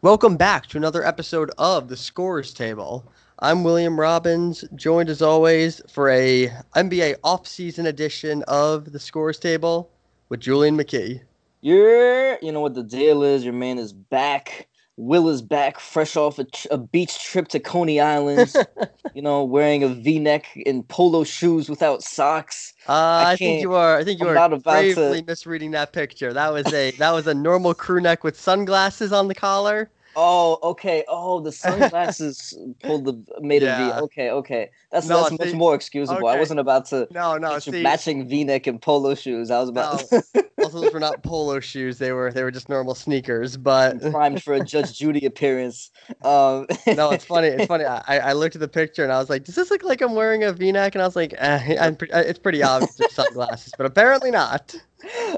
Welcome 0.00 0.36
back 0.36 0.66
to 0.68 0.76
another 0.76 1.04
episode 1.04 1.50
of 1.58 1.88
the 1.88 1.96
Scorer's 1.96 2.54
Table. 2.54 3.04
I'm 3.40 3.64
William 3.64 3.98
Robbins, 3.98 4.64
joined 4.76 5.08
as 5.08 5.20
always 5.20 5.82
for 5.90 6.08
a 6.08 6.52
NBA 6.76 7.16
off-season 7.24 7.84
edition 7.86 8.44
of 8.46 8.92
the 8.92 9.00
Scorer's 9.00 9.40
Table 9.40 9.90
with 10.28 10.38
Julien 10.38 10.76
Mckee. 10.76 11.22
Yeah, 11.62 12.36
you 12.40 12.52
know 12.52 12.60
what 12.60 12.74
the 12.74 12.84
deal 12.84 13.24
is. 13.24 13.42
Your 13.42 13.54
man 13.54 13.76
is 13.76 13.92
back. 13.92 14.67
Will 14.98 15.28
is 15.28 15.42
back, 15.42 15.78
fresh 15.78 16.16
off 16.16 16.40
a, 16.40 16.46
a 16.72 16.76
beach 16.76 17.22
trip 17.22 17.46
to 17.48 17.60
Coney 17.60 18.00
Island. 18.00 18.52
you 19.14 19.22
know, 19.22 19.44
wearing 19.44 19.84
a 19.84 19.88
V-neck 19.88 20.46
and 20.66 20.86
polo 20.88 21.22
shoes 21.22 21.70
without 21.70 22.02
socks. 22.02 22.74
Uh, 22.88 23.22
I, 23.28 23.36
think 23.36 23.62
you 23.62 23.74
are. 23.74 23.98
I 23.98 24.02
think 24.02 24.18
you 24.18 24.28
I'm 24.28 24.36
are 24.36 24.54
about 24.54 24.82
to- 24.82 25.22
misreading 25.24 25.70
that 25.70 25.92
picture. 25.92 26.32
That 26.32 26.52
was 26.52 26.66
a 26.72 26.90
that 26.92 27.12
was 27.12 27.28
a 27.28 27.34
normal 27.34 27.74
crew 27.74 28.00
neck 28.00 28.24
with 28.24 28.38
sunglasses 28.38 29.12
on 29.12 29.28
the 29.28 29.36
collar. 29.36 29.88
Oh, 30.16 30.58
okay. 30.62 31.04
Oh, 31.08 31.40
the 31.40 31.52
sunglasses 31.64 32.56
pulled 32.82 33.04
the 33.04 33.40
made 33.40 33.62
Yeah. 33.62 33.90
a 33.90 33.94
V. 33.94 34.00
Okay, 34.04 34.30
okay. 34.30 34.70
That's 34.90 35.06
No, 35.06 35.22
that's 35.22 35.38
much 35.38 35.52
more 35.52 35.74
excusable. 35.74 36.26
I 36.26 36.36
wasn't 36.36 36.60
about 36.60 36.86
to 36.86 37.08
No, 37.10 37.36
no, 37.36 37.58
see, 37.58 37.82
matching 37.82 38.28
V-neck 38.28 38.66
and 38.66 38.80
polo 38.80 39.14
shoes. 39.14 39.50
I 39.50 39.60
was 39.60 39.68
about 39.68 40.04
also 40.58 40.80
those 40.80 40.92
were 40.92 41.00
not 41.00 41.22
polo 41.22 41.60
shoes. 41.60 41.98
They 41.98 42.12
were 42.12 42.32
they 42.32 42.42
were 42.42 42.50
just 42.50 42.68
normal 42.68 42.94
sneakers. 42.94 43.56
But 43.56 44.00
primed 44.10 44.42
for 44.42 44.54
a 44.54 44.60
Judge 44.60 44.98
Judy 44.98 45.26
appearance. 45.26 45.90
Um, 46.22 46.66
no, 46.86 47.10
it's 47.12 47.24
funny. 47.24 47.48
It's 47.48 47.66
funny. 47.66 47.84
I, 47.84 48.02
I 48.06 48.32
looked 48.32 48.56
at 48.56 48.60
the 48.60 48.68
picture 48.68 49.04
and 49.04 49.12
I 49.12 49.18
was 49.18 49.30
like, 49.30 49.44
"Does 49.44 49.54
this 49.54 49.70
look 49.70 49.84
like 49.84 50.00
I'm 50.00 50.14
wearing 50.14 50.44
a 50.44 50.52
V-neck?" 50.52 50.94
And 50.94 51.02
I 51.02 51.06
was 51.06 51.16
like, 51.16 51.34
eh, 51.38 51.76
I'm 51.80 51.96
pre- 51.96 52.10
uh, 52.10 52.20
"It's 52.20 52.38
pretty 52.38 52.62
obvious 52.62 52.98
sunglasses," 53.10 53.72
but 53.76 53.86
apparently 53.86 54.30
not. 54.30 54.74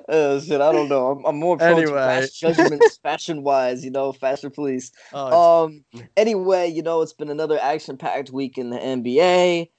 Uh, 0.08 0.40
shit, 0.40 0.60
I 0.60 0.72
don't 0.72 0.88
know. 0.88 1.08
I'm, 1.08 1.24
I'm 1.26 1.36
more 1.38 1.56
prone 1.56 1.72
Anyway. 1.72 1.86
to 1.86 1.94
rash 1.94 2.30
judgments, 2.30 2.96
fashion 3.02 3.42
wise. 3.42 3.84
You 3.84 3.90
know, 3.90 4.12
fashion 4.12 4.50
police. 4.50 4.90
Oh, 5.12 5.64
Um. 5.64 5.84
Anyway, 6.16 6.68
you 6.68 6.82
know, 6.82 7.02
it's 7.02 7.12
been 7.12 7.30
another 7.30 7.58
action-packed 7.60 8.30
week 8.30 8.58
in 8.58 8.70
the 8.70 8.78
NBA. 8.78 9.70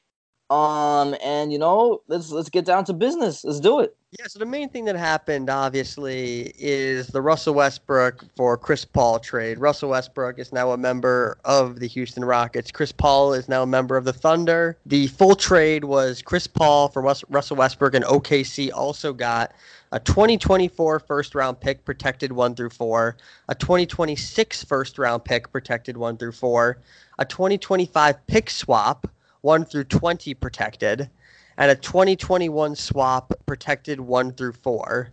Um, 0.51 1.15
and 1.23 1.53
you 1.53 1.57
know, 1.57 2.01
let's 2.09 2.29
let's 2.29 2.49
get 2.49 2.65
down 2.65 2.83
to 2.85 2.93
business. 2.93 3.45
Let's 3.45 3.61
do 3.61 3.79
it. 3.79 3.95
Yeah, 4.19 4.25
so 4.27 4.37
the 4.39 4.45
main 4.45 4.67
thing 4.67 4.83
that 4.85 4.97
happened, 4.97 5.49
obviously, 5.49 6.51
is 6.59 7.07
the 7.07 7.21
Russell 7.21 7.53
Westbrook 7.53 8.25
for 8.35 8.57
Chris 8.57 8.83
Paul 8.83 9.19
trade. 9.19 9.59
Russell 9.59 9.91
Westbrook 9.91 10.37
is 10.37 10.51
now 10.51 10.71
a 10.71 10.77
member 10.77 11.37
of 11.45 11.79
the 11.79 11.87
Houston 11.87 12.25
Rockets. 12.25 12.69
Chris 12.69 12.91
Paul 12.91 13.33
is 13.33 13.47
now 13.47 13.63
a 13.63 13.65
member 13.65 13.95
of 13.95 14.03
the 14.03 14.11
Thunder. 14.11 14.77
The 14.85 15.07
full 15.07 15.35
trade 15.35 15.85
was 15.85 16.21
Chris 16.21 16.47
Paul 16.47 16.89
for 16.89 17.01
Rus- 17.01 17.23
Russell 17.29 17.55
Westbrook, 17.55 17.93
and 17.93 18.03
OKC 18.03 18.73
also 18.73 19.13
got 19.13 19.53
a 19.93 20.01
2024 20.01 20.99
first 20.99 21.33
round 21.33 21.61
pick 21.61 21.85
protected 21.85 22.33
1 22.33 22.55
through 22.55 22.71
4, 22.71 23.15
a 23.47 23.55
2026 23.55 24.65
first 24.65 24.99
round 24.99 25.23
pick 25.23 25.49
protected 25.53 25.95
1 25.95 26.17
through 26.17 26.33
4, 26.33 26.77
a 27.19 27.23
2025 27.23 28.27
pick 28.27 28.49
swap 28.49 29.07
1 29.41 29.65
through 29.65 29.85
20 29.85 30.33
protected, 30.35 31.09
and 31.57 31.71
a 31.71 31.75
2021 31.75 32.75
swap 32.75 33.33
protected 33.45 33.99
1 33.99 34.33
through 34.33 34.53
4. 34.53 35.11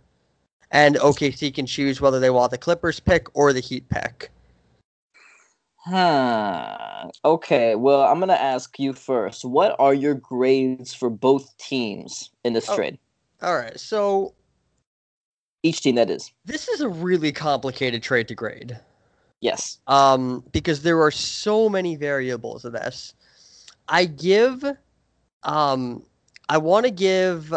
And 0.71 0.95
OKC 0.97 1.53
can 1.53 1.65
choose 1.65 1.99
whether 1.99 2.19
they 2.19 2.29
want 2.29 2.51
the 2.51 2.57
Clippers 2.57 2.99
pick 2.99 3.27
or 3.33 3.53
the 3.53 3.59
Heat 3.59 3.89
pick. 3.89 4.29
Hmm. 5.77 7.09
Okay. 7.25 7.73
Well, 7.75 8.01
I'm 8.03 8.19
gonna 8.19 8.33
ask 8.33 8.77
you 8.77 8.93
first. 8.93 9.45
What 9.45 9.75
are 9.79 9.93
your 9.93 10.13
grades 10.13 10.93
for 10.93 11.09
both 11.09 11.57
teams 11.57 12.29
in 12.43 12.53
this 12.53 12.69
Oh. 12.69 12.75
trade? 12.75 12.99
All 13.41 13.55
right, 13.55 13.79
so 13.79 14.33
Each 15.63 15.81
team, 15.81 15.95
that 15.95 16.09
is. 16.09 16.31
this 16.45 16.67
is 16.69 16.81
a 16.81 16.87
really 16.89 17.31
complicated 17.31 18.03
trade 18.03 18.27
to 18.29 18.35
grade. 18.35 18.79
Yes. 19.41 19.77
um, 19.87 20.43
because 20.51 20.81
there 20.83 21.01
are 21.01 21.11
so 21.11 21.69
many 21.69 21.95
variables 21.95 22.65
of 22.65 22.73
this. 22.73 23.13
I 23.89 24.05
give, 24.05 24.63
um, 25.43 26.03
I 26.47 26.57
want 26.59 26.85
to 26.85 26.91
give 26.91 27.53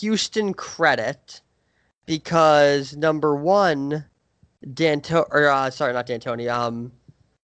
Houston 0.00 0.52
credit 0.52 1.40
because 2.06 2.96
number 2.96 3.34
one, 3.36 4.04
Danto, 4.66 5.24
or 5.30 5.48
uh, 5.48 5.70
sorry, 5.70 5.92
not 5.92 6.06
D'Antoni. 6.06 6.52
Um, 6.52 6.90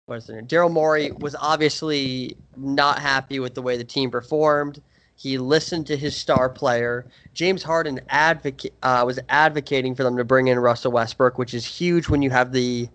what 0.05 0.17
is 0.17 0.29
it? 0.29 0.47
Daryl 0.47 0.71
Morey 0.71 1.11
was 1.11 1.35
obviously 1.39 2.37
not 2.55 2.99
happy 2.99 3.39
with 3.39 3.55
the 3.55 3.61
way 3.61 3.77
the 3.77 3.83
team 3.83 4.11
performed. 4.11 4.81
He 5.15 5.37
listened 5.37 5.85
to 5.87 5.97
his 5.97 6.15
star 6.15 6.49
player. 6.49 7.05
James 7.33 7.61
Harden 7.63 7.99
advocate 8.09 8.73
uh, 8.83 9.03
was 9.05 9.19
advocating 9.29 9.95
for 9.95 10.03
them 10.03 10.15
to 10.17 10.23
bring 10.23 10.47
in 10.47 10.57
Russell 10.59 10.91
Westbrook, 10.91 11.37
which 11.37 11.53
is 11.53 11.65
huge 11.65 12.07
when 12.07 12.21
you 12.21 12.29
have 12.29 12.51
the 12.51 12.87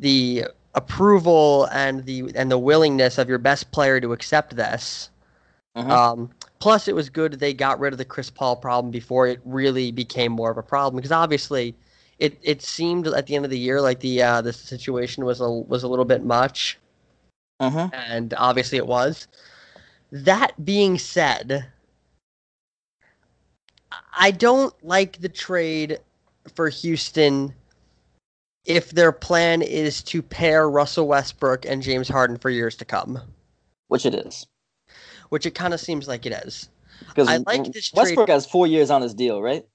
the 0.00 0.46
approval 0.74 1.66
and 1.72 2.04
the 2.04 2.30
and 2.34 2.50
the 2.50 2.58
willingness 2.58 3.18
of 3.18 3.28
your 3.28 3.38
best 3.38 3.70
player 3.72 4.00
to 4.00 4.12
accept 4.12 4.56
this. 4.56 5.10
Mhm. 5.76 5.90
Um, 5.90 6.30
plus, 6.58 6.88
it 6.88 6.94
was 6.94 7.08
good 7.08 7.34
they 7.34 7.54
got 7.54 7.78
rid 7.80 7.92
of 7.92 7.98
the 7.98 8.04
Chris 8.04 8.30
Paul 8.30 8.56
problem 8.56 8.90
before 8.90 9.26
it 9.26 9.40
really 9.44 9.90
became 9.92 10.32
more 10.32 10.50
of 10.50 10.58
a 10.58 10.62
problem 10.62 10.96
because 10.96 11.12
obviously, 11.12 11.74
it 12.18 12.38
it 12.42 12.62
seemed 12.62 13.06
at 13.06 13.26
the 13.26 13.36
end 13.36 13.44
of 13.44 13.50
the 13.50 13.58
year 13.58 13.80
like 13.80 14.00
the 14.00 14.22
uh, 14.22 14.40
the 14.42 14.52
situation 14.52 15.24
was 15.24 15.40
a 15.40 15.50
was 15.50 15.82
a 15.82 15.88
little 15.88 16.04
bit 16.04 16.24
much, 16.24 16.78
Mm-hmm. 17.60 17.94
and 17.94 18.34
obviously 18.36 18.78
it 18.78 18.86
was. 18.86 19.28
That 20.10 20.64
being 20.64 20.98
said, 20.98 21.66
I 24.14 24.30
don't 24.30 24.74
like 24.84 25.20
the 25.20 25.28
trade 25.28 25.98
for 26.54 26.68
Houston 26.68 27.54
if 28.64 28.90
their 28.90 29.12
plan 29.12 29.62
is 29.62 30.02
to 30.04 30.22
pair 30.22 30.68
Russell 30.68 31.08
Westbrook 31.08 31.64
and 31.66 31.82
James 31.82 32.08
Harden 32.08 32.38
for 32.38 32.50
years 32.50 32.76
to 32.76 32.84
come, 32.84 33.20
Which 33.88 34.06
it 34.06 34.14
is. 34.14 34.46
which 35.30 35.46
it 35.46 35.52
kind 35.54 35.74
of 35.74 35.80
seems 35.80 36.06
like 36.08 36.26
it 36.26 36.32
is. 36.44 36.68
Because 37.08 37.28
I 37.28 37.38
like 37.38 37.72
this 37.72 37.90
trade- 37.90 38.02
Westbrook 38.02 38.28
has 38.28 38.46
four 38.46 38.66
years 38.66 38.90
on 38.90 39.02
his 39.02 39.14
deal, 39.14 39.42
right? 39.42 39.66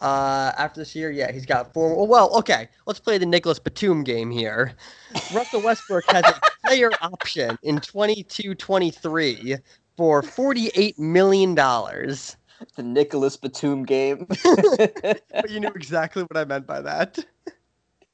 Uh, 0.00 0.52
after 0.56 0.80
this 0.80 0.94
year, 0.94 1.10
yeah, 1.10 1.32
he's 1.32 1.44
got 1.44 1.72
four. 1.74 2.06
Well, 2.06 2.32
okay, 2.38 2.68
let's 2.86 3.00
play 3.00 3.18
the 3.18 3.26
Nicolas 3.26 3.58
Batum 3.58 4.04
game 4.04 4.30
here. 4.30 4.74
Russell 5.34 5.60
Westbrook 5.60 6.04
has 6.10 6.24
a 6.24 6.40
player 6.64 6.90
option 7.02 7.58
in 7.64 7.78
22-23 7.80 9.58
for 9.96 10.22
$48 10.22 10.98
million. 11.00 11.54
The 11.56 12.82
Nicolas 12.82 13.36
Batum 13.36 13.82
game. 13.84 14.26
But 14.44 15.50
you 15.50 15.58
knew 15.60 15.68
exactly 15.74 16.22
what 16.22 16.36
I 16.36 16.44
meant 16.44 16.66
by 16.66 16.80
that. 16.80 17.18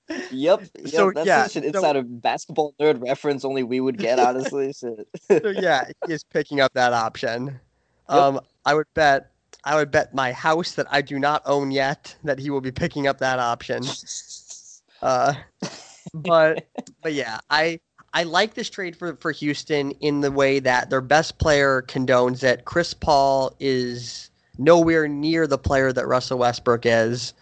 Yep. 0.08 0.28
yep 0.30 0.68
So, 0.86 1.12
that's 1.12 1.26
yeah, 1.26 1.46
such 1.46 1.64
an 1.64 1.72
so- 1.72 1.98
of 1.98 2.22
basketball 2.22 2.74
nerd 2.80 3.02
reference 3.02 3.44
only 3.44 3.62
we 3.62 3.80
would 3.80 3.98
get, 3.98 4.18
honestly. 4.18 4.72
So 4.82 5.48
yeah, 5.48 5.84
he 6.06 6.12
is 6.12 6.24
picking 6.24 6.60
up 6.60 6.72
that 6.74 6.92
option. 6.92 7.60
Yep. 8.08 8.18
Um, 8.18 8.40
I 8.64 8.74
would 8.74 8.86
bet, 8.94 9.30
I 9.64 9.76
would 9.76 9.90
bet 9.90 10.14
my 10.14 10.32
house 10.32 10.74
that 10.74 10.86
I 10.90 11.00
do 11.00 11.18
not 11.18 11.42
own 11.46 11.70
yet 11.70 12.14
that 12.24 12.38
he 12.38 12.50
will 12.50 12.60
be 12.60 12.72
picking 12.72 13.06
up 13.06 13.18
that 13.18 13.38
option. 13.38 13.82
Uh, 15.02 15.34
but 16.14 16.66
but 17.02 17.12
yeah, 17.12 17.38
I 17.50 17.78
I 18.14 18.22
like 18.22 18.54
this 18.54 18.70
trade 18.70 18.96
for 18.96 19.16
for 19.16 19.32
Houston 19.32 19.90
in 20.00 20.22
the 20.22 20.30
way 20.32 20.60
that 20.60 20.88
their 20.88 21.02
best 21.02 21.38
player 21.38 21.82
condones 21.82 22.42
it. 22.42 22.64
Chris 22.64 22.94
Paul 22.94 23.54
is 23.60 24.30
nowhere 24.56 25.06
near 25.06 25.46
the 25.46 25.58
player 25.58 25.92
that 25.92 26.06
Russell 26.06 26.38
Westbrook 26.38 26.86
is. 26.86 27.34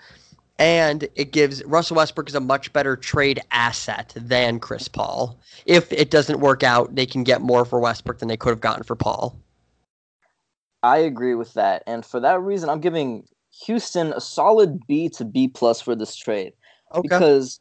And 0.63 1.09
it 1.17 1.33
gives 1.33 1.65
Russell 1.65 1.97
Westbrook 1.97 2.29
is 2.29 2.37
a 2.37 2.41
much 2.41 2.73
better 2.73 2.95
trade 2.95 3.41
asset 3.51 4.13
than 4.15 4.61
Chris 4.61 4.87
Paul. 4.87 5.37
If 5.67 5.93
it 5.93 6.09
doesn't 6.09 6.39
work 6.39 6.63
out, 6.63 6.95
they 6.95 7.05
can 7.05 7.25
get 7.25 7.41
more 7.41 7.65
for 7.65 7.81
Westbrook 7.81 8.21
than 8.21 8.29
they 8.29 8.37
could 8.37 8.51
have 8.51 8.61
gotten 8.61 8.85
for 8.85 8.95
Paul. 8.95 9.37
I 10.85 10.99
agree 10.99 11.35
with 11.35 11.53
that, 11.55 11.83
and 11.89 12.07
for 12.07 12.21
that 12.21 12.41
reason, 12.41 12.69
I'm 12.69 12.81
giving 12.81 13.27
Houston 13.67 14.13
a 14.13 14.21
solid 14.21 14.87
B 14.87 15.09
to 15.11 15.25
B 15.25 15.49
plus 15.49 15.81
for 15.81 15.97
this 15.97 16.15
trade 16.15 16.53
Okay. 16.95 17.03
because 17.03 17.59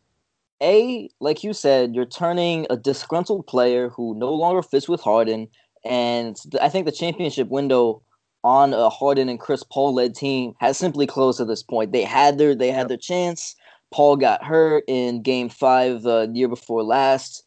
a 0.61 1.09
like 1.19 1.43
you 1.43 1.53
said, 1.53 1.95
you're 1.95 2.05
turning 2.05 2.67
a 2.69 2.77
disgruntled 2.77 3.47
player 3.47 3.89
who 3.89 4.13
no 4.15 4.31
longer 4.31 4.61
fits 4.61 4.87
with 4.87 5.01
Harden, 5.01 5.47
and 5.83 6.37
I 6.61 6.69
think 6.69 6.85
the 6.85 6.91
championship 6.91 7.49
window 7.49 8.03
on 8.43 8.73
a 8.73 8.89
Harden 8.89 9.29
and 9.29 9.39
Chris 9.39 9.63
Paul 9.63 9.93
led 9.93 10.15
team 10.15 10.53
has 10.59 10.77
simply 10.77 11.05
closed 11.05 11.39
at 11.39 11.47
this 11.47 11.63
point. 11.63 11.91
They 11.91 12.03
had 12.03 12.37
their 12.37 12.55
they 12.55 12.71
had 12.71 12.81
Yep. 12.81 12.87
their 12.87 12.97
chance. 12.97 13.55
Paul 13.91 14.15
got 14.15 14.43
hurt 14.43 14.83
in 14.87 15.21
Game 15.21 15.49
Five 15.49 16.05
uh, 16.05 16.27
year 16.33 16.47
before 16.47 16.83
last, 16.83 17.43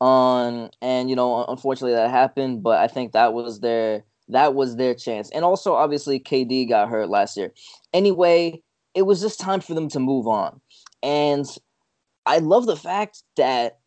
on 0.00 0.70
and 0.82 1.08
you 1.10 1.16
know 1.16 1.44
unfortunately 1.46 1.94
that 1.94 2.10
happened. 2.10 2.62
But 2.62 2.78
I 2.78 2.86
think 2.88 3.12
that 3.12 3.32
was 3.32 3.60
their 3.60 4.04
that 4.28 4.54
was 4.54 4.76
their 4.76 4.94
chance. 4.94 5.30
And 5.30 5.44
also 5.44 5.74
obviously 5.74 6.20
KD 6.20 6.68
got 6.68 6.88
hurt 6.88 7.08
last 7.08 7.36
year. 7.36 7.52
Anyway, 7.92 8.62
it 8.94 9.02
was 9.02 9.20
just 9.20 9.40
time 9.40 9.60
for 9.60 9.74
them 9.74 9.88
to 9.90 10.00
move 10.00 10.26
on. 10.26 10.60
And 11.02 11.46
I 12.26 12.38
love 12.38 12.66
the 12.66 12.76
fact 12.76 13.22
that 13.36 13.78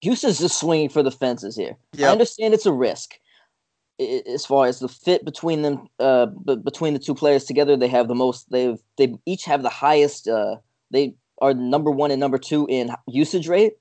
Houston's 0.00 0.38
just 0.40 0.58
swinging 0.58 0.88
for 0.88 1.02
the 1.02 1.10
fences 1.10 1.56
here. 1.56 1.76
I 2.08 2.12
understand 2.12 2.54
it's 2.54 2.64
a 2.66 2.72
risk 2.72 3.16
as 4.26 4.46
far 4.46 4.66
as 4.66 4.78
the 4.80 4.88
fit 4.88 5.24
between 5.24 5.62
them. 5.62 5.88
Uh, 5.98 6.26
b- 6.26 6.56
between 6.56 6.94
the 6.94 6.98
two 6.98 7.14
players 7.14 7.44
together, 7.44 7.76
they 7.76 7.88
have 7.88 8.08
the 8.08 8.14
most. 8.14 8.50
They've 8.50 8.78
they 8.96 9.14
each 9.26 9.44
have 9.44 9.62
the 9.62 9.68
highest. 9.68 10.26
Uh, 10.28 10.56
they 10.90 11.14
are 11.40 11.54
number 11.54 11.90
one 11.90 12.10
and 12.10 12.20
number 12.20 12.38
two 12.38 12.66
in 12.68 12.90
usage 13.06 13.48
rate. 13.48 13.74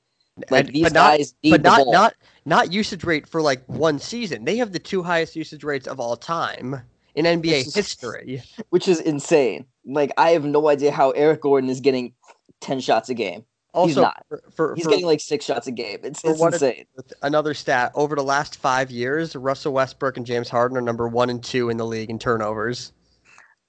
Like 0.50 0.66
And- 0.68 0.76
these 0.76 0.84
but 0.84 0.94
not- 0.94 1.18
guys 1.18 1.34
need 1.44 1.52
but 1.52 1.62
not 1.64 1.84
ball, 1.84 1.94
not 1.94 2.14
not 2.46 2.72
usage 2.72 3.04
rate 3.04 3.28
for 3.28 3.42
like 3.42 3.64
one 3.68 4.00
season. 4.00 4.46
They 4.46 4.58
have 4.58 4.72
the 4.72 4.80
two 4.80 5.04
highest 5.04 5.36
usage 5.36 5.64
rates 5.64 5.88
of 5.88 6.00
all 6.00 6.16
time 6.16 6.82
in 7.16 7.26
NBA 7.26 7.62
is- 7.66 7.76
history. 7.76 8.42
which 8.70 8.88
is 8.88 9.00
insane. 9.02 9.66
Like 9.86 10.12
I 10.18 10.32
have 10.32 10.46
no 10.46 10.68
idea 10.70 10.92
how 10.92 11.12
Eric 11.12 11.42
Gordon 11.42 11.70
is 11.70 11.80
getting 11.82 12.14
ten 12.62 12.80
shots 12.80 13.10
a 13.10 13.14
game. 13.14 13.44
Also, 13.74 14.02
not. 14.02 14.26
for, 14.28 14.42
for, 14.56 14.76
He's 14.76 14.84
for- 14.84 14.90
getting 14.90 15.06
like 15.06 15.20
six 15.22 15.46
shots 15.46 15.68
a 15.68 15.72
game. 15.72 16.00
It's, 16.04 16.24
it's 16.24 16.42
insane. 16.42 16.86
another 17.22 17.54
stat 17.54 17.92
over 17.94 18.16
the 18.16 18.24
last 18.24 18.58
five 18.58 18.90
years, 18.90 19.36
Russell 19.36 19.74
Westbrook 19.74 20.18
and 20.18 20.26
James 20.26 20.50
Harden 20.50 20.76
are 20.78 20.82
number 20.82 21.08
one 21.08 21.30
and 21.30 21.44
two 21.44 21.70
in 21.70 21.78
the 21.78 21.86
league 21.86 22.10
in 22.10 22.18
turnovers. 22.18 22.92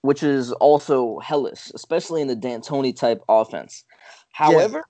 which 0.03 0.23
is 0.23 0.53
also 0.53 1.19
hellish, 1.19 1.71
especially 1.75 2.23
in 2.23 2.29
the 2.29 2.35
D'Antoni 2.37 2.97
type 2.97 3.21
offense. 3.29 3.85
However, 4.33 4.85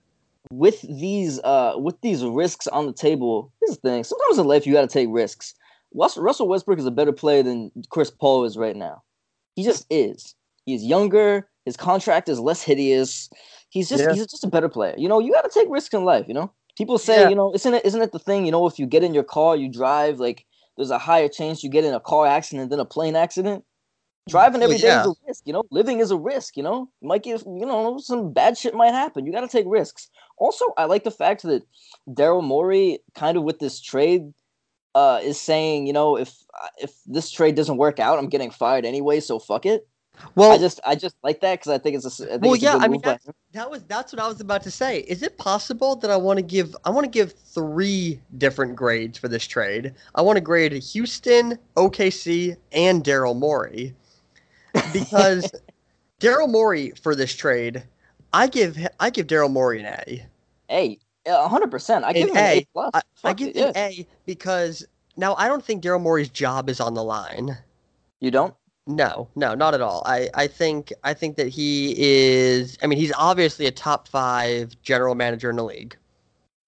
with 0.52 0.80
these 0.82 1.40
uh 1.40 1.74
with 1.76 2.00
these 2.00 2.24
risks 2.24 2.66
on 2.68 2.86
the 2.86 2.92
table, 2.92 3.52
here's 3.60 3.76
the 3.78 3.88
thing: 3.88 4.04
sometimes 4.04 4.38
in 4.38 4.46
life 4.46 4.66
you 4.66 4.72
got 4.72 4.82
to 4.82 4.86
take 4.86 5.08
risks. 5.10 5.54
Russell 5.92 6.46
Westbrook 6.46 6.78
is 6.78 6.86
a 6.86 6.90
better 6.92 7.12
player 7.12 7.42
than 7.42 7.72
Chris 7.88 8.10
Paul 8.12 8.44
is 8.44 8.56
right 8.56 8.76
now. 8.76 9.02
He 9.56 9.64
just 9.64 9.86
is. 9.90 10.36
He's 10.64 10.84
younger. 10.84 11.48
His 11.64 11.76
contract 11.76 12.28
is 12.28 12.38
less 12.38 12.62
hideous. 12.62 13.28
He's 13.70 13.88
just 13.88 14.02
Yeah. 14.04 14.12
he's 14.12 14.26
just 14.26 14.44
a 14.44 14.48
better 14.48 14.68
player. 14.68 14.94
You 14.98 15.08
know, 15.08 15.18
you 15.20 15.32
got 15.32 15.42
to 15.42 15.50
take 15.58 15.68
risks 15.70 15.94
in 15.94 16.04
life. 16.04 16.26
You 16.28 16.34
know, 16.34 16.50
people 16.76 16.98
say 16.98 17.22
Yeah. 17.22 17.28
you 17.28 17.34
know 17.36 17.52
isn't 17.54 17.74
it 17.74 17.84
isn't 17.84 18.02
it 18.02 18.12
the 18.12 18.18
thing? 18.18 18.44
You 18.44 18.52
know, 18.52 18.66
if 18.66 18.78
you 18.78 18.86
get 18.86 19.02
in 19.02 19.14
your 19.14 19.24
car, 19.24 19.56
you 19.56 19.68
drive 19.70 20.20
like 20.20 20.44
there's 20.76 20.90
a 20.90 20.98
higher 20.98 21.28
chance 21.28 21.62
you 21.64 21.70
get 21.70 21.84
in 21.84 21.94
a 21.94 22.00
car 22.00 22.26
accident 22.26 22.70
than 22.70 22.80
a 22.80 22.84
plane 22.84 23.16
accident. 23.16 23.64
Driving 24.28 24.60
Well, 24.60 24.70
every 24.70 24.78
day 24.78 24.88
yeah. 24.88 25.00
is 25.02 25.06
a 25.08 25.14
risk, 25.26 25.42
you 25.46 25.52
know. 25.52 25.62
Living 25.70 25.98
is 26.00 26.10
a 26.10 26.16
risk, 26.16 26.56
you 26.56 26.62
know. 26.62 26.88
You 27.00 27.08
might 27.08 27.22
get, 27.22 27.40
you 27.46 27.66
know, 27.66 27.98
some 27.98 28.32
bad 28.32 28.56
shit 28.56 28.74
might 28.74 28.92
happen. 28.92 29.26
You 29.26 29.32
got 29.32 29.40
to 29.40 29.48
take 29.48 29.64
risks. 29.66 30.08
Also, 30.38 30.64
I 30.76 30.84
like 30.84 31.04
the 31.04 31.10
fact 31.10 31.42
that 31.42 31.62
Daryl 32.08 32.44
Morey, 32.44 33.00
kind 33.14 33.36
of 33.36 33.42
with 33.44 33.58
this 33.58 33.80
trade, 33.80 34.32
uh, 34.94 35.20
is 35.22 35.40
saying, 35.40 35.86
you 35.86 35.92
know, 35.92 36.16
if 36.16 36.36
if 36.78 36.92
this 37.06 37.30
trade 37.30 37.54
doesn't 37.54 37.76
work 37.78 37.98
out, 37.98 38.18
I'm 38.18 38.28
getting 38.28 38.50
fired 38.50 38.84
anyway. 38.84 39.20
So 39.20 39.38
fuck 39.38 39.66
it. 39.66 39.86
Well, 40.34 40.52
I 40.52 40.58
just 40.58 40.80
I 40.84 40.94
just 40.94 41.16
like 41.22 41.40
that 41.40 41.58
because 41.60 41.72
I 41.72 41.78
think 41.78 41.96
it's 41.96 42.20
a, 42.20 42.24
I 42.24 42.28
think 42.32 42.42
Well, 42.42 42.54
a 42.54 42.58
yeah, 42.58 42.76
I 42.76 42.80
mean, 42.82 42.92
move 42.92 43.02
by 43.02 43.10
that's- 43.12 43.26
him. 43.26 43.34
that 43.52 43.70
was 43.70 43.82
that's 43.84 44.12
what 44.12 44.20
I 44.20 44.28
was 44.28 44.40
about 44.40 44.62
to 44.64 44.70
say. 44.70 45.00
Is 45.00 45.22
it 45.22 45.38
possible 45.38 45.96
that 45.96 46.10
I 46.10 46.16
want 46.16 46.38
to 46.38 46.42
give 46.42 46.76
I 46.84 46.90
want 46.90 47.04
to 47.04 47.10
give 47.10 47.32
three 47.32 48.20
different 48.38 48.76
grades 48.76 49.16
for 49.18 49.28
this 49.28 49.46
trade? 49.46 49.94
I 50.14 50.22
want 50.22 50.36
to 50.36 50.40
grade 50.42 50.72
Houston, 50.72 51.58
OKC, 51.76 52.56
and 52.72 53.02
Daryl 53.02 53.36
Morey 53.36 53.94
because 54.92 55.50
Daryl 56.20 56.50
Morey 56.50 56.92
for 57.02 57.14
this 57.14 57.34
trade, 57.34 57.82
I 58.32 58.46
give 58.46 58.78
I 59.00 59.10
give 59.10 59.26
Daryl 59.26 59.50
Morey 59.50 59.80
an 59.82 59.86
A. 60.70 60.98
A, 61.26 61.48
hundred 61.48 61.70
percent. 61.70 62.04
I 62.04 62.12
give 62.12 62.24
An 62.30 62.36
him 62.36 62.36
an 62.36 62.44
A. 62.44 62.58
A 62.58 62.66
plus. 62.72 62.90
I, 62.94 63.02
I 63.24 63.32
give 63.32 63.48
it, 63.48 63.56
an 63.56 63.72
yeah. 63.74 63.86
A 63.86 64.06
because 64.26 64.86
now 65.16 65.34
I 65.36 65.48
don't 65.48 65.64
think 65.64 65.82
Daryl 65.82 66.00
Morey's 66.00 66.28
job 66.28 66.68
is 66.68 66.80
on 66.80 66.94
the 66.94 67.02
line. 67.04 67.56
You 68.20 68.30
don't? 68.30 68.54
No, 68.90 69.28
no, 69.36 69.54
not 69.54 69.74
at 69.74 69.80
all. 69.80 70.02
I, 70.06 70.30
I 70.34 70.48
think 70.48 70.92
I 71.04 71.14
think 71.14 71.36
that 71.36 71.48
he 71.48 71.94
is. 71.96 72.76
I 72.82 72.88
mean, 72.88 72.98
he's 72.98 73.12
obviously 73.16 73.66
a 73.66 73.70
top 73.70 74.08
five 74.08 74.74
general 74.82 75.14
manager 75.14 75.50
in 75.50 75.56
the 75.56 75.64
league. 75.64 75.96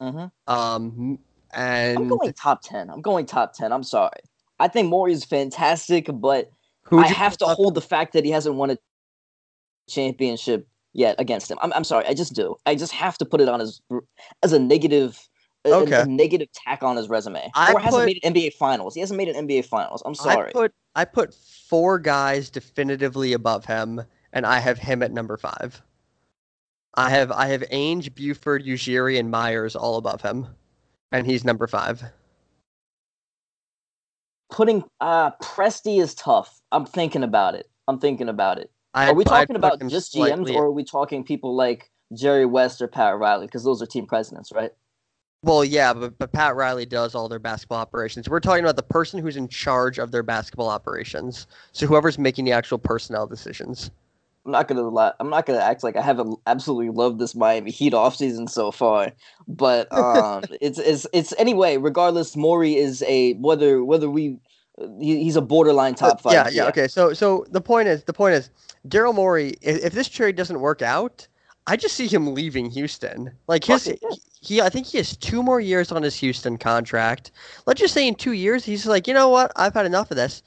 hmm 0.00 0.26
Um, 0.46 1.19
I'm 1.96 2.04
and 2.04 2.08
going 2.08 2.32
top 2.34 2.62
ten. 2.62 2.90
I'm 2.90 3.02
going 3.02 3.26
top 3.26 3.54
ten. 3.54 3.72
I'm 3.72 3.82
sorry. 3.82 4.20
I 4.60 4.69
think 4.69 4.88
Morey 4.88 5.12
is 5.12 5.24
fantastic, 5.24 6.08
but 6.12 6.50
I 6.96 7.08
have 7.08 7.36
to 7.38 7.46
hold 7.46 7.74
the 7.74 7.80
fact 7.82 8.12
that 8.14 8.24
he 8.24 8.30
hasn't 8.30 8.56
won 8.56 8.70
a 8.70 8.78
championship 9.88 10.69
yet 10.92 11.16
against 11.19 11.50
him. 11.50 11.58
I'm, 11.62 11.72
I'm 11.72 11.84
sorry, 11.84 12.06
I 12.06 12.14
just 12.14 12.34
do. 12.34 12.56
I 12.66 12.76
just 12.76 12.92
have 12.92 13.19
to 13.19 13.24
put 13.26 13.40
it 13.40 13.48
on 13.48 13.60
his 13.60 13.82
as 14.42 14.52
a 14.52 14.58
negative, 14.60 15.19
a, 15.64 15.69
a- 15.70 15.73
a 15.73 15.82
Okay. 15.82 16.05
negative 16.06 16.49
tack 16.53 16.82
on 16.82 16.97
his 16.97 17.09
resume. 17.09 17.50
I 17.55 17.73
or 17.73 17.79
hasn't 17.81 18.00
put- 18.03 18.06
made 18.06 18.20
an 18.25 18.35
NBA 18.35 18.55
Finals. 18.55 18.94
He 18.94 19.00
hasn't 19.00 19.17
made 19.19 19.29
an 19.29 19.47
NBA 19.49 19.64
Finals. 19.64 20.03
I'm 20.05 20.14
sorry. 20.14 20.49
I 20.50 20.53
put 20.53 20.73
I 20.94 21.05
put 21.05 21.35
four 21.35 21.99
guys 21.99 22.50
definitively 22.50 23.32
above 23.32 23.64
him, 23.64 24.03
and 24.32 24.44
I 24.47 24.59
have 24.59 24.79
him 24.79 25.03
at 25.03 25.12
number 25.12 25.37
five. 25.37 25.81
I 26.94 27.09
have 27.11 27.32
I 27.32 27.47
have 27.47 27.62
Ainge, 27.70 28.14
Buford, 28.14 28.64
Ujiri, 28.64 29.19
and 29.19 29.31
Myers 29.31 29.75
all 29.75 29.97
above 29.97 30.20
him, 30.20 30.47
and 31.11 31.26
he's 31.26 31.44
number 31.44 31.67
five. 31.67 32.03
Putting 34.50 34.85
uh 35.00 35.31
Presti 35.43 36.00
is 36.00 36.15
tough. 36.15 36.61
I'm 36.73 36.85
thinking 36.85 37.23
about 37.23 37.55
it. 37.55 37.69
I'm 37.88 37.99
thinking 37.99 38.29
about 38.29 38.58
it. 38.58 38.70
I 38.94 39.08
Are 39.08 39.15
we 39.15 39.25
talking 39.25 39.56
about 39.56 39.81
just 39.88 40.12
GMs 40.12 40.29
slightly- 40.29 40.55
or 40.56 40.67
are 40.67 40.70
we 40.70 40.85
talking 40.85 41.25
people 41.25 41.55
like 41.56 41.91
Jerry 42.12 42.44
West 42.44 42.82
or 42.82 42.88
Pat 42.88 43.17
Riley? 43.17 43.47
Because 43.47 43.65
those 43.65 43.81
are 43.81 43.87
team 43.87 44.06
presidents, 44.06 44.53
right? 44.55 44.73
Well, 45.44 45.65
yeah, 45.65 45.93
but, 45.93 46.17
but 46.19 46.33
Pat 46.33 46.55
Riley 46.55 46.87
does 46.87 47.15
all 47.15 47.29
their 47.29 47.41
basketball 47.41 47.79
operations. 47.79 48.29
We're 48.29 48.39
talking 48.39 48.62
about 48.62 48.77
the 48.77 48.83
person 48.85 49.21
who's 49.21 49.37
in 49.37 49.49
charge 49.49 49.99
of 49.99 50.12
their 50.12 50.23
basketball 50.23 50.69
operations. 50.69 51.49
So 51.73 51.87
whoever's 51.87 52.17
making 52.17 52.44
the 52.44 52.53
actual 52.53 52.79
personnel 52.79 53.27
decisions. 53.27 53.91
I'm 54.44 54.53
not 54.53 54.67
gonna 54.67 54.83
lie. 54.83 55.12
I'm 55.21 55.31
not 55.31 55.47
gonna 55.47 55.61
act 55.61 55.85
like 55.85 55.97
I 55.97 56.03
haven't 56.03 56.37
absolutely 56.47 56.91
loved 56.91 57.21
this 57.21 57.35
Miami 57.35 57.71
Heat 57.71 57.93
offseason 57.93 58.50
so 58.50 58.73
far, 58.73 59.12
but 59.47 59.93
um, 59.97 60.43
it's 60.61 60.81
it's 60.81 61.06
it's 61.12 61.33
anyway. 61.39 61.77
Regardless, 61.77 62.35
Morey 62.35 62.77
is 62.77 63.05
a 63.06 63.35
whether 63.35 63.85
whether 63.85 64.11
we 64.11 64.39
he, 64.99 65.23
he's 65.23 65.37
a 65.37 65.41
borderline 65.41 65.94
top 65.94 66.21
five. 66.21 66.33
Uh, 66.33 66.35
Yeah, 66.35 66.49
yeah, 66.50 66.69
okay. 66.71 66.89
So 66.89 67.12
so 67.12 67.47
the 67.50 67.61
point 67.61 67.87
is 67.87 68.03
the 68.03 68.12
point 68.12 68.35
is 68.35 68.50
Daryl 68.89 69.15
Morey, 69.15 69.55
if, 69.62 69.85
if 69.85 69.93
this 69.93 70.09
trade 70.09 70.35
doesn't 70.35 70.59
work 70.59 70.83
out, 70.83 71.29
I 71.69 71.77
just 71.77 71.94
see 71.94 72.09
him 72.09 72.35
leaving 72.35 72.69
Houston. 72.71 73.31
Like 73.47 73.62
his 73.62 73.87
yeah. 73.87 74.11
He 74.43 74.61
I 74.61 74.69
think 74.69 74.87
he 74.87 74.99
has 74.99 75.17
two 75.17 75.43
more 75.43 75.61
years 75.61 75.93
on 75.93 76.03
his 76.03 76.17
Houston 76.17 76.59
contract. 76.59 77.31
Let's 77.65 77.81
just 77.81 77.94
say 77.94 78.06
in 78.06 78.17
2 78.17 78.33
years 78.33 78.65
he's 78.65 78.87
like, 78.87 79.06
"You 79.06 79.15
know 79.15 79.29
what? 79.29 79.53
I've 79.56 79.75
had 79.75 79.87
enough 79.87 80.11
of 80.11 80.17
this." 80.17 80.43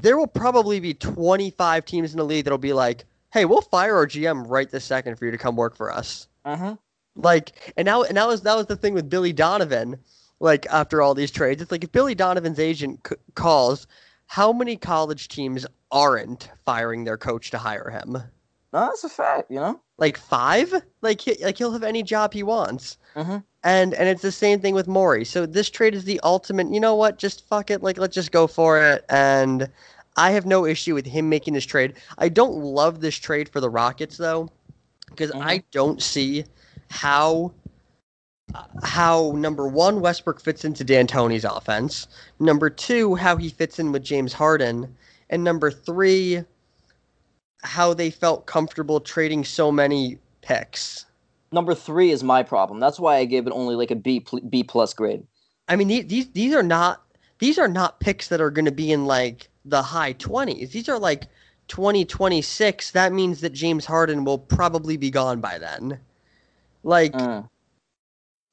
There 0.00 0.16
will 0.16 0.26
probably 0.26 0.80
be 0.80 0.94
25 0.94 1.84
teams 1.84 2.12
in 2.12 2.18
the 2.18 2.24
league 2.24 2.44
that'll 2.44 2.58
be 2.58 2.72
like, 2.72 3.04
"Hey, 3.32 3.44
we'll 3.44 3.60
fire 3.60 3.94
our 3.96 4.06
GM 4.06 4.44
right 4.48 4.70
this 4.70 4.84
second 4.84 5.16
for 5.16 5.26
you 5.26 5.30
to 5.30 5.38
come 5.38 5.54
work 5.54 5.76
for 5.76 5.92
us." 5.92 6.28
Uh-huh. 6.46 6.76
Like, 7.14 7.72
and 7.76 7.84
now, 7.84 8.02
and 8.02 8.16
that 8.16 8.26
was 8.26 8.40
that 8.42 8.56
was 8.56 8.66
the 8.66 8.76
thing 8.76 8.94
with 8.94 9.10
Billy 9.10 9.32
Donovan. 9.32 9.98
Like 10.40 10.66
after 10.70 11.02
all 11.02 11.14
these 11.14 11.30
trades, 11.30 11.60
it's 11.60 11.70
like 11.70 11.84
if 11.84 11.92
Billy 11.92 12.14
Donovan's 12.14 12.58
agent 12.58 13.06
c- 13.06 13.16
calls, 13.34 13.86
how 14.26 14.50
many 14.52 14.76
college 14.76 15.28
teams 15.28 15.66
aren't 15.90 16.48
firing 16.64 17.04
their 17.04 17.18
coach 17.18 17.50
to 17.50 17.58
hire 17.58 17.90
him? 17.90 18.12
No, 18.12 18.86
that's 18.86 19.04
a 19.04 19.10
fact. 19.10 19.50
You 19.50 19.60
know. 19.60 19.80
Like 20.00 20.18
five? 20.18 20.74
Like 21.02 21.20
he, 21.20 21.36
like 21.44 21.58
he'll 21.58 21.72
have 21.72 21.84
any 21.84 22.02
job 22.02 22.32
he 22.32 22.42
wants. 22.42 22.98
Mhm. 23.14 23.44
And 23.62 23.94
and 23.94 24.08
it's 24.08 24.22
the 24.22 24.32
same 24.32 24.58
thing 24.60 24.74
with 24.74 24.88
Morey. 24.88 25.24
So 25.24 25.46
this 25.46 25.70
trade 25.70 25.94
is 25.94 26.04
the 26.04 26.18
ultimate. 26.24 26.72
You 26.72 26.80
know 26.80 26.94
what? 26.96 27.18
Just 27.18 27.46
fuck 27.46 27.70
it. 27.70 27.82
Like 27.82 27.98
let's 27.98 28.14
just 28.14 28.32
go 28.32 28.46
for 28.46 28.80
it. 28.82 29.04
And 29.10 29.68
I 30.16 30.32
have 30.32 30.46
no 30.46 30.66
issue 30.66 30.94
with 30.94 31.06
him 31.06 31.28
making 31.28 31.54
this 31.54 31.66
trade. 31.66 31.94
I 32.18 32.28
don't 32.28 32.56
love 32.56 33.00
this 33.00 33.16
trade 33.16 33.48
for 33.48 33.60
the 33.60 33.70
Rockets 33.70 34.16
though, 34.16 34.48
because. 35.08 35.30
I 35.34 35.62
don't 35.70 36.02
see 36.02 36.44
how 36.90 37.52
how 38.82 39.32
number 39.36 39.68
one 39.68 40.00
Westbrook 40.00 40.40
fits 40.40 40.64
into 40.64 40.82
D'Antoni's 40.82 41.44
offense. 41.44 42.08
Number 42.40 42.68
two, 42.68 43.14
how 43.14 43.36
he 43.36 43.48
fits 43.48 43.78
in 43.78 43.92
with 43.92 44.02
James 44.02 44.32
Harden, 44.32 44.92
and 45.28 45.44
number 45.44 45.70
three, 45.70 46.42
how 47.62 47.94
they 47.94 48.10
felt 48.10 48.46
comfortable 48.46 49.00
trading 49.00 49.44
so 49.44 49.70
many 49.70 50.18
picks. 50.42 51.06
Number 51.52 51.74
three 51.74 52.10
is 52.10 52.22
my 52.22 52.42
problem. 52.42 52.80
That's 52.80 53.00
why 53.00 53.16
I 53.16 53.24
gave 53.24 53.46
it 53.46 53.52
only 53.52 53.74
like 53.74 53.90
a 53.90 53.96
B 53.96 54.24
B 54.48 54.62
plus 54.62 54.94
grade. 54.94 55.26
I 55.68 55.76
mean, 55.76 55.88
the- 55.88 56.02
these 56.02 56.28
these 56.30 56.54
are 56.54 56.62
not 56.62 57.02
these 57.38 57.58
are 57.58 57.68
not 57.68 58.00
picks 58.00 58.28
that 58.28 58.40
are 58.40 58.50
going 58.50 58.64
to 58.66 58.72
be 58.72 58.92
in 58.92 59.06
like 59.06 59.48
the 59.64 59.82
high 59.82 60.12
twenties. 60.12 60.70
These 60.70 60.88
are 60.88 60.98
like 60.98 61.24
twenty 61.68 62.04
twenty 62.04 62.40
six. 62.42 62.92
That 62.92 63.12
means 63.12 63.40
that 63.40 63.52
James 63.52 63.84
Harden 63.84 64.24
will 64.24 64.38
probably 64.38 64.96
be 64.96 65.10
gone 65.10 65.40
by 65.40 65.58
then. 65.58 65.98
Like 66.82 67.12
Mm. 67.12 67.48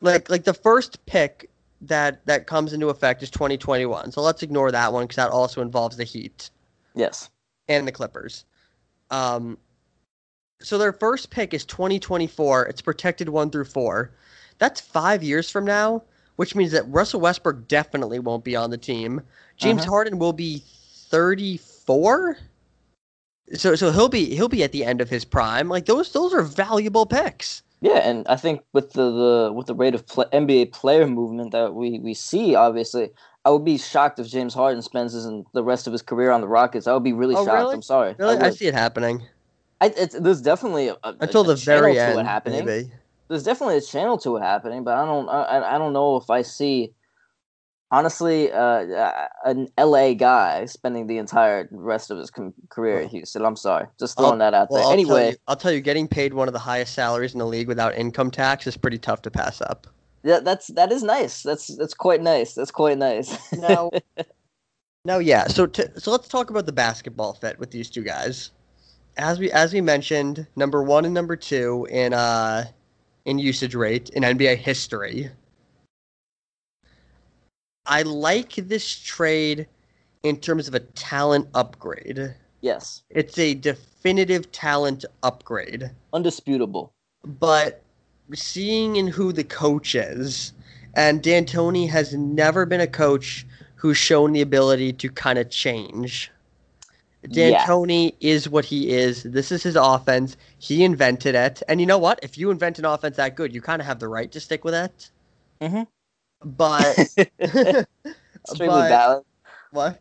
like 0.02 0.30
like 0.30 0.44
the 0.44 0.54
first 0.54 1.06
pick 1.06 1.50
that 1.82 2.26
that 2.26 2.48
comes 2.48 2.74
into 2.74 2.90
effect 2.90 3.22
is 3.22 3.30
2021. 3.30 4.12
So 4.12 4.22
let's 4.22 4.42
ignore 4.42 4.72
that 4.72 4.92
one 4.92 5.04
because 5.04 5.18
that 5.18 5.30
also 5.30 5.62
involves 5.62 5.98
the 5.98 6.04
Heat 6.04 6.50
Yes. 6.96 7.30
and 7.68 7.88
the 7.88 7.92
Clippers. 7.92 8.46
Um, 9.12 9.58
so 10.62 10.78
their 10.78 10.94
first 10.94 11.30
pick 11.30 11.54
is 11.54 11.66
2024. 11.66 12.68
It's 12.68 12.82
protected 12.82 13.30
one 13.30 13.50
through 13.52 13.66
four. 13.66 14.12
That's 14.60 14.82
five 14.82 15.24
years 15.24 15.50
from 15.52 15.66
now, 15.66 16.04
which 16.38 16.56
means 16.56 16.72
that 16.72 16.90
Russell 16.90 17.22
Westbrook 17.22 17.68
definitely 17.68 18.20
won't 18.20 18.44
be 18.44 18.56
on 18.56 18.72
the 18.72 18.78
team. 18.78 19.22
James 19.58 19.84
Uh-huh. 19.84 19.92
Harden 19.92 20.20
will 20.20 20.34
be 20.34 20.64
34. 21.10 22.38
So 23.54 23.76
so 23.76 23.92
he'll 23.92 24.10
be 24.10 24.36
he'll 24.36 24.50
be 24.50 24.64
at 24.64 24.72
the 24.74 24.86
end 24.86 25.02
of 25.02 25.10
his 25.10 25.26
prime. 25.26 25.70
Like 25.70 25.86
those 25.86 26.12
those 26.14 26.34
are 26.34 26.44
valuable 26.44 27.06
picks. 27.06 27.64
Yeah, 27.82 28.00
and 28.00 28.28
I 28.28 28.38
think 28.38 28.62
with 28.74 28.94
the, 28.94 29.12
the 29.12 29.54
with 29.54 29.68
the 29.68 29.76
rate 29.76 29.94
of 29.94 30.08
pl- 30.08 30.26
NBA 30.34 30.72
player 30.74 31.06
movement 31.08 31.52
that 31.52 31.76
we, 31.76 32.00
we 32.00 32.14
see, 32.16 32.56
obviously, 32.56 33.12
I 33.48 33.50
would 33.50 33.64
be 33.64 33.78
shocked 33.78 34.20
if 34.20 34.28
James 34.28 34.54
Harden 34.54 34.82
spends 34.82 35.14
his 35.14 35.26
the 35.54 35.64
rest 35.64 35.88
of 35.88 35.94
his 35.94 36.02
career 36.02 36.32
on 36.32 36.42
the 36.42 36.48
Rockets. 36.48 36.86
I 36.86 36.94
would 36.94 37.04
be 37.04 37.14
really 37.14 37.34
Oh, 37.36 37.46
shocked. 37.46 37.58
really? 37.58 37.76
I'm 37.76 37.82
sorry. 37.82 38.14
Really, 38.20 38.38
I 38.38 38.48
I 38.48 38.50
see 38.50 38.68
it 38.68 38.74
happening 38.74 39.26
I, 39.80 39.94
it's, 39.96 40.20
there's 40.20 40.42
definitely 40.42 40.90
a, 40.90 40.98
a, 41.04 41.16
until 41.22 41.42
a 41.42 41.56
the 41.56 41.56
very 41.56 41.94
channel 41.94 42.14
to 42.14 42.20
end. 42.20 42.28
it 42.28 42.30
happening. 42.30 42.66
Maybe. 42.66 42.92
there's 43.30 43.44
definitely 43.44 43.78
a 43.78 43.82
channel 43.82 44.18
to 44.20 44.38
it 44.38 44.42
happening, 44.42 44.84
but 44.84 44.98
I 44.98 45.06
don't 45.06 45.30
I, 45.30 45.76
I 45.76 45.78
don't 45.78 45.94
know 45.94 46.18
if 46.18 46.30
I 46.30 46.42
see 46.42 46.94
honestly 47.92 48.52
uh, 48.52 49.28
an 49.46 49.68
LA 49.80 50.14
guy 50.14 50.66
spending 50.66 51.08
the 51.08 51.18
entire 51.20 51.70
rest 51.72 52.12
of 52.12 52.18
his 52.18 52.32
com- 52.32 52.54
career 52.70 53.02
at 53.02 53.10
Houston. 53.12 53.46
I'm 53.46 53.56
sorry, 53.56 53.88
just 54.00 54.18
throwing 54.18 54.34
I'll, 54.34 54.52
that 54.52 54.54
out 54.56 54.72
well, 54.72 54.80
there. 54.80 54.88
I'll 54.88 54.94
anyway, 54.94 55.22
tell 55.22 55.32
you, 55.32 55.38
I'll 55.48 55.56
tell 55.56 55.72
you, 55.72 55.82
getting 55.82 56.08
paid 56.08 56.34
one 56.34 56.48
of 56.48 56.54
the 56.54 56.60
highest 56.60 56.94
salaries 56.94 57.34
in 57.34 57.40
the 57.40 57.48
league 57.48 57.68
without 57.68 57.96
income 57.96 58.32
tax 58.32 58.66
is 58.66 58.76
pretty 58.78 58.98
tough 58.98 59.22
to 59.24 59.32
pass 59.32 59.62
up. 59.62 59.88
Yeah, 60.24 60.40
that's 60.40 60.68
that 60.68 60.92
is 60.92 61.04
nice. 61.04 61.44
That's 61.44 61.68
that's 61.78 61.94
quite 61.94 62.22
nice. 62.22 62.54
That's 62.54 62.72
quite 62.72 62.98
nice. 62.98 63.38
no, 63.60 63.92
now, 65.06 65.20
yeah. 65.20 65.48
So, 65.48 65.66
to, 65.68 66.00
so 66.00 66.12
let's 66.12 66.28
talk 66.28 66.50
about 66.50 66.66
the 66.66 66.72
basketball 66.72 67.34
fit 67.34 67.60
with 67.60 67.72
these 67.72 67.90
two 67.90 68.04
guys. 68.04 68.52
As 69.18 69.40
we 69.40 69.52
as 69.52 69.74
we 69.74 69.82
mentioned, 69.82 70.46
number 70.56 70.84
one 70.84 71.06
and 71.06 71.14
number 71.14 71.36
two 71.36 71.88
in 71.90 72.14
uh 72.14 72.66
in 73.26 73.40
usage 73.40 73.76
rate 73.76 74.10
in 74.10 74.24
NBA 74.24 74.58
history. 74.58 75.30
I 77.86 78.02
like 78.02 78.54
this 78.56 79.00
trade 79.00 79.68
in 80.24 80.38
terms 80.38 80.68
of 80.68 80.76
a 80.76 80.82
talent 80.82 81.48
upgrade. 81.54 82.36
yes, 82.62 83.04
It's 83.10 83.38
a 83.38 83.54
definitive 83.54 84.52
talent 84.52 85.06
upgrade. 85.24 85.92
undisputable. 86.14 86.92
but 87.24 87.82
seeing 88.34 88.96
in 88.96 89.08
who 89.08 89.32
the 89.32 89.44
coach 89.44 89.96
is, 89.96 90.54
and 90.96 91.22
D'Antoni 91.22 91.88
has 91.90 92.14
never 92.14 92.66
been 92.66 92.82
a 92.82 92.88
coach 92.88 93.46
who's 93.76 93.98
shown 93.98 94.34
the 94.34 94.42
ability 94.42 94.94
to 94.94 95.10
kind 95.10 95.38
of 95.40 95.50
change. 95.50 96.32
Yeah. 97.30 97.66
D'Antoni 97.66 98.16
is 98.20 98.48
what 98.50 98.66
he 98.66 98.92
is. 98.92 99.24
This 99.24 99.52
is 99.52 99.64
his 99.64 99.76
offense. 99.76 100.38
He 100.60 100.84
invented 100.84 101.36
it, 101.36 101.62
and 101.68 101.80
you 101.80 101.86
know 101.86 101.98
what? 101.98 102.20
If 102.24 102.38
you 102.38 102.52
invent 102.52 102.80
an 102.80 102.86
offense 102.86 103.18
that 103.18 103.36
good, 103.36 103.54
you 103.54 103.62
kind 103.62 103.82
of 103.82 103.86
have 103.86 104.00
the 104.00 104.08
right 104.08 104.32
to 104.32 104.40
stick 104.40 104.64
with 104.64 104.74
it. 104.74 105.10
Mm-hmm. 105.62 105.84
But 106.50 106.98
extremely 107.40 107.88
But- 108.68 108.90
valid. 108.90 109.24
what? 109.72 110.00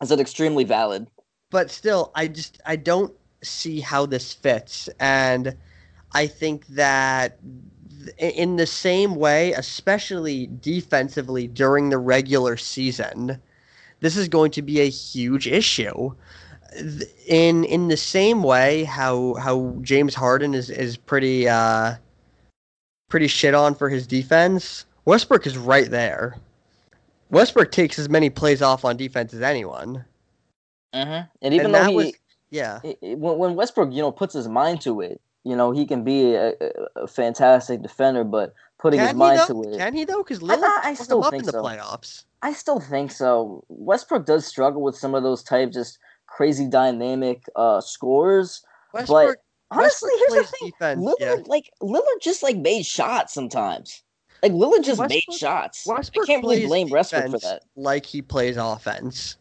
I 0.00 0.04
said 0.04 0.18
extremely 0.20 0.64
valid. 0.64 1.06
but 1.50 1.70
still 1.70 2.10
i 2.16 2.26
just 2.26 2.60
i 2.66 2.74
don't 2.74 3.12
see 3.42 3.78
how 3.78 4.04
this 4.06 4.32
fits 4.32 4.88
and 4.98 5.54
i 6.14 6.26
think 6.26 6.66
that 6.68 7.38
in 8.18 8.56
the 8.56 8.66
same 8.66 9.14
way 9.14 9.52
especially 9.52 10.48
defensively 10.60 11.46
during 11.46 11.90
the 11.90 11.98
regular 11.98 12.56
season 12.56 13.40
this 14.02 14.16
is 14.16 14.28
going 14.28 14.50
to 14.50 14.62
be 14.62 14.80
a 14.80 14.90
huge 14.90 15.46
issue. 15.46 16.12
In 17.26 17.64
in 17.64 17.88
the 17.88 17.96
same 17.96 18.42
way 18.42 18.84
how 18.84 19.34
how 19.34 19.76
James 19.82 20.14
Harden 20.14 20.54
is 20.54 20.70
is 20.70 20.96
pretty 20.96 21.48
uh 21.48 21.94
pretty 23.08 23.28
shit 23.28 23.54
on 23.54 23.74
for 23.74 23.88
his 23.88 24.06
defense 24.06 24.84
Westbrook 25.04 25.46
is 25.46 25.56
right 25.56 25.90
there. 25.90 26.36
Westbrook 27.30 27.72
takes 27.72 27.98
as 27.98 28.08
many 28.08 28.30
plays 28.30 28.62
off 28.62 28.84
on 28.84 28.96
defense 28.96 29.34
as 29.34 29.42
anyone. 29.42 30.04
Mm-hmm. 30.94 31.26
And 31.42 31.54
even 31.54 31.66
and 31.66 31.74
though 31.74 31.84
he, 31.84 31.94
was 31.94 32.12
yeah. 32.50 32.80
i- 32.84 32.96
i- 33.02 33.14
when, 33.14 33.38
when 33.38 33.54
Westbrook, 33.54 33.92
you 33.92 34.02
know, 34.02 34.12
puts 34.12 34.34
his 34.34 34.48
mind 34.48 34.80
to 34.82 35.00
it, 35.00 35.20
you 35.44 35.56
know, 35.56 35.70
he 35.72 35.86
can 35.86 36.04
be 36.04 36.34
a, 36.34 36.50
a, 36.50 36.54
a 37.02 37.06
fantastic 37.06 37.82
defender. 37.82 38.24
But 38.24 38.54
putting 38.78 39.00
his 39.00 39.08
Can 39.08 39.16
he 39.16 39.18
mind 39.18 39.40
though? 39.40 39.62
to 39.62 39.72
it, 39.74 39.78
Can 39.78 39.94
he 39.94 40.04
though? 40.04 40.22
Because 40.22 40.40
Lillard 40.40 40.62
I- 40.62 40.80
I 40.90 40.94
still 40.94 41.22
think 41.30 41.44
so. 41.44 41.62
playoffs. 41.62 42.24
I 42.42 42.52
still 42.52 42.80
think 42.80 43.10
so. 43.12 43.64
Westbrook 43.68 44.26
does 44.26 44.44
struggle 44.46 44.82
with 44.82 44.96
some 44.96 45.14
of 45.14 45.22
those 45.22 45.42
type 45.42 45.70
just 45.72 45.98
crazy 46.26 46.66
dynamic 46.68 47.42
uh 47.56 47.80
scores. 47.80 48.62
Westbrook, 48.92 49.38
Honestly, 49.70 50.10
Westbrook 50.12 50.34
here's 50.34 50.50
the 50.50 50.56
thing: 50.58 50.70
defense. 50.70 51.00
Lillard, 51.00 51.38
yeah. 51.38 51.42
like 51.46 51.70
Lillard, 51.82 52.20
just 52.20 52.42
like 52.42 52.56
made 52.56 52.84
shots 52.84 53.32
sometimes. 53.32 54.02
Like 54.42 54.52
Lillard 54.52 54.84
just 54.84 55.00
made 55.08 55.22
shots. 55.32 55.86
Westbrook 55.86 56.24
I 56.28 56.32
can't 56.32 56.42
really 56.44 56.66
blame 56.66 56.90
Westbrook 56.90 57.30
for 57.30 57.38
that. 57.38 57.62
Like 57.76 58.04
he 58.04 58.20
plays 58.22 58.56
offense. 58.56 59.36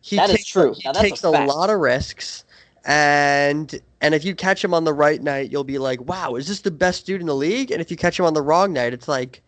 He 0.00 0.16
That 0.16 0.30
is 0.30 0.36
takes, 0.36 0.46
true. 0.48 0.74
He 0.74 0.82
Now, 0.84 0.92
that's 0.92 1.04
a 1.04 1.10
takes 1.10 1.24
a, 1.24 1.30
lot 1.30 1.70
of 1.70 1.80
risks, 1.80 2.44
and 2.86 3.80
and 4.00 4.14
if 4.14 4.24
you 4.24 4.34
catch 4.34 4.62
him 4.62 4.72
on 4.72 4.84
the 4.84 4.92
right 4.92 5.20
night, 5.20 5.50
you'll 5.50 5.64
be 5.64 5.78
like, 5.78 6.00
"Wow, 6.02 6.36
is 6.36 6.46
this 6.46 6.60
the 6.60 6.70
best 6.70 7.04
dude 7.04 7.20
in 7.20 7.26
the 7.26 7.34
league?" 7.34 7.72
And 7.72 7.80
if 7.80 7.90
you 7.90 7.96
catch 7.96 8.18
him 8.18 8.24
on 8.24 8.34
the 8.34 8.42
wrong 8.42 8.72
night, 8.72 8.94
it's 8.94 9.08
like, 9.08 9.42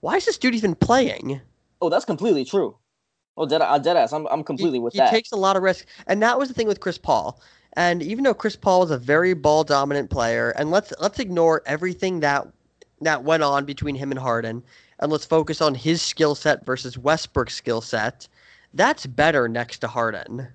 "Why 0.00 0.16
is 0.16 0.26
this 0.26 0.36
dude 0.36 0.54
even 0.54 0.74
playing?" 0.74 1.40
Oh, 1.80 1.88
that's 1.88 2.04
completely 2.04 2.44
true. 2.44 2.76
Oh, 3.36 3.46
dead, 3.46 3.62
uh, 3.62 3.78
dead 3.78 3.96
ass. 3.96 4.12
I'm, 4.12 4.26
I'm 4.26 4.44
completely 4.44 4.78
he, 4.78 4.82
with 4.82 4.92
he 4.92 4.98
that. 4.98 5.08
He 5.08 5.16
takes 5.16 5.32
a 5.32 5.36
lot 5.36 5.56
of 5.56 5.62
risk, 5.62 5.86
and 6.06 6.22
that 6.22 6.38
was 6.38 6.48
the 6.48 6.54
thing 6.54 6.68
with 6.68 6.80
Chris 6.80 6.98
Paul. 6.98 7.40
And 7.72 8.02
even 8.02 8.24
though 8.24 8.34
Chris 8.34 8.56
Paul 8.56 8.80
was 8.80 8.90
a 8.90 8.98
very 8.98 9.32
ball 9.32 9.64
dominant 9.64 10.10
player, 10.10 10.50
and 10.50 10.70
let's 10.70 10.92
let's 11.00 11.18
ignore 11.18 11.62
everything 11.64 12.20
that 12.20 12.46
that 13.00 13.24
went 13.24 13.42
on 13.42 13.64
between 13.64 13.94
him 13.94 14.10
and 14.10 14.20
Harden, 14.20 14.62
and 14.98 15.10
let's 15.10 15.24
focus 15.24 15.62
on 15.62 15.74
his 15.74 16.02
skill 16.02 16.34
set 16.34 16.66
versus 16.66 16.98
Westbrook's 16.98 17.54
skill 17.54 17.80
set. 17.80 18.28
That's 18.74 19.06
better 19.06 19.48
next 19.48 19.78
to 19.78 19.88
Harden. 19.88 20.48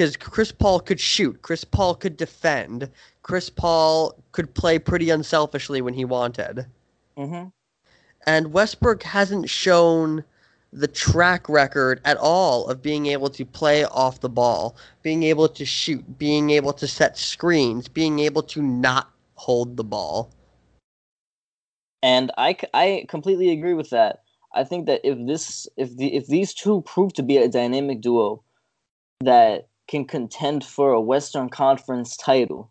Because 0.00 0.16
Chris 0.16 0.50
Paul 0.50 0.80
could 0.80 0.98
shoot, 0.98 1.42
Chris 1.42 1.62
Paul 1.62 1.94
could 1.94 2.16
defend, 2.16 2.88
Chris 3.22 3.50
Paul 3.50 4.14
could 4.32 4.54
play 4.54 4.78
pretty 4.78 5.10
unselfishly 5.10 5.82
when 5.82 5.92
he 5.92 6.06
wanted. 6.06 6.64
hmm 7.18 7.48
And 8.26 8.50
Westbrook 8.50 9.02
hasn't 9.02 9.50
shown 9.50 10.24
the 10.72 10.88
track 10.88 11.50
record 11.50 12.00
at 12.06 12.16
all 12.16 12.66
of 12.68 12.80
being 12.80 13.04
able 13.04 13.28
to 13.28 13.44
play 13.44 13.84
off 13.84 14.20
the 14.20 14.30
ball, 14.30 14.74
being 15.02 15.22
able 15.22 15.50
to 15.50 15.66
shoot, 15.66 16.16
being 16.16 16.48
able 16.48 16.72
to 16.72 16.88
set 16.88 17.18
screens, 17.18 17.86
being 17.86 18.20
able 18.20 18.42
to 18.44 18.62
not 18.62 19.10
hold 19.34 19.76
the 19.76 19.84
ball. 19.84 20.30
And 22.02 22.32
I, 22.38 22.56
I 22.72 23.04
completely 23.06 23.50
agree 23.50 23.74
with 23.74 23.90
that. 23.90 24.22
I 24.54 24.64
think 24.64 24.86
that 24.86 25.02
if 25.04 25.18
this 25.26 25.68
if 25.76 25.94
the 25.94 26.14
if 26.14 26.26
these 26.26 26.54
two 26.54 26.80
prove 26.86 27.12
to 27.12 27.22
be 27.22 27.36
a 27.36 27.50
dynamic 27.50 28.00
duo 28.00 28.42
that 29.20 29.66
can 29.90 30.04
contend 30.04 30.64
for 30.64 30.92
a 30.92 31.00
Western 31.00 31.48
Conference 31.48 32.16
title, 32.16 32.70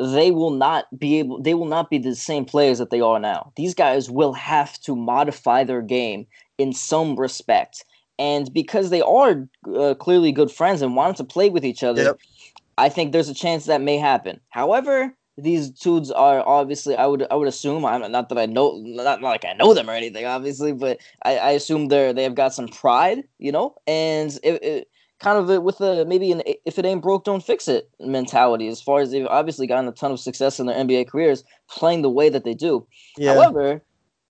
they 0.00 0.32
will 0.32 0.50
not 0.50 0.86
be 0.98 1.20
able 1.20 1.40
they 1.40 1.54
will 1.54 1.66
not 1.66 1.88
be 1.88 1.98
the 1.98 2.16
same 2.16 2.44
players 2.44 2.78
that 2.78 2.90
they 2.90 3.00
are 3.00 3.20
now. 3.20 3.52
These 3.56 3.74
guys 3.74 4.10
will 4.10 4.32
have 4.32 4.78
to 4.80 4.96
modify 4.96 5.62
their 5.62 5.80
game 5.80 6.26
in 6.58 6.72
some 6.72 7.14
respect. 7.14 7.84
And 8.18 8.52
because 8.52 8.90
they 8.90 9.00
are 9.00 9.48
uh, 9.76 9.94
clearly 9.94 10.32
good 10.32 10.50
friends 10.50 10.82
and 10.82 10.96
want 10.96 11.16
to 11.18 11.24
play 11.24 11.50
with 11.50 11.64
each 11.64 11.82
other, 11.82 12.02
Yep. 12.02 12.18
I 12.78 12.88
think 12.88 13.12
there's 13.12 13.28
a 13.28 13.34
chance 13.34 13.66
that 13.66 13.80
may 13.80 13.98
happen. 13.98 14.40
However, 14.50 15.14
these 15.38 15.70
dudes 15.70 16.10
are 16.10 16.42
obviously 16.46 16.96
I 16.96 17.06
would 17.06 17.26
I 17.30 17.36
would 17.36 17.48
assume 17.48 17.84
I'm 17.84 18.10
not 18.10 18.28
that 18.28 18.38
I 18.38 18.46
know 18.46 18.80
not, 18.84 19.20
not 19.20 19.22
like 19.22 19.44
I 19.44 19.52
know 19.52 19.72
them 19.72 19.88
or 19.88 19.92
anything 19.92 20.26
obviously, 20.26 20.72
but 20.72 20.98
I, 21.24 21.36
I 21.38 21.50
assume 21.50 21.86
they're 21.86 22.12
they 22.12 22.24
have 22.24 22.34
got 22.34 22.54
some 22.54 22.66
pride, 22.66 23.22
you 23.38 23.52
know, 23.52 23.76
and 23.86 24.36
it, 24.42 24.62
it 24.64 24.88
kind 25.24 25.38
of 25.38 25.48
a, 25.48 25.58
with 25.60 25.80
a 25.80 26.04
maybe 26.04 26.30
an 26.32 26.42
if 26.66 26.78
it 26.78 26.84
ain't 26.84 27.02
broke 27.02 27.24
don't 27.24 27.42
fix 27.42 27.66
it 27.66 27.88
mentality. 27.98 28.68
As 28.68 28.82
far 28.82 29.00
as 29.00 29.10
they've 29.10 29.26
obviously 29.26 29.66
gotten 29.66 29.88
a 29.88 29.92
ton 29.92 30.12
of 30.12 30.20
success 30.20 30.60
in 30.60 30.66
their 30.66 30.76
NBA 30.76 31.08
careers 31.08 31.42
playing 31.70 32.02
the 32.02 32.10
way 32.10 32.28
that 32.28 32.44
they 32.44 32.52
do. 32.52 32.86
However, 33.18 33.82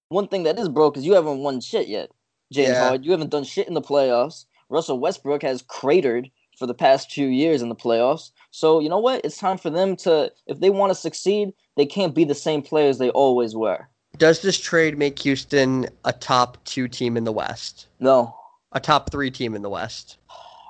one 0.08 0.28
thing 0.28 0.44
that 0.44 0.58
is 0.58 0.68
broke 0.68 0.96
is 0.96 1.04
you 1.04 1.14
haven't 1.14 1.38
won 1.38 1.60
shit 1.60 1.88
yet, 1.88 2.10
James 2.52 2.70
Yeah. 2.70 2.88
Harden. 2.88 3.02
You 3.04 3.10
haven't 3.10 3.30
done 3.30 3.42
shit 3.44 3.66
in 3.66 3.74
the 3.74 3.82
playoffs. 3.82 4.44
Russell 4.70 5.00
Westbrook 5.00 5.42
has 5.42 5.62
cratered 5.62 6.30
for 6.58 6.66
the 6.66 6.74
past 6.74 7.10
few 7.10 7.26
years 7.26 7.60
in 7.60 7.68
the 7.68 7.74
playoffs. 7.74 8.30
So 8.52 8.78
you 8.78 8.88
know 8.88 8.98
what? 9.00 9.24
It's 9.24 9.36
time 9.38 9.58
for 9.58 9.70
them 9.70 9.96
to, 9.96 10.30
if 10.46 10.60
they 10.60 10.70
want 10.70 10.90
to 10.90 10.94
succeed, 10.94 11.52
they 11.76 11.86
can't 11.86 12.14
be 12.14 12.24
the 12.24 12.34
same 12.36 12.62
players 12.62 12.98
they 12.98 13.10
always 13.10 13.56
were. 13.56 13.88
Does 14.16 14.42
this 14.42 14.60
trade 14.60 14.96
make 14.96 15.18
Houston 15.18 15.88
a 16.04 16.12
top 16.12 16.64
two 16.64 16.86
team 16.86 17.16
in 17.16 17.24
the 17.24 17.32
West? 17.32 17.88
No. 17.98 18.36
A 18.70 18.78
top 18.78 19.10
three 19.10 19.32
team 19.32 19.56
in 19.56 19.62
the 19.62 19.68
West? 19.70 20.18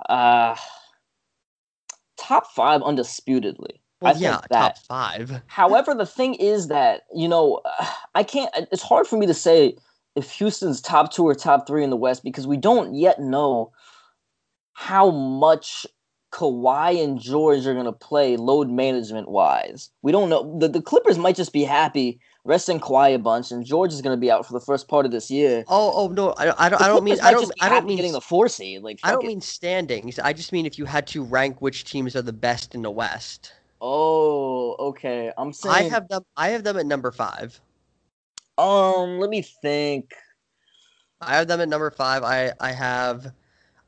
Uh 0.09 0.57
top 2.17 2.51
five 2.53 2.83
undisputedly. 2.83 3.81
I 4.03 4.07
Well, 4.07 4.13
think 4.15 4.23
yeah, 4.25 4.41
that. 4.51 4.77
top 4.77 4.79
five. 4.79 5.43
However, 5.47 5.95
the 5.95 6.07
thing 6.07 6.35
is 6.35 6.69
that, 6.69 7.03
you 7.15 7.29
know, 7.29 7.61
I 8.15 8.23
can't, 8.23 8.51
it's 8.73 8.83
hard 8.83 9.07
for 9.07 9.17
me 9.17 9.27
to 9.27 9.35
say 9.35 9.77
if 10.17 10.31
Houston's 10.33 10.81
top 10.81 11.13
two 11.13 11.27
or 11.27 11.35
top 11.35 11.67
three 11.67 11.83
in 11.83 11.91
the 11.91 11.97
West 11.97 12.23
because 12.23 12.47
we 12.47 12.57
don't 12.57 12.95
yet 12.95 13.21
know 13.21 13.73
how 14.75 15.11
much 15.11 15.87
Kawhi 16.33 17.03
and 17.03 17.21
George 17.21 17.67
are 17.67 17.75
going 17.75 17.85
to 17.87 17.93
play 17.93 18.37
load 18.37 18.69
management 18.71 19.29
wise. 19.29 19.91
We 20.03 20.13
don't 20.13 20.29
know. 20.29 20.59
The, 20.59 20.69
the 20.69 20.83
Clippers 20.83 21.19
might 21.19 21.37
just 21.37 21.53
be 21.53 21.65
happy 21.65 22.21
resting 22.45 22.79
Kawhi 22.79 23.15
a 23.15 23.19
bunch, 23.19 23.51
and 23.51 23.65
George 23.65 23.93
is 23.93 24.03
going 24.03 24.17
to 24.17 24.21
be 24.21 24.31
out 24.31 24.47
for 24.47 24.53
the 24.53 24.61
first 24.61 24.87
part 24.89 25.07
of 25.07 25.13
this 25.13 25.31
year. 25.31 25.65
Oh, 25.69 25.93
oh 25.95 26.09
no, 26.09 26.31
I, 26.33 26.67
I 26.67 26.69
don't. 26.69 26.83
I 26.83 26.89
don't 26.89 27.05
mean. 27.09 27.19
I 27.21 27.33
don't. 27.33 27.51
I 27.61 27.69
don't 27.69 27.87
mean. 27.87 27.97
getting 27.97 28.13
the 28.13 28.21
four 28.21 28.49
seed. 28.49 28.83
Like, 28.83 29.01
I 29.03 29.11
don't 29.11 29.25
it. 29.25 29.29
mean 29.29 29.41
standings. 29.41 30.19
I 30.19 30.33
just 30.33 30.53
mean 30.53 30.67
if 30.67 30.79
you 30.79 30.85
had 30.85 31.07
to 31.09 31.25
rank 31.25 31.61
which 31.61 31.85
teams 31.85 32.15
are 32.15 32.23
the 32.23 32.33
best 32.33 32.75
in 32.75 32.83
the 32.83 32.91
West. 32.91 33.53
Oh, 33.81 34.77
okay. 34.79 35.33
I'm 35.37 35.53
saying. 35.53 35.75
I 35.75 35.83
have 35.89 36.09
them. 36.09 36.23
I 36.37 36.51
have 36.51 36.65
them 36.65 36.79
at 36.79 36.87
number 36.87 37.11
five. 37.11 37.61
Um, 38.57 39.19
let 39.19 39.31
me 39.31 39.43
think. 39.43 40.13
I 41.21 41.37
have 41.37 41.49
them 41.49 41.61
at 41.61 41.69
number 41.69 41.91
five. 41.91 42.23
I 42.23 42.53
I 42.61 42.73
have, 42.73 43.33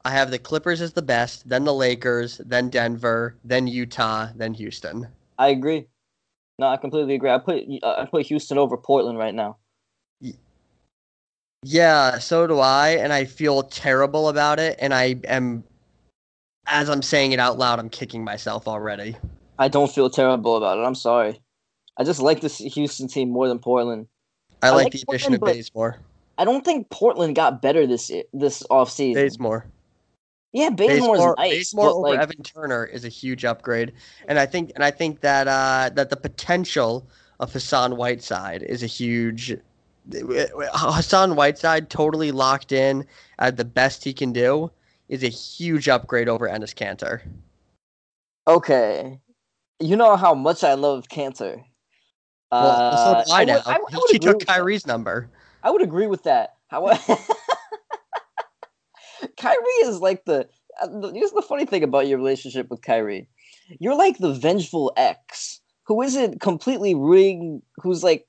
I 0.05 0.11
have 0.11 0.31
the 0.31 0.39
Clippers 0.39 0.81
as 0.81 0.93
the 0.93 1.03
best, 1.03 1.49
then 1.49 1.65
the 1.65 1.75
Lakers, 1.75 2.39
then 2.45 2.71
Denver, 2.71 3.37
then 3.45 3.67
Utah, 3.67 4.29
then 4.35 4.55
Houston. 4.55 5.09
I 5.39 5.49
agree. 5.49 5.87
No, 6.59 6.69
I 6.69 6.77
completely 6.77 7.15
agree. 7.15 7.31
I 7.31 7.39
put 7.39 7.65
I 7.83 8.07
put 8.11 8.27
Houston 8.27 8.59
over 8.59 8.77
Portland 8.77 9.19
right 9.19 9.35
now. 9.35 9.59
Yeah, 11.63 12.19
so 12.19 12.47
do 12.47 12.61
I, 12.61 12.91
and 12.91 13.13
I 13.13 13.25
feel 13.25 13.65
terrible 13.65 14.29
about 14.29 14.61
it. 14.61 14.79
And 14.81 14.95
I 14.95 15.17
am, 15.25 15.65
as 16.67 16.89
I'm 16.89 17.03
saying 17.03 17.33
it 17.33 17.41
out 17.41 17.59
loud, 17.59 17.79
I'm 17.81 17.89
kicking 17.89 18.23
myself 18.23 18.69
already. 18.69 19.17
I 19.59 19.69
don't 19.69 19.91
feel 19.91 20.09
terrible 20.09 20.57
about 20.57 20.79
it. 20.79 20.83
I'm 20.83 20.95
sorry. 20.95 21.41
I 21.97 22.05
just 22.05 22.21
like 22.21 22.41
this 22.41 22.59
Houston 22.59 23.09
team 23.09 23.31
more 23.31 23.49
than 23.49 23.59
Portland. 23.59 24.07
I, 24.63 24.69
I 24.69 24.71
like, 24.71 24.85
like 24.85 24.93
the 24.93 25.05
addition 25.09 25.35
of 25.35 25.41
Bazemore. 25.41 25.99
I 26.39 26.45
don't 26.45 26.65
think 26.65 26.89
Portland 26.91 27.35
got 27.35 27.61
better 27.63 27.87
this 27.87 28.11
this 28.33 28.63
offseason. 28.71 29.15
Bazemore. 29.15 29.67
Yeah, 30.57 30.71
Bazemore's 30.71 31.01
Bazemore, 31.19 31.35
nice, 31.37 31.53
Bazemore 31.59 31.91
over 31.91 32.01
like 32.09 32.19
Evan 32.21 32.43
Turner 32.43 32.87
is 32.87 33.05
a 33.05 33.11
huge 33.11 33.45
upgrade, 33.45 33.93
and 34.27 34.39
I 34.39 34.47
think 34.47 34.73
and 34.75 34.83
I 34.83 34.91
think 34.91 35.21
that 35.21 35.47
uh, 35.47 35.91
that 35.95 36.09
the 36.09 36.17
potential 36.17 37.07
of 37.41 37.53
Hassan 37.53 37.97
Whiteside 37.99 38.63
is 38.63 38.83
a 38.83 38.87
huge. 38.87 39.55
Hassan 40.11 41.37
Whiteside 41.37 41.91
totally 41.91 42.31
locked 42.33 42.73
in 42.73 43.05
at 43.39 43.59
the 43.59 43.67
best 43.67 44.03
he 44.03 44.15
can 44.15 44.33
do 44.33 44.71
is 45.11 45.23
a 45.23 45.29
huge 45.29 45.89
upgrade 45.91 46.29
over 46.29 46.49
Enes 46.49 46.75
Kanter. 46.75 47.21
okay, 48.49 49.21
you 49.79 49.95
know 49.97 50.17
how 50.17 50.35
much 50.35 50.65
I 50.65 50.73
love 50.73 51.09
Kanter. 51.09 51.63
Well, 52.51 52.67
Uh, 52.67 53.25
so 53.25 53.35
I, 53.35 53.45
would- 53.45 53.51
I 53.67 53.79
would 53.79 54.11
he 54.11 54.17
agree 54.17 54.33
took. 54.33 54.47
Kyrie's 54.47 54.87
number. 54.87 55.29
I 55.63 55.71
would 55.71 55.83
agree 55.83 56.07
with 56.07 56.23
that. 56.23 56.55
However, 56.69 56.99
Kyrie 59.37 59.57
is 59.85 60.01
like 60.01 60.25
the. 60.25 60.49
uh, 60.83 60.87
the- 60.87 61.13
Here's 61.15 61.33
the 61.33 61.43
funny 61.43 61.67
thing 61.67 61.83
about 61.83 62.07
your 62.07 62.19
relationship 62.19 62.69
with 62.71 62.83
Kyrie. 62.83 63.29
You're 63.81 63.97
like 63.97 64.19
the 64.19 64.33
vengeful 64.33 64.93
ex 64.97 65.61
who 65.85 66.03
isn't 66.03 66.41
completely 66.41 66.95
rooting. 66.95 67.63
Who's 67.83 68.03
like, 68.05 68.27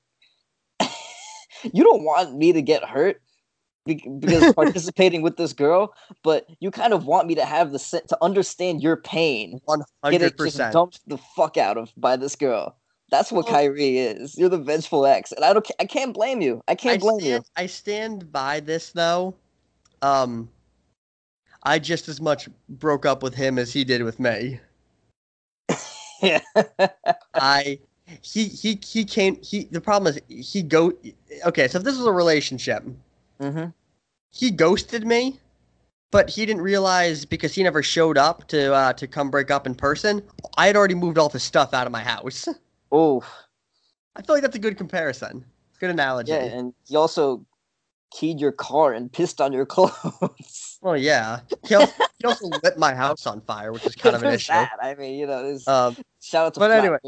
you 0.80 1.84
don't 1.84 2.04
want 2.04 2.36
me 2.36 2.52
to 2.52 2.62
get 2.62 2.84
hurt 2.84 3.20
because 3.86 4.52
participating 4.54 5.22
with 5.22 5.36
this 5.36 5.52
girl, 5.52 5.94
but 6.22 6.46
you 6.60 6.70
kind 6.70 6.92
of 6.92 7.06
want 7.06 7.26
me 7.26 7.34
to 7.36 7.44
have 7.44 7.72
the 7.72 7.78
to 8.08 8.18
understand 8.22 8.82
your 8.82 8.96
pain. 8.96 9.60
One 9.64 9.80
Get 9.80 10.20
hundred 10.20 10.22
it 10.22 10.38
just 10.38 10.58
dumped 10.72 11.00
the 11.06 11.18
fuck 11.36 11.56
out 11.56 11.76
of 11.76 11.92
by 11.96 12.16
this 12.16 12.36
girl. 12.36 12.76
That's 13.10 13.32
what 13.32 13.46
Well- 13.46 13.54
Kyrie 13.54 13.98
is. 13.98 14.36
You're 14.36 14.50
the 14.50 14.58
vengeful 14.58 15.06
ex, 15.06 15.32
and 15.32 15.44
I 15.44 15.52
don't. 15.52 15.66
I 15.80 15.86
can't 15.86 16.12
blame 16.12 16.42
you. 16.42 16.62
I 16.68 16.72
I 16.72 16.74
can't 16.74 17.00
blame 17.00 17.20
you. 17.20 17.42
I 17.56 17.66
stand 17.66 18.30
by 18.30 18.60
this 18.60 18.90
though. 18.92 19.34
Um, 20.02 20.48
I 21.68 21.78
just 21.78 22.08
as 22.08 22.18
much 22.18 22.48
broke 22.68 23.04
up 23.04 23.22
with 23.22 23.34
him 23.34 23.58
as 23.58 23.72
he 23.72 23.84
did 23.84 24.02
with 24.02 24.18
me. 24.18 24.60
Yeah. 26.20 26.40
I 27.34 27.78
he 28.22 28.48
he 28.48 28.80
he 28.84 29.04
came 29.04 29.40
he 29.40 29.64
the 29.70 29.80
problem 29.80 30.16
is 30.28 30.50
he 30.52 30.62
go 30.62 30.92
okay 31.44 31.68
so 31.68 31.78
if 31.78 31.84
this 31.84 31.96
was 31.96 32.06
a 32.06 32.12
relationship 32.12 32.82
mm-hmm. 33.40 33.66
he 34.32 34.50
ghosted 34.50 35.06
me 35.06 35.38
but 36.10 36.28
he 36.28 36.44
didn't 36.44 36.62
realize 36.62 37.24
because 37.24 37.54
he 37.54 37.62
never 37.62 37.84
showed 37.84 38.18
up 38.18 38.48
to 38.48 38.74
uh 38.74 38.92
to 38.94 39.06
come 39.06 39.30
break 39.30 39.52
up 39.52 39.64
in 39.64 39.76
person 39.76 40.20
i 40.56 40.66
had 40.66 40.74
already 40.74 40.94
moved 40.94 41.18
all 41.18 41.28
the 41.28 41.38
stuff 41.38 41.72
out 41.72 41.86
of 41.86 41.92
my 41.92 42.02
house 42.02 42.48
Oh, 42.90 43.22
i 44.16 44.22
feel 44.22 44.34
like 44.34 44.42
that's 44.42 44.56
a 44.56 44.58
good 44.58 44.76
comparison 44.76 45.44
good 45.78 45.90
analogy 45.90 46.32
yeah, 46.32 46.44
and 46.44 46.74
he 46.88 46.96
also 46.96 47.46
keyed 48.10 48.40
your 48.40 48.52
car 48.52 48.92
and 48.92 49.12
pissed 49.12 49.40
on 49.40 49.52
your 49.52 49.66
clothes. 49.74 50.67
Well 50.80 50.96
yeah 50.96 51.40
he 51.66 51.74
also, 51.74 51.92
he 52.18 52.24
also 52.24 52.46
lit 52.62 52.78
my 52.78 52.94
house 52.94 53.26
on 53.26 53.40
fire 53.40 53.72
which 53.72 53.84
is 53.86 53.94
kind 53.94 54.14
of 54.14 54.22
an 54.22 54.34
issue 54.34 54.52
that. 54.52 54.78
I 54.80 54.94
mean, 54.94 55.18
you 55.18 55.26
know, 55.26 55.58
um 55.66 55.96
shout 56.20 56.46
out 56.46 56.54
to 56.54 56.60
but 56.60 56.70
anyway. 56.70 56.98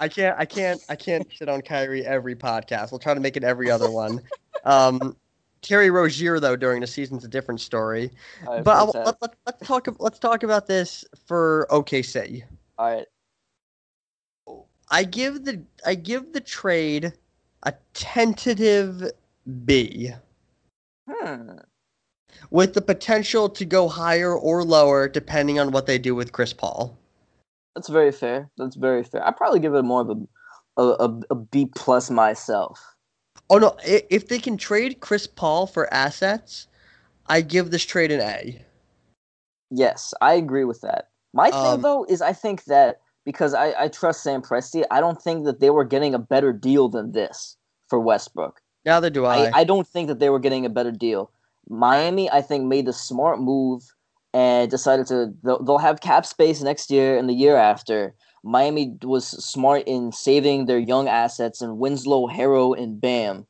I 0.00 0.08
can't, 0.08 0.36
I 0.38 0.44
can't, 0.44 0.80
I 0.88 0.96
can't 0.96 1.30
shit 1.32 1.48
on 1.48 1.62
Kyrie 1.62 2.04
every 2.04 2.34
podcast. 2.34 2.90
We'll 2.90 2.98
try 2.98 3.14
to 3.14 3.20
make 3.20 3.36
it 3.36 3.44
every 3.44 3.70
other 3.70 3.90
one. 3.90 4.20
Um, 4.64 5.16
Terry 5.60 5.90
Rozier, 5.90 6.38
though, 6.38 6.54
during 6.56 6.80
the 6.80 6.86
season's 6.86 7.24
a 7.24 7.28
different 7.28 7.60
story. 7.60 8.10
Right, 8.46 8.62
But 8.62 8.76
I, 8.76 8.82
let, 9.00 9.22
let, 9.22 9.34
let's 9.46 9.66
talk. 9.66 9.88
Let's 9.98 10.18
talk 10.18 10.42
about 10.42 10.66
this 10.66 11.04
for 11.26 11.66
OKC. 11.70 12.42
all 12.78 12.86
right. 12.86 13.06
I 14.90 15.04
give 15.04 15.44
the 15.44 15.62
I 15.86 15.94
give 15.94 16.32
the 16.32 16.40
trade 16.40 17.12
a 17.64 17.74
tentative 17.94 19.10
B, 19.64 20.12
Hmm. 21.08 21.58
With 22.50 22.74
the 22.74 22.82
potential 22.82 23.48
to 23.48 23.64
go 23.64 23.88
higher 23.88 24.34
or 24.34 24.64
lower 24.64 25.08
depending 25.08 25.58
on 25.58 25.70
what 25.70 25.86
they 25.86 25.98
do 25.98 26.14
with 26.14 26.32
Chris 26.32 26.52
Paul. 26.52 26.98
That's 27.74 27.88
very 27.88 28.12
fair. 28.12 28.50
That's 28.58 28.76
very 28.76 29.02
fair. 29.02 29.26
I'd 29.26 29.36
probably 29.36 29.60
give 29.60 29.74
it 29.74 29.82
more 29.82 30.02
of 30.02 30.10
a 30.10 30.14
a, 30.76 30.82
a, 30.82 31.20
a 31.30 31.34
B 31.34 31.66
plus 31.74 32.10
myself. 32.10 32.80
Oh 33.50 33.58
no! 33.58 33.76
If 33.84 34.28
they 34.28 34.38
can 34.38 34.56
trade 34.56 35.00
Chris 35.00 35.26
Paul 35.26 35.66
for 35.66 35.92
assets, 35.92 36.66
I 37.26 37.40
give 37.42 37.70
this 37.70 37.84
trade 37.84 38.10
an 38.10 38.20
A. 38.20 38.64
Yes, 39.70 40.14
I 40.20 40.34
agree 40.34 40.64
with 40.64 40.80
that. 40.82 41.08
My 41.32 41.50
thing 41.50 41.60
Um, 41.60 41.82
though 41.82 42.04
is 42.08 42.22
I 42.22 42.32
think 42.32 42.64
that 42.64 43.00
because 43.24 43.54
I, 43.54 43.74
I 43.78 43.88
trust 43.88 44.22
Sam 44.22 44.42
Presti, 44.42 44.84
I 44.90 45.00
don't 45.00 45.20
think 45.20 45.44
that 45.44 45.60
they 45.60 45.70
were 45.70 45.84
getting 45.84 46.14
a 46.14 46.18
better 46.18 46.52
deal 46.52 46.88
than 46.88 47.12
this 47.12 47.56
for 47.88 47.98
Westbrook. 48.00 48.60
Neither 48.84 49.10
do 49.10 49.24
I. 49.24 49.46
I, 49.46 49.60
I 49.60 49.64
don't 49.64 49.86
think 49.86 50.08
that 50.08 50.18
they 50.18 50.28
were 50.28 50.40
getting 50.40 50.66
a 50.66 50.70
better 50.70 50.90
deal. 50.90 51.30
Miami, 51.68 52.30
I 52.30 52.42
think, 52.42 52.64
made 52.64 52.86
the 52.86 52.92
smart 52.92 53.40
move 53.40 53.82
and 54.34 54.70
decided 54.70 55.06
to 55.08 55.32
they'll, 55.42 55.62
they'll 55.62 55.78
have 55.78 56.00
cap 56.00 56.24
space 56.26 56.62
next 56.62 56.90
year 56.90 57.16
and 57.18 57.28
the 57.28 57.34
year 57.34 57.56
after. 57.56 58.14
Miami 58.44 58.96
was 59.02 59.26
smart 59.26 59.84
in 59.86 60.10
saving 60.10 60.66
their 60.66 60.78
young 60.78 61.06
assets 61.08 61.62
and 61.62 61.78
Winslow, 61.78 62.26
Herro, 62.26 62.76
and 62.76 63.00
Bam, 63.00 63.46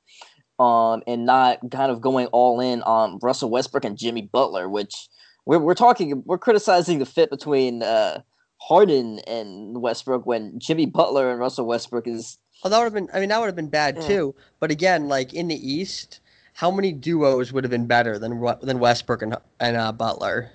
um, 0.59 1.03
and 1.07 1.25
not 1.25 1.59
kind 1.70 1.90
of 1.90 2.01
going 2.03 2.27
all 2.27 2.61
in 2.61 2.83
on 2.83 3.18
Russell 3.22 3.48
Westbrook 3.51 3.85
and 3.85 3.96
Jimmy 3.96 4.22
Butler, 4.22 4.68
which 4.68 5.09
we're 5.46 5.59
we're 5.59 5.75
talking 5.75 6.22
we're 6.27 6.38
criticizing 6.38 6.98
the 6.98 7.07
fit 7.07 7.31
between 7.31 7.83
uh, 7.83 8.20
Harden 8.59 9.20
and 9.20 9.81
Westbrook 9.81 10.27
when 10.27 10.59
Jimmy 10.59 10.87
Butler 10.87 11.31
and 11.31 11.40
Russell 11.40 11.66
Westbrook 11.66 12.07
is 12.07 12.38
Oh, 12.64 12.68
that 12.68 12.79
would 12.79 12.85
have 12.85 12.94
been. 12.94 13.09
I 13.12 13.18
mean, 13.20 13.29
that 13.31 13.40
would 13.40 13.46
have 13.46 13.57
been 13.57 13.68
bad 13.68 13.96
Yeah. 13.96 14.07
too. 14.07 14.35
But 14.61 14.70
again, 14.70 15.09
like 15.09 15.35
in 15.35 15.48
the 15.48 15.57
East, 15.57 16.20
how 16.52 16.70
many 16.70 16.92
duos 16.92 17.52
would 17.52 17.64
have 17.64 17.70
been 17.70 17.86
better 17.86 18.18
than 18.18 18.42
than 18.62 18.78
Westbrook 18.78 19.22
and 19.22 19.36
and 19.60 19.76
uh, 19.76 19.92
Butler? 19.92 20.50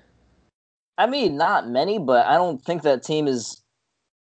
I 0.98 1.06
mean, 1.06 1.38
not 1.38 1.70
many, 1.70 2.00
but 2.00 2.26
I 2.26 2.36
don't 2.36 2.64
think 2.64 2.84
that 2.84 3.04
team 3.04 3.28
is. 3.28 3.62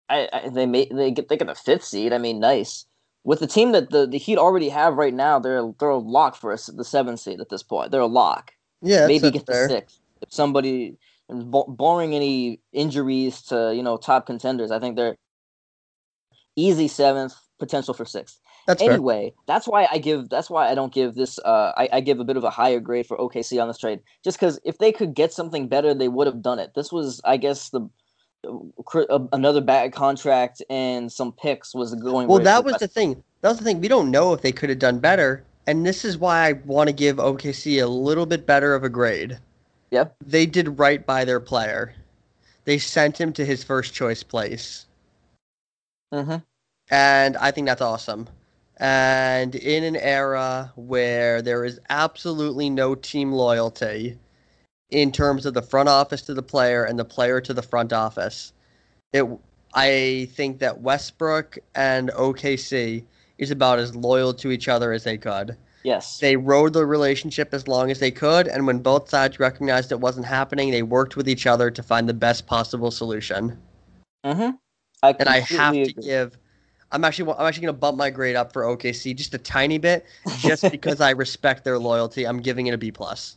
I, 0.08 0.28
I 0.32 0.48
they 0.48 0.66
may 0.66 0.86
they 0.90 1.10
get 1.10 1.28
they 1.28 1.36
get 1.36 1.46
the 1.46 1.54
fifth 1.54 1.84
seed. 1.84 2.12
I 2.12 2.18
mean, 2.18 2.40
nice 2.40 2.86
with 3.24 3.40
the 3.40 3.46
team 3.46 3.72
that 3.72 3.90
the, 3.90 4.06
the 4.06 4.18
Heat 4.18 4.38
already 4.38 4.68
have 4.68 4.94
right 4.96 5.14
now. 5.14 5.38
They're 5.38 5.72
they're 5.78 5.88
a 5.88 5.96
lock 5.96 6.36
for 6.36 6.52
us 6.52 6.66
the 6.66 6.84
seventh 6.84 7.20
seed 7.20 7.40
at 7.40 7.48
this 7.48 7.62
point. 7.62 7.90
They're 7.90 8.00
a 8.00 8.06
lock. 8.06 8.52
Yeah, 8.82 9.06
Maybe 9.06 9.30
get 9.30 9.46
the 9.46 9.66
sixth 9.66 9.98
if 10.20 10.32
somebody, 10.32 10.96
ba- 11.28 11.64
barring 11.66 12.14
any 12.14 12.60
injuries 12.72 13.40
to 13.42 13.72
you 13.74 13.82
know 13.82 13.96
top 13.96 14.26
contenders. 14.26 14.70
I 14.70 14.78
think 14.78 14.96
they're 14.96 15.16
easy 16.54 16.86
seventh, 16.86 17.34
potential 17.58 17.94
for 17.94 18.04
sixth. 18.04 18.38
That's 18.66 18.82
fair. 18.82 18.92
Anyway, 18.92 19.34
that's 19.46 19.66
why 19.66 19.86
I 19.90 19.98
give. 19.98 20.28
That's 20.30 20.48
why 20.48 20.70
I 20.70 20.74
don't 20.74 20.92
give 20.92 21.14
this. 21.14 21.38
Uh, 21.38 21.72
I, 21.76 21.88
I 21.94 22.00
give 22.00 22.20
a 22.20 22.24
bit 22.24 22.36
of 22.36 22.44
a 22.44 22.50
higher 22.50 22.80
grade 22.80 23.06
for 23.06 23.16
OKC 23.16 23.60
on 23.60 23.68
this 23.68 23.78
trade, 23.78 24.00
just 24.22 24.38
because 24.38 24.58
if 24.64 24.78
they 24.78 24.92
could 24.92 25.14
get 25.14 25.32
something 25.32 25.68
better, 25.68 25.92
they 25.94 26.08
would 26.08 26.26
have 26.26 26.40
done 26.40 26.58
it. 26.58 26.72
This 26.74 26.90
was, 26.90 27.20
I 27.24 27.36
guess, 27.36 27.70
the 27.70 27.88
uh, 28.46 29.18
another 29.32 29.60
bad 29.60 29.92
contract 29.92 30.62
and 30.70 31.10
some 31.12 31.32
picks 31.32 31.74
was 31.74 31.94
going. 31.94 32.28
Well, 32.28 32.42
that 32.42 32.64
was 32.64 32.76
the 32.76 32.88
thing. 32.88 33.22
That 33.42 33.50
was 33.50 33.58
the 33.58 33.64
thing. 33.64 33.80
We 33.80 33.88
don't 33.88 34.10
know 34.10 34.32
if 34.32 34.40
they 34.40 34.52
could 34.52 34.70
have 34.70 34.78
done 34.78 34.98
better, 34.98 35.44
and 35.66 35.84
this 35.84 36.04
is 36.04 36.16
why 36.16 36.48
I 36.48 36.52
want 36.52 36.88
to 36.88 36.94
give 36.94 37.16
OKC 37.16 37.82
a 37.82 37.86
little 37.86 38.26
bit 38.26 38.46
better 38.46 38.74
of 38.74 38.84
a 38.84 38.88
grade. 38.88 39.38
Yep. 39.90 40.16
They 40.26 40.46
did 40.46 40.78
right 40.78 41.04
by 41.04 41.24
their 41.24 41.40
player. 41.40 41.94
They 42.64 42.78
sent 42.78 43.20
him 43.20 43.32
to 43.34 43.44
his 43.44 43.62
first 43.62 43.92
choice 43.94 44.22
place. 44.22 44.86
Mhm. 46.12 46.42
And 46.90 47.36
I 47.36 47.50
think 47.50 47.66
that's 47.66 47.82
awesome. 47.82 48.28
And 48.78 49.54
in 49.54 49.84
an 49.84 49.96
era 49.96 50.72
where 50.74 51.40
there 51.42 51.64
is 51.64 51.80
absolutely 51.90 52.70
no 52.70 52.94
team 52.94 53.32
loyalty 53.32 54.18
in 54.90 55.12
terms 55.12 55.46
of 55.46 55.54
the 55.54 55.62
front 55.62 55.88
office 55.88 56.22
to 56.22 56.34
the 56.34 56.42
player 56.42 56.84
and 56.84 56.98
the 56.98 57.04
player 57.04 57.40
to 57.40 57.54
the 57.54 57.62
front 57.62 57.92
office, 57.92 58.52
it 59.12 59.26
I 59.74 60.28
think 60.32 60.60
that 60.60 60.80
Westbrook 60.80 61.58
and 61.74 62.10
OKC 62.10 63.04
is 63.38 63.50
about 63.50 63.80
as 63.80 63.96
loyal 63.96 64.32
to 64.34 64.52
each 64.52 64.68
other 64.68 64.92
as 64.92 65.02
they 65.02 65.18
could. 65.18 65.56
Yes. 65.82 66.18
They 66.18 66.36
rode 66.36 66.72
the 66.72 66.86
relationship 66.86 67.52
as 67.52 67.68
long 67.68 67.90
as 67.90 67.98
they 67.98 68.10
could, 68.10 68.46
and 68.48 68.66
when 68.66 68.78
both 68.78 69.10
sides 69.10 69.38
recognized 69.38 69.92
it 69.92 70.00
wasn't 70.00 70.26
happening, 70.26 70.70
they 70.70 70.82
worked 70.82 71.16
with 71.16 71.28
each 71.28 71.46
other 71.46 71.70
to 71.70 71.82
find 71.82 72.08
the 72.08 72.14
best 72.14 72.46
possible 72.46 72.90
solution 72.90 73.58
mm-hmm. 74.24 74.50
I 75.02 75.14
and 75.18 75.28
I 75.28 75.40
have 75.40 75.74
to 75.74 75.92
give. 75.92 76.38
I'm 76.94 77.04
actually 77.04 77.34
I'm 77.36 77.46
actually 77.46 77.62
gonna 77.62 77.72
bump 77.72 77.98
my 77.98 78.08
grade 78.08 78.36
up 78.36 78.52
for 78.52 78.62
OKC 78.62 79.16
just 79.16 79.34
a 79.34 79.38
tiny 79.38 79.78
bit, 79.78 80.06
just 80.38 80.62
because 80.70 81.00
I 81.00 81.10
respect 81.10 81.64
their 81.64 81.78
loyalty. 81.78 82.24
I'm 82.24 82.40
giving 82.40 82.68
it 82.68 82.74
a 82.74 82.78
B 82.78 82.92
plus. 82.92 83.36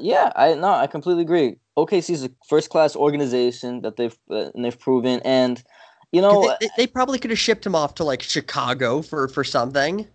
Yeah, 0.00 0.32
I 0.34 0.54
no, 0.54 0.70
I 0.70 0.86
completely 0.86 1.22
agree. 1.22 1.56
OKC 1.78 2.10
is 2.10 2.24
a 2.24 2.30
first 2.48 2.70
class 2.70 2.96
organization 2.96 3.82
that 3.82 3.96
they've 3.96 4.16
uh, 4.30 4.50
and 4.54 4.64
they've 4.64 4.78
proven, 4.78 5.20
and 5.22 5.62
you 6.10 6.22
know, 6.22 6.48
they, 6.60 6.66
they, 6.66 6.72
they 6.78 6.86
probably 6.86 7.18
could 7.18 7.30
have 7.30 7.38
shipped 7.38 7.66
him 7.66 7.74
off 7.74 7.94
to 7.96 8.04
like 8.04 8.22
Chicago 8.22 9.02
for 9.02 9.28
for 9.28 9.44
something. 9.44 10.06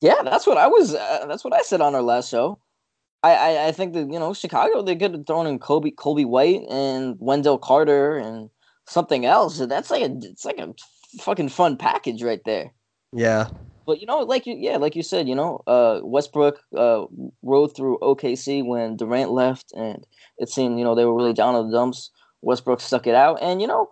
yeah, 0.00 0.22
that's 0.24 0.46
what 0.46 0.56
I 0.56 0.66
was. 0.66 0.94
Uh, 0.94 1.26
that's 1.28 1.44
what 1.44 1.52
I 1.52 1.60
said 1.60 1.82
on 1.82 1.94
our 1.94 2.02
last 2.02 2.30
show. 2.30 2.58
I, 3.22 3.34
I, 3.34 3.66
I 3.66 3.72
think 3.72 3.92
that 3.92 4.10
you 4.10 4.18
know 4.18 4.32
Chicago 4.32 4.80
they 4.80 4.96
could 4.96 5.12
have 5.12 5.26
thrown 5.26 5.46
in 5.46 5.58
Coby 5.58 5.94
Coby 5.94 6.24
White 6.24 6.62
and 6.70 7.16
Wendell 7.18 7.58
Carter 7.58 8.16
and 8.16 8.48
something 8.86 9.26
else. 9.26 9.58
That's 9.58 9.90
like 9.90 10.02
a 10.02 10.16
it's 10.22 10.46
like 10.46 10.58
a 10.58 10.74
fucking 11.20 11.48
fun 11.50 11.76
package 11.76 12.22
right 12.22 12.40
there. 12.44 12.72
Yeah. 13.12 13.48
But 13.86 14.00
you 14.00 14.06
know, 14.06 14.20
like 14.20 14.46
you, 14.46 14.56
yeah, 14.58 14.78
like 14.78 14.96
you 14.96 15.02
said, 15.02 15.28
you 15.28 15.34
know, 15.34 15.60
uh, 15.66 16.00
Westbrook 16.02 16.60
uh, 16.76 17.04
rode 17.42 17.76
through 17.76 17.98
OKC 18.00 18.64
when 18.64 18.96
Durant 18.96 19.30
left, 19.30 19.72
and 19.76 20.06
it 20.38 20.48
seemed 20.48 20.78
you 20.78 20.84
know 20.84 20.94
they 20.94 21.04
were 21.04 21.14
really 21.14 21.34
down 21.34 21.54
in 21.54 21.66
the 21.66 21.72
dumps. 21.76 22.10
Westbrook 22.42 22.80
stuck 22.80 23.06
it 23.06 23.14
out, 23.14 23.38
and 23.42 23.60
you 23.60 23.66
know, 23.66 23.88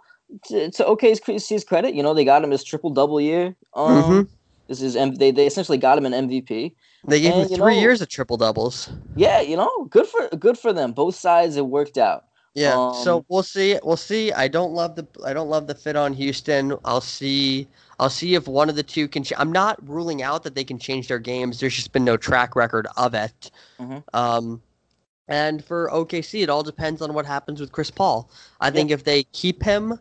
to, 0.47 0.71
to 0.71 0.85
OKC's 0.85 1.65
credit, 1.65 1.95
you 1.95 2.03
know 2.03 2.15
they 2.15 2.25
got 2.25 2.43
him 2.43 2.51
his 2.51 2.65
triple 2.65 2.91
double 2.91 3.21
year. 3.21 3.55
Um, 3.75 4.03
Mhm. 4.03 4.29
This 4.69 4.81
is 4.81 4.95
they 5.19 5.31
they 5.31 5.47
essentially 5.47 5.77
got 5.77 5.99
him 5.99 6.07
an 6.07 6.13
MVP. 6.29 6.75
They 7.07 7.21
gave 7.21 7.35
him 7.35 7.41
And, 7.43 7.51
you 7.51 7.57
three 7.57 7.75
know- 7.75 7.81
years 7.81 8.01
of 8.01 8.09
triple 8.09 8.39
doubles. 8.39 8.89
Yeah, 9.17 9.41
you 9.43 9.57
know, 9.57 9.87
good 9.91 10.07
for 10.07 10.29
good 10.39 10.57
for 10.57 10.73
them. 10.73 10.93
Both 10.93 11.17
sides 11.17 11.57
it 11.57 11.67
worked 11.67 11.99
out. 11.99 12.25
Yeah. 12.55 12.93
so 12.93 13.19
Um, 13.19 13.25
we'll 13.29 13.43
see. 13.43 13.79
We'll 13.83 13.97
see. 13.97 14.31
I 14.33 14.47
don't 14.49 14.73
love 14.73 14.95
the 14.95 15.07
I 15.25 15.33
don't 15.33 15.49
love 15.49 15.67
the 15.67 15.75
fit 15.75 15.97
on 15.97 16.13
Houston. 16.13 16.77
I'll 16.85 17.01
see. 17.01 17.67
I'll 17.99 18.11
see 18.11 18.35
if 18.35 18.47
one 18.47 18.69
of 18.69 18.77
the 18.77 18.83
two 18.83 19.09
can. 19.09 19.23
Ch- 19.25 19.33
I'm 19.39 19.53
not 19.53 19.79
ruling 19.89 20.23
out 20.23 20.43
that 20.43 20.55
they 20.55 20.65
can 20.65 20.79
change 20.79 21.09
their 21.09 21.19
games. 21.19 21.61
There's 21.61 21.75
just 21.75 21.93
been 21.93 22.05
no 22.05 22.17
track 22.17 22.55
record 22.57 22.87
of 22.97 23.15
it. 23.15 23.51
Mhm. 23.81 24.03
Um, 24.13 24.63
and 25.29 25.65
for 25.65 25.89
OKC, 25.91 26.43
it 26.43 26.51
all 26.51 26.63
depends 26.63 27.01
on 27.01 27.15
what 27.15 27.25
happens 27.25 27.61
with 27.61 27.73
Chris 27.73 27.91
Paul. 27.91 28.29
I 28.61 28.71
think 28.71 28.91
if 28.91 29.05
they 29.05 29.23
keep 29.33 29.63
him, 29.63 29.99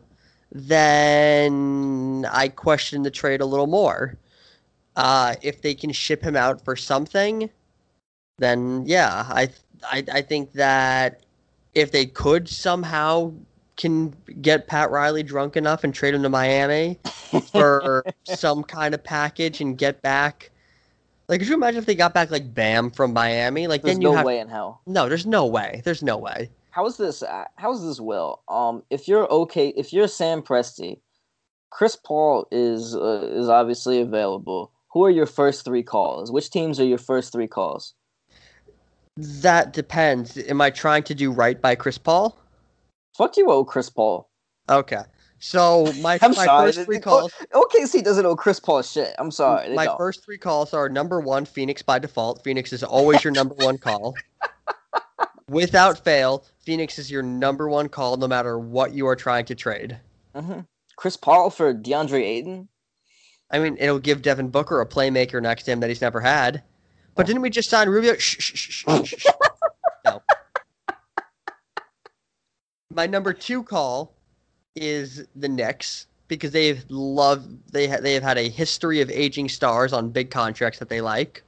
then 0.50 2.26
I 2.30 2.48
question 2.48 3.02
the 3.02 3.10
trade 3.10 3.40
a 3.40 3.46
little 3.46 3.66
more. 3.66 4.18
Uh, 4.96 5.36
if 5.42 5.62
they 5.62 5.74
can 5.74 5.90
ship 5.92 6.22
him 6.22 6.36
out 6.36 6.62
for 6.62 6.76
something, 6.76 7.48
then 8.38 8.84
yeah, 8.86 9.24
I 9.28 9.48
I, 9.84 10.04
I 10.12 10.22
think 10.22 10.52
that 10.52 11.22
if 11.74 11.92
they 11.92 12.06
could 12.06 12.48
somehow 12.48 13.32
can 13.76 14.14
get 14.40 14.66
Pat 14.66 14.90
Riley 14.90 15.22
drunk 15.22 15.56
enough 15.56 15.82
and 15.84 15.94
trade 15.94 16.14
him 16.14 16.22
to 16.22 16.28
Miami 16.28 16.98
for 17.50 18.04
some 18.24 18.62
kind 18.62 18.94
of 18.94 19.02
package 19.02 19.60
and 19.60 19.76
get 19.78 20.02
back. 20.02 20.50
Like, 21.28 21.40
could 21.40 21.48
you 21.48 21.54
imagine 21.54 21.78
if 21.78 21.86
they 21.86 21.94
got 21.94 22.12
back 22.12 22.30
like 22.30 22.52
Bam 22.52 22.90
from 22.90 23.12
Miami? 23.14 23.66
Like, 23.66 23.82
There's 23.82 23.94
then 23.96 24.02
you 24.02 24.10
no 24.10 24.16
have 24.16 24.26
way 24.26 24.38
in 24.38 24.48
hell. 24.48 24.82
no. 24.86 25.08
There's 25.08 25.24
no 25.26 25.46
way. 25.46 25.80
There's 25.84 26.02
no 26.02 26.18
way. 26.18 26.50
How 26.70 26.84
is 26.86 26.96
this? 26.96 27.22
uh, 27.22 27.44
How 27.56 27.72
is 27.72 27.82
this? 27.82 28.00
Will 28.00 28.40
um, 28.48 28.82
if 28.90 29.08
you're 29.08 29.30
okay, 29.30 29.68
if 29.68 29.92
you're 29.92 30.08
Sam 30.08 30.42
Presti, 30.42 30.98
Chris 31.70 31.96
Paul 31.96 32.46
is 32.50 32.94
uh, 32.94 33.28
is 33.32 33.48
obviously 33.48 34.00
available. 34.00 34.70
Who 34.92 35.04
are 35.04 35.10
your 35.10 35.26
first 35.26 35.64
three 35.64 35.82
calls? 35.82 36.30
Which 36.30 36.50
teams 36.50 36.78
are 36.78 36.84
your 36.84 36.98
first 36.98 37.32
three 37.32 37.46
calls? 37.48 37.94
That 39.16 39.72
depends. 39.72 40.38
Am 40.38 40.60
I 40.60 40.70
trying 40.70 41.02
to 41.04 41.14
do 41.14 41.30
right 41.30 41.60
by 41.60 41.74
Chris 41.74 41.98
Paul? 41.98 42.38
Fuck 43.16 43.36
you, 43.36 43.50
owe 43.50 43.64
Chris 43.64 43.90
Paul. 43.90 44.30
Okay. 44.70 45.02
So 45.38 45.92
my 46.00 46.18
my 46.22 46.32
sorry. 46.32 46.66
first 46.66 46.76
th- 46.78 46.86
three 46.86 46.96
th- 46.96 47.04
calls. 47.04 47.32
OKC 47.52 48.02
doesn't 48.02 48.24
owe 48.24 48.36
Chris 48.36 48.58
Paul 48.60 48.82
shit. 48.82 49.14
I'm 49.18 49.30
sorry. 49.30 49.68
they 49.68 49.74
My 49.74 49.84
don't. 49.86 49.98
first 49.98 50.24
three 50.24 50.38
calls 50.38 50.72
are 50.72 50.88
number 50.88 51.20
one, 51.20 51.44
Phoenix 51.44 51.82
by 51.82 51.98
default. 51.98 52.42
Phoenix 52.42 52.72
is 52.72 52.82
always 52.82 53.22
your 53.22 53.32
number 53.32 53.54
one 53.56 53.76
call. 53.76 54.14
Without 55.48 56.02
fail, 56.02 56.44
Phoenix 56.60 56.98
is 56.98 57.10
your 57.10 57.22
number 57.22 57.68
one 57.68 57.88
call 57.88 58.16
no 58.16 58.26
matter 58.28 58.58
what 58.58 58.94
you 58.94 59.06
are 59.06 59.16
trying 59.16 59.44
to 59.46 59.54
trade. 59.54 59.98
Mhm. 60.34 60.66
Chris 60.96 61.16
Paul 61.16 61.50
for 61.50 61.74
DeAndre 61.74 62.22
Ayton. 62.22 62.68
I 63.50 63.58
mean, 63.58 63.76
it'll 63.78 63.98
give 63.98 64.22
Devin 64.22 64.48
Booker 64.48 64.80
a 64.80 64.86
playmaker 64.86 65.42
next 65.42 65.64
to 65.64 65.72
him 65.72 65.80
that 65.80 65.90
he's 65.90 66.00
never 66.00 66.20
had. 66.20 66.62
But 67.14 67.26
didn't 67.26 67.42
we 67.42 67.50
just 67.50 67.68
sign 67.68 67.88
Rubio? 67.88 68.16
Shh, 68.16 68.36
shh, 68.40 68.84
shh, 68.84 69.26
no. 70.04 70.22
My 72.94 73.06
number 73.06 73.32
two 73.32 73.62
call 73.62 74.14
is 74.74 75.26
the 75.36 75.48
Knicks 75.48 76.06
because 76.28 76.52
they've 76.52 76.84
loved 76.88 77.72
they 77.72 77.86
ha- 77.86 78.00
they 78.00 78.14
have 78.14 78.22
had 78.22 78.38
a 78.38 78.48
history 78.48 79.00
of 79.00 79.10
aging 79.10 79.48
stars 79.48 79.92
on 79.92 80.10
big 80.10 80.30
contracts 80.30 80.78
that 80.78 80.88
they 80.88 81.00
like. 81.00 81.42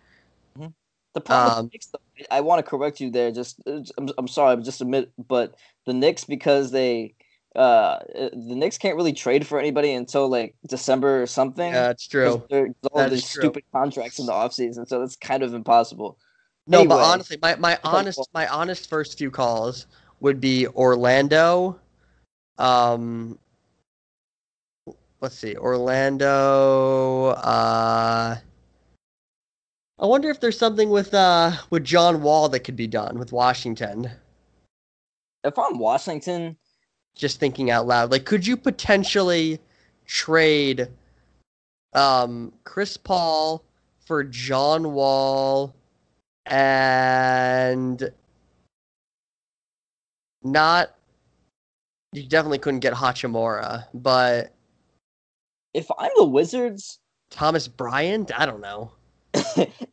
The 1.14 1.20
problem 1.20 1.58
Um, 1.58 1.70
Knicks, 1.72 1.86
though, 1.86 2.24
I 2.30 2.40
want 2.40 2.64
to 2.64 2.68
correct 2.68 3.00
you 3.00 3.10
there. 3.10 3.30
Just, 3.30 3.60
uh, 3.66 3.80
I'm, 4.18 4.28
sorry, 4.28 4.52
I'm 4.52 4.64
just 4.64 4.80
admit, 4.80 5.12
but 5.28 5.54
the 5.86 5.94
Knicks 5.94 6.24
because 6.24 6.72
they, 6.72 7.14
uh, 7.56 7.58
uh, 7.58 8.00
the 8.32 8.54
Knicks 8.54 8.78
can't 8.78 8.96
really 8.96 9.12
trade 9.12 9.46
for 9.46 9.58
anybody 9.58 9.92
until 9.92 10.28
like 10.28 10.54
December 10.68 11.22
or 11.22 11.26
something. 11.26 11.72
Yeah, 11.72 11.92
'cause 11.92 12.06
true. 12.08 12.42
There's 12.50 12.72
all 12.92 13.08
these 13.08 13.28
stupid 13.28 13.64
contracts 13.72 14.18
in 14.18 14.26
the 14.26 14.32
offseason, 14.32 14.86
so 14.88 15.00
that's 15.00 15.16
kind 15.16 15.42
of 15.42 15.54
impossible. 15.54 16.18
No, 16.66 16.84
but 16.84 16.98
honestly, 17.00 17.38
my, 17.42 17.56
my 17.56 17.78
honest 17.84 18.18
my 18.32 18.46
honest 18.48 18.88
first 18.88 19.18
few 19.18 19.30
calls 19.30 19.86
would 20.20 20.40
be 20.40 20.66
Orlando. 20.68 21.78
Um, 22.58 23.38
let's 25.20 25.36
see, 25.36 25.56
Orlando. 25.56 27.28
Uh, 27.28 28.36
I 29.98 30.06
wonder 30.06 30.30
if 30.30 30.40
there's 30.40 30.58
something 30.58 30.90
with 30.90 31.14
uh 31.14 31.52
with 31.70 31.84
John 31.84 32.22
Wall 32.22 32.48
that 32.48 32.60
could 32.60 32.76
be 32.76 32.86
done 32.86 33.18
with 33.18 33.30
Washington. 33.32 34.10
If 35.44 35.58
I'm 35.58 35.78
Washington, 35.78 36.56
Just 37.14 37.38
thinking 37.38 37.70
out 37.70 37.86
loud, 37.86 38.10
like, 38.10 38.24
could 38.24 38.46
you 38.46 38.56
potentially 38.56 39.60
trade 40.06 40.88
um 41.94 42.52
Chris 42.64 42.96
Paul 42.96 43.64
for 44.04 44.24
John 44.24 44.92
Wall 44.92 45.74
and 46.46 48.10
not 50.42 50.94
you 52.12 52.22
definitely 52.22 52.58
couldn't 52.58 52.80
get 52.80 52.94
Hachimura, 52.94 53.86
but 53.92 54.52
if 55.72 55.90
I'm 55.98 56.12
the 56.16 56.24
Wizards, 56.24 57.00
Thomas 57.30 57.66
Bryant, 57.66 58.30
I 58.38 58.46
don't 58.46 58.60
know. 58.60 58.92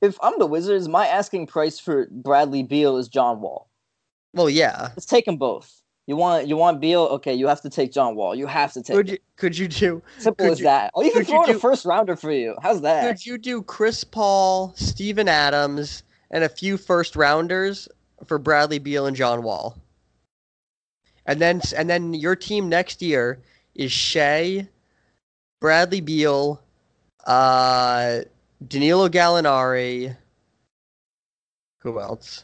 if 0.02 0.18
I'm 0.22 0.38
the 0.38 0.46
Wizards, 0.46 0.88
my 0.88 1.08
asking 1.08 1.48
price 1.48 1.80
for 1.80 2.08
Bradley 2.12 2.62
Beal 2.62 2.98
is 2.98 3.08
John 3.08 3.42
Wall. 3.42 3.70
Well, 4.34 4.50
yeah. 4.50 4.90
Let's 4.90 5.08
take 5.08 5.26
them 5.26 5.38
both. 5.38 5.81
You 6.08 6.16
want 6.16 6.48
you 6.48 6.58
want 6.58 6.82
Beal? 6.82 7.04
Okay, 7.04 7.34
you 7.34 7.48
have 7.48 7.62
to 7.62 7.70
take 7.70 7.92
John 7.92 8.16
Wall. 8.16 8.34
You 8.36 8.48
have 8.48 8.74
to 8.74 8.82
take. 8.82 8.96
Could 8.96 9.10
you 9.10 9.18
could 9.38 9.58
you 9.58 9.68
do 9.68 10.02
Simple 10.18 10.48
as 10.52 10.60
you- 10.60 10.66
that. 10.66 10.92
I'll 10.96 11.04
even 11.04 11.24
throw 11.24 11.44
in 11.44 11.52
a 11.52 11.60
first 11.60 11.86
rounder 11.86 12.16
for 12.16 12.32
you. 12.32 12.56
How's 12.62 12.82
that? 12.82 13.08
could 13.08 13.26
you 13.26 13.38
do 13.38 13.62
Chris 13.62 14.04
Paul, 14.04 14.74
Steven 14.76 15.28
Adams, 15.28 16.04
and 16.32 16.44
a 16.44 16.50
few 16.50 16.78
first 16.78 17.16
rounders 17.16 17.88
for 18.26 18.38
Bradley 18.40 18.80
Beal 18.80 19.06
and 19.06 19.16
John 19.16 19.44
Wall? 19.44 19.78
And 21.28 21.40
then 21.40 21.62
and 21.78 21.90
then 21.90 22.14
your 22.14 22.36
team 22.36 22.68
next 22.68 23.02
year 23.02 23.40
is 23.76 23.92
Shai, 23.92 24.68
Bradley 25.60 26.02
Beal, 26.02 26.62
uh, 27.26 28.22
Danilo 28.68 29.08
Gallinari. 29.08 30.18
Who 31.80 32.00
else? 32.00 32.44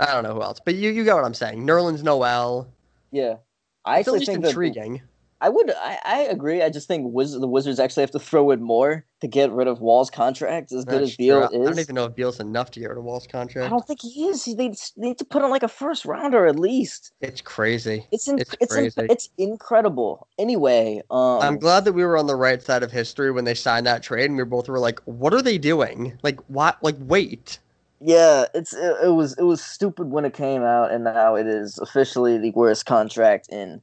I 0.00 0.12
don't 0.12 0.22
know 0.22 0.34
who 0.34 0.42
else, 0.42 0.60
but 0.64 0.74
you 0.74 0.90
you 0.90 1.04
got 1.04 1.16
what 1.16 1.24
I'm 1.24 1.34
saying. 1.34 1.66
Nerlens 1.66 2.02
Noel. 2.02 2.68
Yeah, 3.12 3.36
I 3.84 3.98
It's 3.98 4.08
actually 4.08 4.26
think 4.26 4.42
that 4.42 4.48
intriguing. 4.48 5.02
I 5.42 5.48
would. 5.48 5.70
I, 5.70 5.98
I 6.04 6.20
agree. 6.22 6.62
I 6.62 6.68
just 6.68 6.86
think 6.86 7.12
Wiz, 7.14 7.32
the 7.32 7.46
Wizards 7.46 7.80
actually 7.80 8.02
have 8.02 8.10
to 8.10 8.18
throw 8.18 8.50
in 8.50 8.62
more 8.62 9.06
to 9.22 9.26
get 9.26 9.50
rid 9.50 9.68
of 9.68 9.80
Wall's 9.80 10.10
contract. 10.10 10.70
As 10.70 10.84
good 10.84 11.02
as 11.02 11.16
Beal 11.16 11.48
true. 11.48 11.62
I 11.62 11.64
don't 11.64 11.72
is, 11.72 11.80
even 11.80 11.94
know 11.94 12.04
if 12.04 12.14
Beal's 12.14 12.40
enough 12.40 12.70
to 12.72 12.80
get 12.80 12.90
rid 12.90 12.98
of 12.98 13.04
Wall's 13.04 13.26
contract. 13.26 13.66
I 13.66 13.70
don't 13.70 13.86
think 13.86 14.02
he 14.02 14.26
is. 14.26 14.44
They 14.44 14.54
they 14.54 14.74
need 14.96 15.18
to 15.18 15.24
put 15.24 15.42
on 15.42 15.50
like 15.50 15.62
a 15.62 15.68
first 15.68 16.04
rounder 16.04 16.46
at 16.46 16.58
least. 16.58 17.12
It's 17.22 17.40
crazy. 17.40 18.06
It's 18.12 18.28
in, 18.28 18.38
It's 18.38 18.54
it's 18.60 18.76
in, 18.76 19.10
it's 19.10 19.30
incredible. 19.38 20.28
Anyway, 20.38 21.00
um, 21.10 21.40
I'm 21.40 21.58
glad 21.58 21.86
that 21.86 21.94
we 21.94 22.04
were 22.04 22.18
on 22.18 22.26
the 22.26 22.36
right 22.36 22.62
side 22.62 22.82
of 22.82 22.92
history 22.92 23.30
when 23.30 23.44
they 23.44 23.54
signed 23.54 23.86
that 23.86 24.02
trade, 24.02 24.26
and 24.26 24.36
we 24.36 24.44
both 24.44 24.68
were 24.68 24.78
like, 24.78 25.00
"What 25.06 25.32
are 25.32 25.42
they 25.42 25.56
doing? 25.56 26.18
Like, 26.22 26.38
what? 26.48 26.82
Like, 26.82 26.96
wait." 26.98 27.60
Yeah, 28.00 28.46
it's 28.54 28.72
it, 28.72 28.96
it 29.04 29.12
was 29.12 29.34
it 29.38 29.42
was 29.42 29.62
stupid 29.62 30.10
when 30.10 30.24
it 30.24 30.32
came 30.32 30.62
out, 30.62 30.90
and 30.90 31.04
now 31.04 31.34
it 31.34 31.46
is 31.46 31.78
officially 31.78 32.38
the 32.38 32.50
worst 32.52 32.86
contract 32.86 33.48
in 33.50 33.80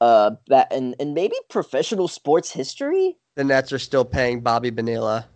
uh 0.00 0.32
that 0.48 0.72
and 0.72 0.96
and 0.98 1.12
maybe 1.12 1.36
professional 1.50 2.08
sports 2.08 2.50
history. 2.50 3.16
The 3.36 3.44
Nets 3.44 3.72
are 3.72 3.78
still 3.78 4.04
paying 4.04 4.40
Bobby 4.40 4.70
Bonilla. 4.70 5.26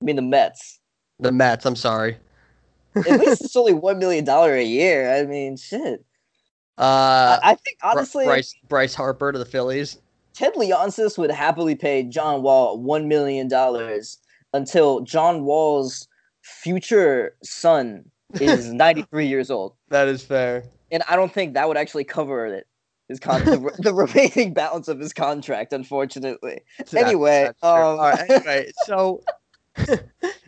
I 0.00 0.04
mean 0.04 0.16
the 0.16 0.22
Mets. 0.22 0.80
The 1.20 1.30
Mets. 1.30 1.66
I'm 1.66 1.76
sorry. 1.76 2.16
At 2.96 3.20
least 3.20 3.40
it's 3.44 3.56
only 3.56 3.74
one 3.74 3.98
million 3.98 4.24
dollar 4.24 4.54
a 4.54 4.64
year. 4.64 5.14
I 5.14 5.24
mean, 5.24 5.58
shit. 5.58 6.04
uh, 6.78 7.38
I, 7.42 7.50
I 7.50 7.54
think 7.54 7.78
honestly, 7.82 8.24
Bryce 8.24 8.54
Bryce 8.66 8.94
Harper 8.94 9.30
to 9.30 9.38
the 9.38 9.44
Phillies. 9.44 9.98
Ted 10.32 10.54
Leonsis 10.54 11.18
would 11.18 11.30
happily 11.30 11.74
pay 11.74 12.02
John 12.02 12.42
Wall 12.42 12.78
one 12.80 13.08
million 13.08 13.48
dollars 13.48 14.16
until 14.54 15.00
John 15.00 15.44
Wall's 15.44 16.08
future 16.42 17.36
son 17.42 18.04
is 18.40 18.72
ninety 18.72 19.02
three 19.10 19.26
years 19.26 19.50
old, 19.50 19.74
That 19.88 20.08
is 20.08 20.22
fair. 20.24 20.64
and 20.90 21.02
I 21.08 21.16
don't 21.16 21.32
think 21.32 21.54
that 21.54 21.68
would 21.68 21.76
actually 21.76 22.04
cover 22.04 22.46
it. 22.46 22.66
his 23.08 23.20
con 23.20 23.44
the, 23.44 23.72
the 23.78 23.94
remaining 24.04 24.54
balance 24.54 24.88
of 24.88 24.98
his 24.98 25.12
contract. 25.12 25.72
Unfortunately. 25.72 26.60
That's- 26.78 26.94
Anyway, 26.94 27.44
that's 27.44 27.62
um, 27.62 27.70
all 27.70 27.96
right. 27.98 28.30
Anyway, 28.30 28.70
so, 28.86 29.22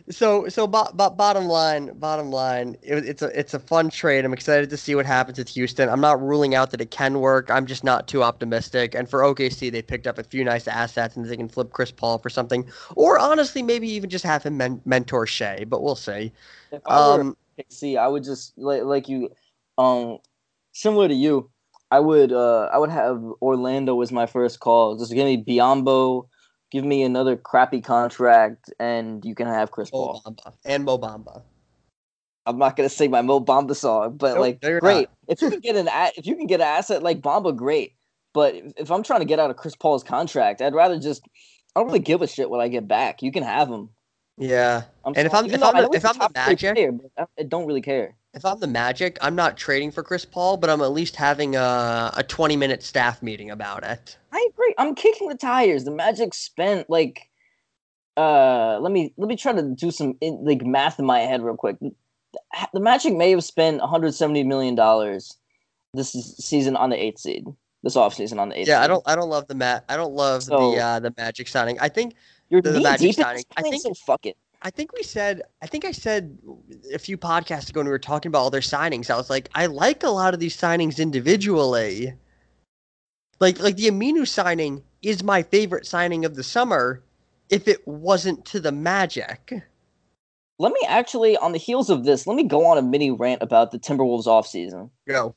so, 0.09 0.47
so, 0.49 0.67
bo- 0.67 0.91
bo- 0.93 1.09
bottom 1.09 1.45
line, 1.45 1.97
bottom 1.97 2.31
line, 2.31 2.77
it, 2.83 3.05
it's 3.05 3.21
a, 3.21 3.39
it's 3.39 3.53
a 3.53 3.59
fun 3.59 3.89
trade. 3.89 4.23
I'm 4.23 4.33
excited 4.33 4.69
to 4.69 4.77
see 4.77 4.95
what 4.95 5.05
happens 5.05 5.37
with 5.39 5.49
Houston. 5.49 5.89
I'm 5.89 6.01
not 6.01 6.21
ruling 6.21 6.53
out 6.53 6.71
that 6.71 6.81
it 6.81 6.91
can 6.91 7.19
work. 7.19 7.49
I'm 7.49 7.65
just 7.65 7.83
not 7.83 8.07
too 8.07 8.21
optimistic. 8.23 8.93
And 8.93 9.09
for 9.09 9.21
OKC, 9.21 9.71
they 9.71 9.81
picked 9.81 10.07
up 10.07 10.17
a 10.19 10.23
few 10.23 10.43
nice 10.43 10.67
assets, 10.67 11.15
and 11.15 11.25
they 11.25 11.37
can 11.37 11.49
flip 11.49 11.71
Chris 11.71 11.91
Paul 11.91 12.19
for 12.19 12.29
something, 12.29 12.69
or 12.95 13.17
honestly, 13.17 13.63
maybe 13.63 13.89
even 13.89 14.09
just 14.09 14.25
have 14.25 14.43
him 14.43 14.57
men- 14.57 14.81
mentor 14.85 15.25
Shai. 15.25 15.65
But 15.65 15.81
we'll 15.81 15.95
see. 15.95 16.31
If 16.71 16.81
I 16.85 17.19
Um, 17.21 17.37
see, 17.69 17.97
I 17.97 18.07
would 18.07 18.23
just 18.23 18.57
like 18.57 18.83
like 18.83 19.09
you, 19.09 19.29
um, 19.77 20.19
similar 20.73 21.07
to 21.07 21.13
you. 21.13 21.49
I 21.91 21.99
would 21.99 22.31
uh 22.31 22.69
I 22.73 22.77
would 22.77 22.89
have 22.89 23.23
Orlando 23.41 24.01
as 24.01 24.11
my 24.11 24.25
first 24.25 24.59
call. 24.59 24.97
Just 24.97 25.13
give 25.13 25.25
me 25.25 25.43
Biombo, 25.43 26.27
give 26.71 26.83
me 26.83 27.03
another 27.03 27.35
crappy 27.35 27.81
contract, 27.81 28.71
and 28.79 29.23
you 29.25 29.35
can 29.35 29.47
have 29.47 29.71
Chris 29.71 29.91
Mo 29.91 30.07
Paul. 30.07 30.21
Bamba 30.25 30.53
and 30.65 30.83
Mo 30.85 30.97
Bamba. 30.97 31.41
I'm 32.45 32.57
not 32.59 32.75
gonna 32.75 32.89
sing 32.89 33.09
my 33.11 33.21
Mo 33.21 33.39
Bamba 33.39 33.75
song, 33.75 34.17
but 34.17 34.33
Nope, 34.35 34.39
like 34.41 34.63
no, 34.63 34.79
great. 34.79 35.09
If 35.27 35.41
you 35.41 35.49
can 35.49 35.59
get 35.59 35.75
an 35.75 35.87
a- 35.87 36.11
if 36.15 36.25
you 36.27 36.35
can 36.35 36.47
get 36.47 36.61
an 36.61 36.67
asset 36.67 37.01
like 37.01 37.21
Bamba, 37.21 37.55
great. 37.55 37.93
But 38.33 38.55
if, 38.77 38.91
I'm 38.91 39.01
trying 39.01 39.21
to 39.21 39.25
get 39.25 39.39
out 39.39 39.49
of 39.49 39.55
Chris 39.55 39.75
Paul's 39.75 40.03
contract, 40.03 40.61
I'd 40.61 40.73
rather 40.75 40.99
just 40.99 41.23
I 41.75 41.79
don't 41.79 41.87
really 41.87 41.99
give 41.99 42.21
a 42.21 42.27
shit 42.27 42.49
what 42.49 42.59
I 42.61 42.67
get 42.67 42.87
back. 42.87 43.21
You 43.23 43.31
can 43.31 43.43
have 43.43 43.67
him. 43.69 43.89
Yeah. 44.37 44.83
I'm 45.05 45.13
And 45.15 45.25
if 45.25 45.33
I'm- 45.33 45.45
if 45.45 45.63
I'm 45.63 45.73
the- 45.75 45.89
if 45.95 46.05
I'm 46.05 46.17
the 46.19 46.29
Magic- 46.35 46.73
player, 46.75 46.91
I 47.39 47.43
don't 47.43 47.65
really 47.65 47.81
care. 47.81 48.15
If 48.35 48.43
I'm 48.43 48.59
the 48.59 48.67
Magic, 48.67 49.17
I'm 49.21 49.33
not 49.35 49.55
trading 49.55 49.91
for 49.91 50.03
Chris 50.03 50.25
Paul, 50.25 50.57
but 50.57 50.69
I'm 50.69 50.81
at 50.81 50.91
least 50.91 51.15
having 51.15 51.55
a, 51.55 52.11
a 52.17 52.23
20 52.23 52.57
minute 52.57 52.83
staff 52.83 53.23
meeting 53.23 53.49
about 53.49 53.83
it. 53.85 54.17
I 54.33 54.45
agree. 54.53 54.75
I'm 54.77 54.93
kicking 54.93 55.29
the 55.29 55.35
tires. 55.35 55.85
The 55.85 55.91
Magic 55.91 56.33
spent 56.33 56.89
like 56.89 57.29
uh 58.17 58.77
let 58.79 58.91
me 58.91 59.13
let 59.17 59.27
me 59.27 59.35
try 59.37 59.53
to 59.53 59.61
do 59.75 59.89
some 59.91 60.15
in, 60.21 60.43
like 60.43 60.65
math 60.65 60.99
in 60.99 61.05
my 61.05 61.19
head 61.19 61.41
real 61.41 61.55
quick. 61.55 61.77
The 62.73 62.79
Magic 62.81 63.13
may 63.15 63.31
have 63.31 63.43
spent 63.43 63.79
170 63.79 64.43
million 64.43 64.75
dollars 64.75 65.37
this 65.93 66.11
season 66.11 66.75
on 66.75 66.89
the 66.89 66.97
8th 66.97 67.19
seed. 67.19 67.45
This 67.83 67.95
offseason 67.95 68.37
on 68.39 68.49
the 68.49 68.55
8th 68.55 68.67
Yeah, 68.67 68.81
I 68.81 68.87
don't 68.87 69.03
I 69.07 69.15
don't 69.15 69.29
love 69.29 69.47
the 69.47 69.55
mat 69.55 69.85
I 69.87 69.95
don't 69.95 70.13
love 70.13 70.43
So- 70.43 70.71
the 70.73 70.81
uh, 70.81 70.99
the 70.99 71.13
Magic 71.17 71.47
signing. 71.47 71.79
I 71.79 71.87
think 71.87 72.15
You're 72.49 72.61
the- 72.61 72.71
the 72.71 72.81
Magic 72.81 72.99
deep 72.99 73.15
signing, 73.15 73.43
I 73.55 73.61
think- 73.61 73.81
so 73.81 73.93
fuck 73.93 74.25
it. 74.25 74.35
I 74.61 74.69
think 74.69 74.93
we 74.93 75.03
said 75.03 75.43
I 75.61 75.67
think 75.67 75.85
I 75.85 75.91
said 75.91 76.37
a 76.93 76.99
few 76.99 77.17
podcasts 77.17 77.69
ago 77.69 77.79
when 77.79 77.87
we 77.87 77.91
were 77.91 77.99
talking 77.99 78.29
about 78.29 78.39
all 78.39 78.49
their 78.49 78.61
signings. 78.61 79.09
I 79.09 79.17
was 79.17 79.29
like, 79.29 79.49
I 79.55 79.65
like 79.67 80.03
a 80.03 80.09
lot 80.09 80.33
of 80.33 80.39
these 80.39 80.57
signings 80.57 80.99
individually. 80.99 82.13
Like 83.39 83.59
like 83.59 83.75
the 83.75 83.87
Aminu 83.87 84.27
signing 84.27 84.83
is 85.01 85.23
my 85.23 85.43
favorite 85.43 85.85
signing 85.85 86.25
of 86.25 86.35
the 86.35 86.43
summer 86.43 87.03
if 87.49 87.67
it 87.67 87.87
wasn't 87.87 88.45
to 88.45 88.59
the 88.59 88.71
Magic. 88.71 89.53
Let 90.57 90.71
me 90.71 90.79
actually 90.87 91.37
on 91.37 91.51
the 91.51 91.57
heels 91.57 91.89
of 91.89 92.05
this, 92.05 92.25
let 92.25 92.35
me 92.35 92.43
go 92.43 92.65
on 92.65 92.77
a 92.77 92.81
mini 92.81 93.11
rant 93.11 93.43
about 93.43 93.71
the 93.71 93.79
Timberwolves 93.79 94.25
offseason. 94.25 94.89
Go. 95.07 95.35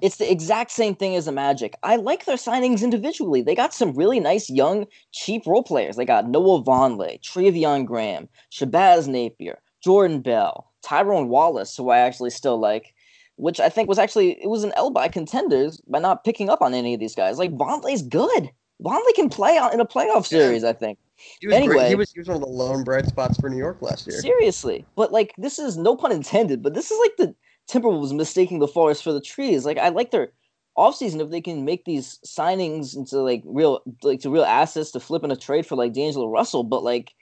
It's 0.00 0.16
the 0.16 0.30
exact 0.30 0.70
same 0.70 0.94
thing 0.94 1.16
as 1.16 1.24
the 1.24 1.32
Magic. 1.32 1.74
I 1.82 1.96
like 1.96 2.24
their 2.24 2.36
signings 2.36 2.82
individually. 2.82 3.42
They 3.42 3.54
got 3.54 3.74
some 3.74 3.94
really 3.94 4.20
nice 4.20 4.48
young, 4.48 4.86
cheap 5.12 5.46
role 5.46 5.62
players. 5.62 5.96
They 5.96 6.04
got 6.04 6.28
Noah 6.28 6.62
Vonleh, 6.62 7.20
Treveon 7.20 7.84
Graham, 7.84 8.28
Shabazz 8.52 9.08
Napier, 9.08 9.58
Jordan 9.82 10.20
Bell, 10.20 10.70
Tyrone 10.82 11.28
Wallace, 11.28 11.76
who 11.76 11.90
I 11.90 11.98
actually 11.98 12.30
still 12.30 12.58
like, 12.58 12.94
which 13.36 13.58
I 13.58 13.68
think 13.68 13.88
was 13.88 13.98
actually 13.98 14.40
it 14.42 14.48
was 14.48 14.64
an 14.64 14.72
L 14.76 14.90
by 14.90 15.08
contenders 15.08 15.80
by 15.88 15.98
not 15.98 16.24
picking 16.24 16.48
up 16.48 16.62
on 16.62 16.74
any 16.74 16.94
of 16.94 17.00
these 17.00 17.14
guys. 17.14 17.38
Like 17.38 17.52
Vonleh's 17.52 18.02
good. 18.02 18.50
Vonleh 18.82 19.14
can 19.14 19.28
play 19.28 19.56
in 19.72 19.80
a 19.80 19.84
playoff 19.84 20.26
series. 20.26 20.62
I 20.62 20.72
think. 20.72 20.98
He 21.40 21.48
was 21.48 21.56
great. 21.56 21.64
Anyway. 21.64 21.88
he 21.88 21.94
was 21.96 22.12
he 22.12 22.20
was 22.20 22.28
one 22.28 22.36
of 22.36 22.42
the 22.42 22.48
lone 22.48 22.84
bright 22.84 23.06
spots 23.06 23.38
for 23.40 23.50
New 23.50 23.56
York 23.56 23.82
last 23.82 24.06
year. 24.06 24.20
Seriously. 24.20 24.84
But 24.94 25.12
like 25.12 25.34
this 25.38 25.58
is 25.58 25.76
no 25.76 25.96
pun 25.96 26.12
intended, 26.12 26.62
but 26.62 26.74
this 26.74 26.92
is 26.92 26.98
like 27.00 27.16
the 27.16 27.34
Timberwolves 27.68 28.12
mistaking 28.12 28.58
the 28.58 28.68
forest 28.68 29.02
for 29.02 29.12
the 29.12 29.20
trees. 29.20 29.64
Like 29.64 29.78
I 29.78 29.90
like 29.90 30.10
their 30.10 30.32
offseason 30.76 31.20
if 31.20 31.30
they 31.30 31.40
can 31.40 31.64
make 31.64 31.84
these 31.84 32.18
signings 32.24 32.96
into 32.96 33.18
like 33.18 33.42
real 33.44 33.82
like 34.02 34.20
to 34.20 34.30
real 34.30 34.44
assets 34.44 34.92
to 34.92 35.00
flip 35.00 35.24
in 35.24 35.30
a 35.30 35.36
trade 35.36 35.66
for 35.66 35.76
like 35.76 35.92
D'Angelo 35.92 36.28
Russell, 36.28 36.64
but 36.64 36.82
like 36.82 37.14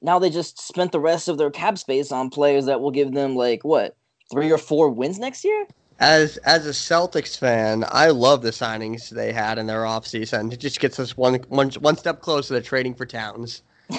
now 0.00 0.18
they 0.18 0.30
just 0.30 0.60
spent 0.60 0.92
the 0.92 1.00
rest 1.00 1.28
of 1.28 1.38
their 1.38 1.50
cap 1.50 1.78
space 1.78 2.10
on 2.10 2.30
players 2.30 2.66
that 2.66 2.80
will 2.80 2.90
give 2.90 3.12
them 3.12 3.36
like 3.36 3.64
what 3.64 3.96
three 4.30 4.50
or 4.50 4.58
four 4.58 4.88
wins 4.88 5.18
next 5.18 5.44
year. 5.44 5.66
As 5.98 6.38
as 6.38 6.66
a 6.66 6.70
Celtics 6.70 7.38
fan, 7.38 7.84
I 7.88 8.08
love 8.08 8.42
the 8.42 8.50
signings 8.50 9.10
they 9.10 9.32
had 9.32 9.58
in 9.58 9.66
their 9.66 9.82
offseason. 9.82 10.52
It 10.52 10.58
just 10.60 10.80
gets 10.80 10.98
us 10.98 11.16
one 11.16 11.34
one 11.48 11.70
one 11.80 11.96
step 11.96 12.20
closer 12.20 12.54
to 12.54 12.62
trading 12.62 12.94
for 12.94 13.06
Towns. 13.06 13.62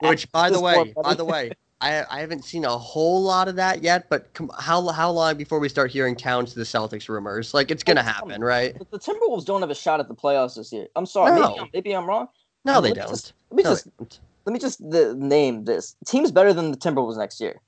Which, 0.00 0.30
by 0.32 0.50
the 0.50 0.60
way, 0.60 0.94
by 1.02 1.14
the 1.14 1.24
way, 1.24 1.52
I 1.80 2.04
I 2.10 2.20
haven't 2.20 2.44
seen 2.44 2.64
a 2.64 2.76
whole 2.76 3.22
lot 3.22 3.48
of 3.48 3.56
that 3.56 3.82
yet. 3.82 4.08
But 4.08 4.32
com- 4.34 4.50
how 4.58 4.86
how 4.88 5.10
long 5.10 5.36
before 5.36 5.58
we 5.58 5.68
start 5.68 5.90
hearing 5.90 6.16
Towns 6.16 6.52
to 6.52 6.58
the 6.58 6.64
Celtics 6.64 7.08
rumors? 7.08 7.54
Like 7.54 7.70
it's 7.70 7.82
gonna 7.82 8.02
happen, 8.02 8.42
right? 8.42 8.76
The 8.90 8.98
Timberwolves 8.98 9.44
don't 9.44 9.60
have 9.60 9.70
a 9.70 9.74
shot 9.74 10.00
at 10.00 10.08
the 10.08 10.14
playoffs 10.14 10.56
this 10.56 10.72
year. 10.72 10.88
I'm 10.96 11.06
sorry, 11.06 11.32
maybe, 11.32 11.42
No. 11.42 11.56
I'm, 11.60 11.68
maybe 11.72 11.92
I'm 11.92 12.06
wrong. 12.06 12.28
No, 12.64 12.74
um, 12.78 12.82
they 12.82 12.90
Let 12.90 12.96
don't. 12.98 13.08
just- 13.08 13.32
Let 13.50 13.56
me 13.56 13.62
No, 13.62 13.70
just 13.70 13.88
let 14.44 14.52
me 14.52 14.58
just 14.58 14.90
the, 14.90 15.14
name 15.16 15.64
this 15.64 15.94
teams 16.06 16.32
better 16.32 16.52
than 16.52 16.70
the 16.70 16.76
Timberwolves 16.76 17.16
next 17.16 17.40
year. 17.40 17.60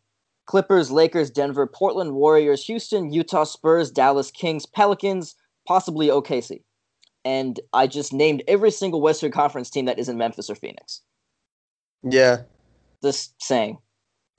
Clippers, 0.47 0.91
Lakers, 0.91 1.31
Denver, 1.31 1.67
Portland, 1.67 2.15
Warriors, 2.15 2.65
Houston, 2.65 3.13
Utah, 3.13 3.45
Spurs, 3.45 3.91
Dallas, 3.91 4.33
Kings, 4.33 4.67
Pelicans, 4.67 5.37
possibly 5.69 6.09
OKC. 6.09 6.63
And 7.25 7.61
I 7.73 7.87
just 7.87 8.13
named 8.13 8.43
every 8.49 8.73
single 8.73 9.01
Western 9.01 9.31
Conference 9.31 9.71
team 9.71 9.85
that 9.85 9.99
isn't 10.01 10.17
Memphis 10.19 10.51
or 10.51 10.57
Phoenix. 10.57 11.03
Yeah. 12.03 12.43
Just 13.03 13.35
saying. 13.41 13.79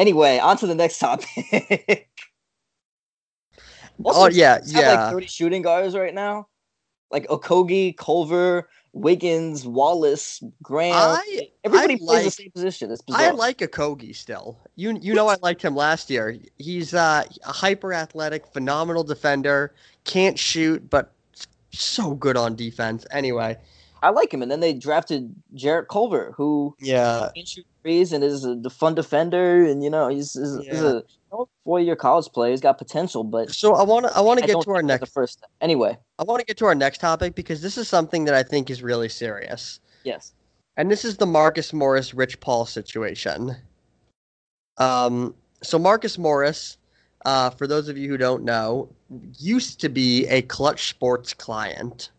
Anyway, 0.01 0.39
on 0.39 0.57
to 0.57 0.65
the 0.65 0.73
next 0.73 0.97
topic. 0.97 2.09
Oh 4.03 4.27
yeah, 4.29 4.53
have 4.53 4.67
yeah. 4.67 5.03
like 5.03 5.13
30 5.13 5.27
shooting 5.27 5.61
guards 5.61 5.95
right 5.95 6.13
now. 6.13 6.47
Like 7.11 7.27
Okogie, 7.27 7.95
Culver, 7.95 8.67
Wiggins, 8.93 9.67
Wallace, 9.67 10.41
Graham. 10.63 10.95
I 10.95 11.49
Everybody 11.63 11.93
I 11.93 11.97
plays 11.97 12.07
the 12.07 12.13
like- 12.25 12.33
same 12.33 12.51
position. 12.51 12.89
It's 12.89 13.03
I 13.11 13.29
like 13.29 13.59
Okogie 13.59 14.15
still. 14.15 14.57
You 14.75 14.97
you 14.99 15.13
know 15.13 15.27
I 15.27 15.35
liked 15.43 15.61
him 15.61 15.75
last 15.75 16.09
year. 16.09 16.35
He's 16.57 16.95
uh, 16.95 17.23
a 17.45 17.51
hyper 17.51 17.93
athletic, 17.93 18.47
phenomenal 18.47 19.03
defender. 19.03 19.75
Can't 20.03 20.39
shoot, 20.39 20.89
but 20.89 21.13
so 21.69 22.15
good 22.15 22.37
on 22.37 22.55
defense. 22.55 23.05
Anyway, 23.11 23.55
I 24.01 24.09
like 24.09 24.33
him. 24.33 24.41
And 24.41 24.51
then 24.51 24.59
they 24.59 24.73
drafted 24.73 25.33
Jarrett 25.53 25.87
Culver, 25.87 26.33
who 26.35 26.75
yeah, 26.79 27.29
threes 27.81 28.13
and 28.13 28.23
is 28.23 28.45
a 28.45 28.69
fun 28.69 28.95
defender. 28.95 29.65
And 29.65 29.83
you 29.83 29.89
know, 29.89 30.07
he's, 30.07 30.33
he's, 30.33 30.57
he's 30.65 30.81
a 30.81 31.03
four 31.63 31.79
year 31.79 31.95
college 31.95 32.27
player. 32.33 32.51
He's 32.51 32.61
got 32.61 32.77
potential, 32.77 33.23
but 33.23 33.51
So 33.51 33.75
I 33.75 33.83
want 33.83 34.07
to 34.07 34.15
I 34.15 34.21
want 34.21 34.39
to 34.39 34.45
get 34.45 34.61
to 34.61 34.71
our 34.71 34.83
next 34.83 35.11
first 35.11 35.39
step. 35.39 35.49
Anyway, 35.61 35.97
I 36.19 36.23
want 36.23 36.39
to 36.39 36.45
get 36.45 36.57
to 36.57 36.65
our 36.65 36.75
next 36.75 36.99
topic 36.99 37.35
because 37.35 37.61
this 37.61 37.77
is 37.77 37.87
something 37.87 38.25
that 38.25 38.33
I 38.33 38.43
think 38.43 38.69
is 38.69 38.81
really 38.83 39.09
serious. 39.09 39.79
yes. 40.03 40.33
And 40.77 40.89
this 40.89 41.03
is 41.03 41.17
the 41.17 41.25
Marcus 41.25 41.73
Morris 41.73 42.13
Rich 42.13 42.39
Paul 42.39 42.65
situation. 42.65 43.55
Um, 44.77 45.35
so 45.61 45.77
Marcus 45.77 46.17
Morris, 46.17 46.77
uh, 47.25 47.49
for 47.51 47.67
those 47.67 47.89
of 47.89 47.97
you 47.97 48.07
who 48.07 48.17
don't 48.17 48.43
know, 48.43 48.89
used 49.37 49.81
to 49.81 49.89
be 49.89 50.25
a 50.27 50.41
Clutch 50.43 50.89
Sports 50.89 51.33
client. 51.33 52.11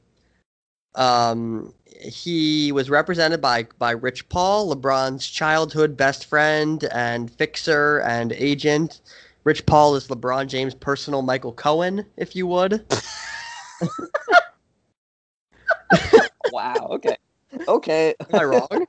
Um, 0.94 1.72
he 2.00 2.72
was 2.72 2.90
represented 2.90 3.40
by 3.40 3.66
by 3.78 3.92
Rich 3.92 4.28
Paul, 4.28 4.74
LeBron's 4.74 5.26
childhood 5.26 5.96
best 5.96 6.26
friend 6.26 6.84
and 6.92 7.30
fixer 7.30 7.98
and 8.00 8.32
agent. 8.32 9.00
Rich 9.44 9.66
Paul 9.66 9.96
is 9.96 10.08
LeBron 10.08 10.46
James' 10.48 10.74
personal 10.74 11.22
Michael 11.22 11.52
Cohen, 11.52 12.06
if 12.16 12.36
you 12.36 12.46
would. 12.46 12.84
Wow. 16.50 16.88
Okay. 16.92 17.16
okay. 17.66 18.14
Am 18.30 18.38
I 18.38 18.44
wrong? 18.44 18.68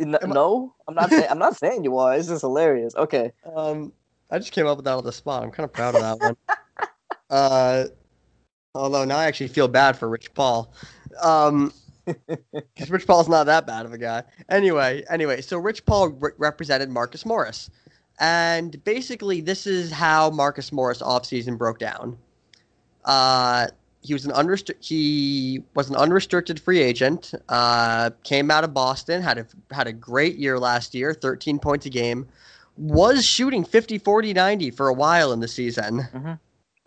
N- 0.00 0.14
Am 0.22 0.30
I- 0.30 0.34
no, 0.34 0.74
I'm 0.86 0.94
not. 0.94 1.10
Say- 1.10 1.26
I'm 1.26 1.38
not 1.38 1.56
saying 1.56 1.84
you 1.84 1.96
are. 1.98 2.14
It's 2.14 2.28
just 2.28 2.42
hilarious. 2.42 2.94
Okay. 2.94 3.32
Um, 3.56 3.92
I 4.30 4.38
just 4.38 4.52
came 4.52 4.66
up 4.66 4.76
with 4.76 4.84
that 4.84 4.92
on 4.96 5.04
the 5.04 5.12
spot. 5.12 5.42
I'm 5.42 5.50
kind 5.50 5.64
of 5.64 5.72
proud 5.72 5.94
of 5.94 6.00
that 6.02 6.20
one. 6.20 6.36
Uh, 7.30 7.84
although 8.78 9.04
now 9.04 9.18
I 9.18 9.26
actually 9.26 9.48
feel 9.48 9.68
bad 9.68 9.96
for 9.96 10.08
Rich 10.08 10.32
Paul. 10.34 10.72
Um, 11.22 11.72
because 12.06 12.90
Rich 12.90 13.06
Paul's 13.06 13.28
not 13.28 13.44
that 13.44 13.66
bad 13.66 13.84
of 13.84 13.92
a 13.92 13.98
guy. 13.98 14.22
Anyway, 14.48 15.04
anyway, 15.10 15.40
so 15.42 15.58
Rich 15.58 15.84
Paul 15.84 16.08
re- 16.08 16.30
represented 16.38 16.88
Marcus 16.88 17.26
Morris, 17.26 17.68
and 18.18 18.82
basically 18.84 19.40
this 19.42 19.66
is 19.66 19.92
how 19.92 20.30
Marcus 20.30 20.72
Morris 20.72 21.02
offseason 21.02 21.58
broke 21.58 21.78
down. 21.78 22.16
Uh, 23.04 23.66
he 24.00 24.12
was 24.14 24.24
an 24.24 24.32
unrestri- 24.32 24.82
he 24.82 25.62
was 25.74 25.90
an 25.90 25.96
unrestricted 25.96 26.58
free 26.60 26.80
agent. 26.80 27.34
Uh, 27.48 28.10
came 28.22 28.50
out 28.50 28.64
of 28.64 28.72
Boston, 28.72 29.20
had 29.20 29.38
a 29.38 29.46
had 29.74 29.86
a 29.86 29.92
great 29.92 30.36
year 30.36 30.58
last 30.58 30.94
year, 30.94 31.12
13 31.12 31.58
points 31.58 31.84
a 31.84 31.90
game. 31.90 32.26
Was 32.76 33.26
shooting 33.26 33.64
50 33.64 33.98
40 33.98 34.32
90 34.32 34.70
for 34.70 34.88
a 34.88 34.94
while 34.94 35.32
in 35.32 35.40
the 35.40 35.48
season. 35.48 36.06
Mhm. 36.14 36.38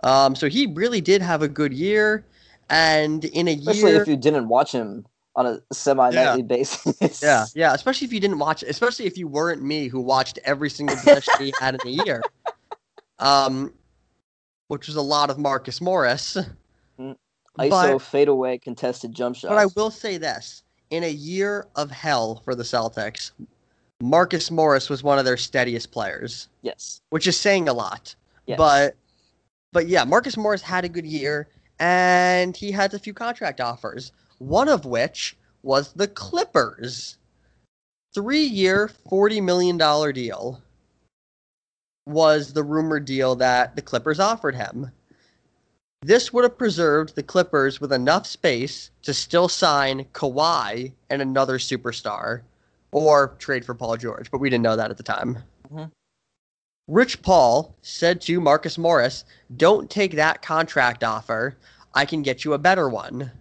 Um, 0.04 0.36
so 0.36 0.50
he 0.50 0.68
really 0.68 1.02
did 1.02 1.22
have 1.22 1.42
a 1.42 1.48
good 1.48 1.74
year, 1.74 2.26
and 2.70 3.24
in 3.26 3.48
a 3.48 3.54
Especially 3.54 3.92
year, 3.92 4.02
if 4.02 4.08
you 4.08 4.18
didn't 4.18 4.48
watch 4.48 4.72
him 4.72 5.06
on 5.36 5.46
a 5.46 5.62
semi-nightly 5.74 6.44
basis. 6.44 7.22
yeah, 7.22 7.46
yeah, 7.56 7.74
especially 7.74 8.06
if 8.06 8.14
you 8.14 8.20
didn't 8.20 8.40
watch, 8.40 8.64
especially 8.64 9.06
if 9.06 9.18
you 9.18 9.28
weren't 9.28 9.62
me 9.62 9.88
who 9.88 10.02
watched 10.02 10.40
every 10.44 10.70
single 10.70 10.96
possession 10.96 11.34
he 11.40 11.54
had 11.60 11.76
in 11.76 11.80
the 11.84 12.04
year, 12.06 12.22
um, 13.20 13.74
which 14.68 14.88
was 14.88 14.96
a 14.96 15.02
lot 15.02 15.30
of 15.30 15.38
Marcus 15.38 15.82
Morris. 15.82 16.38
ISO 16.98 17.16
But- 17.70 18.00
fadeaway 18.00 18.58
contested 18.58 19.14
jump 19.14 19.36
shots. 19.36 19.50
But 19.50 19.58
I 19.58 19.68
will 19.76 19.92
say 19.92 20.18
this: 20.18 20.64
in 20.90 21.04
a 21.04 21.12
year 21.12 21.68
of 21.76 21.92
hell 21.92 22.42
for 22.44 22.56
the 22.56 22.64
Celtics, 22.64 23.32
Marcus 24.02 24.50
Morris 24.52 24.90
was 24.90 25.04
one 25.04 25.20
of 25.20 25.26
their 25.26 25.38
steadiest 25.38 25.92
players, 25.92 26.48
yes. 26.62 27.02
which 27.10 27.28
is 27.28 27.40
saying 27.40 27.70
a 27.70 27.74
lot. 27.74 28.16
Yes. 28.48 28.58
But, 28.58 28.96
but 29.72 29.88
yeah, 29.88 30.04
Marcus 30.04 30.38
Morris 30.38 30.62
had 30.62 30.86
a 30.86 30.90
good 30.90 31.06
year, 31.06 31.48
and 31.80 32.56
he 32.56 32.72
had 32.72 32.94
a 32.94 33.00
few 33.00 33.14
contract 33.14 33.62
offers. 33.62 34.12
One 34.40 34.70
of 34.70 34.86
which 34.86 35.38
was 35.64 35.94
the 35.94 36.08
Clippers, 36.08 37.18
three-year, 38.14 38.90
forty 39.10 39.40
million 39.42 39.78
dollar 39.78 40.12
deal. 40.12 40.62
Was 42.08 42.54
the 42.54 42.64
rumored 42.64 43.06
deal 43.06 43.36
that 43.36 43.76
the 43.76 43.82
Clippers 43.82 44.20
offered 44.20 44.56
him? 44.56 44.92
This 46.02 46.34
would 46.34 46.44
have 46.44 46.58
preserved 46.58 47.16
the 47.16 47.22
Clippers 47.22 47.80
with 47.80 47.94
enough 47.94 48.26
space 48.26 48.90
to 49.04 49.14
still 49.14 49.48
sign 49.48 50.06
Kawhi 50.14 50.94
and 51.12 51.22
another 51.22 51.60
superstar, 51.60 52.42
or 52.92 53.36
trade 53.38 53.64
for 53.64 53.76
Paul 53.76 53.98
George, 53.98 54.32
but 54.32 54.40
we 54.40 54.50
didn't 54.50 54.64
know 54.64 54.76
that 54.76 54.90
at 54.90 54.98
the 54.98 55.04
time. 55.04 55.38
Mhm. 55.72 55.92
Rich 56.88 57.22
Paul 57.22 57.76
said 57.82 58.22
to 58.22 58.42
Marcus 58.42 58.78
Morris, 58.78 59.26
Don't 59.56 59.90
take 59.90 60.16
that 60.16 60.42
contract 60.42 61.04
offer. 61.04 61.58
I 61.94 62.06
can 62.06 62.22
get 62.22 62.44
you 62.44 62.54
a 62.54 62.58
better 62.58 62.90
one. 62.90 63.32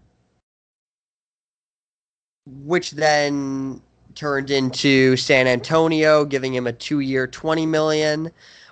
Which 2.47 2.93
then 2.93 3.81
turned 4.15 4.51
into 4.51 5.17
San 5.17 5.47
Antonio 5.47 6.25
giving 6.25 6.55
him 6.55 6.67
a 6.67 6.73
two 6.73 7.01
year 7.01 7.27
20 7.27 7.67
million 7.67 8.31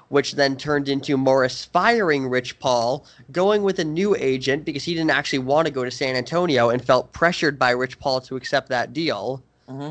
which 0.09 0.33
then 0.33 0.57
turned 0.57 0.89
into 0.89 1.17
Morris 1.17 1.65
firing 1.65 2.29
Rich 2.29 2.59
Paul, 2.59 3.05
going 3.31 3.63
with 3.63 3.79
a 3.79 3.85
new 3.85 4.17
agent 4.17 4.65
because 4.65 4.85
he 4.85 4.95
didn't 4.95 5.11
actually 5.11 5.41
want 5.41 5.67
to 5.67 5.73
go 5.73 5.85
to 5.85 5.91
San 5.91 6.17
Antonio 6.17 6.71
and 6.71 6.85
felt 6.85 7.13
pressured 7.13 7.59
by 7.59 7.71
Rich 7.71 7.99
Paul 7.99 8.21
to 8.23 8.37
accept 8.37 8.69
that 8.69 8.93
deal, 8.93 9.43
hmm 9.69 9.91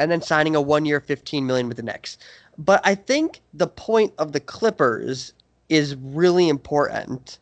and 0.00 0.12
then 0.12 0.22
signing 0.22 0.54
a 0.54 0.60
one-year 0.60 1.00
15 1.00 1.44
million 1.44 1.66
with 1.66 1.76
the 1.76 1.82
Knicks. 1.82 2.18
But 2.58 2.80
I 2.84 2.94
think 2.96 3.40
the 3.54 3.68
point 3.68 4.12
of 4.18 4.32
the 4.32 4.40
Clippers 4.40 5.32
is 5.68 5.94
really 5.96 6.48
important. 6.48 7.38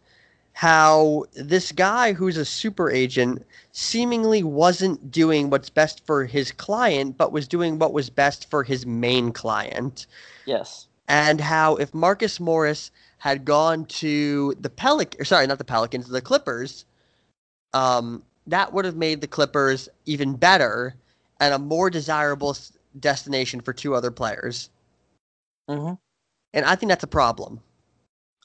How 0.53 1.25
this 1.35 1.73
guy 1.73 2.13
who's 2.13 2.37
a 2.37 2.45
super 2.45 2.91
agent 2.91 3.45
seemingly 3.73 4.43
wasn't 4.43 5.11
doing 5.11 5.51
what's 5.51 5.71
best 5.71 6.05
for 6.07 6.25
his 6.25 6.53
client, 6.53 7.17
but 7.19 7.33
was 7.33 7.47
doing 7.49 7.79
what 7.79 7.93
was 7.93 8.11
best 8.11 8.49
for 8.51 8.63
his 8.63 8.87
main 8.87 9.33
client 9.33 10.07
Yes. 10.47 10.87
and 11.09 11.41
how 11.41 11.77
if 11.77 11.93
Marcus 11.95 12.41
Morris 12.41 12.91
had 13.19 13.45
gone 13.45 13.85
to 13.87 14.55
the 14.61 14.71
Pelic, 14.71 15.17
or 15.19 15.25
sorry, 15.25 15.47
not 15.47 15.59
the 15.59 15.65
Pelicans, 15.65 16.09
the 16.09 16.23
Clippers, 16.23 16.85
um, 17.75 18.23
that 18.47 18.73
would 18.73 18.85
have 18.85 18.97
made 18.97 19.21
the 19.21 19.27
Clippers 19.27 19.89
even 20.07 20.37
better 20.37 20.95
and 21.41 21.53
a 21.53 21.59
more 21.59 21.91
desirable 21.91 22.57
destination 23.01 23.61
for 23.61 23.73
two 23.75 23.95
other 23.95 24.11
players. 24.11 24.71
Hmm 25.69 25.95
And 26.53 26.65
I 26.65 26.75
think 26.77 26.91
that's 26.91 27.05
a 27.05 27.09
problem. 27.09 27.61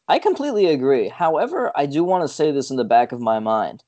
I 0.08 0.20
completely 0.20 0.66
agree. 0.66 1.10
However, 1.10 1.72
I 1.76 1.86
do 1.86 2.04
want 2.04 2.28
to 2.28 2.34
say 2.34 2.52
this 2.52 2.70
in 2.70 2.78
the 2.78 2.84
back 2.84 3.12
of 3.12 3.22
my 3.22 3.40
mind. 3.40 3.84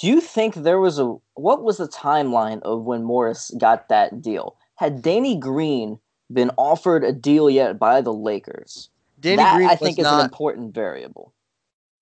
Do 0.00 0.06
you 0.06 0.20
think 0.20 0.54
there 0.54 0.80
was 0.80 0.98
a 0.98 1.16
what 1.34 1.62
was 1.62 1.78
the 1.78 1.88
timeline 1.88 2.60
of 2.62 2.84
when 2.84 3.04
Morris 3.04 3.50
got 3.58 3.88
that 3.88 4.22
deal? 4.22 4.56
Had 4.76 5.02
Danny 5.02 5.36
Green 5.36 5.98
been 6.32 6.50
offered 6.56 7.04
a 7.04 7.12
deal 7.12 7.50
yet 7.50 7.78
by 7.78 8.00
the 8.00 8.12
Lakers? 8.12 8.90
Danny 9.20 9.36
that 9.36 9.56
Green 9.56 9.68
I 9.68 9.76
think 9.76 9.98
is 9.98 10.06
an 10.06 10.20
important 10.20 10.74
variable. 10.74 11.34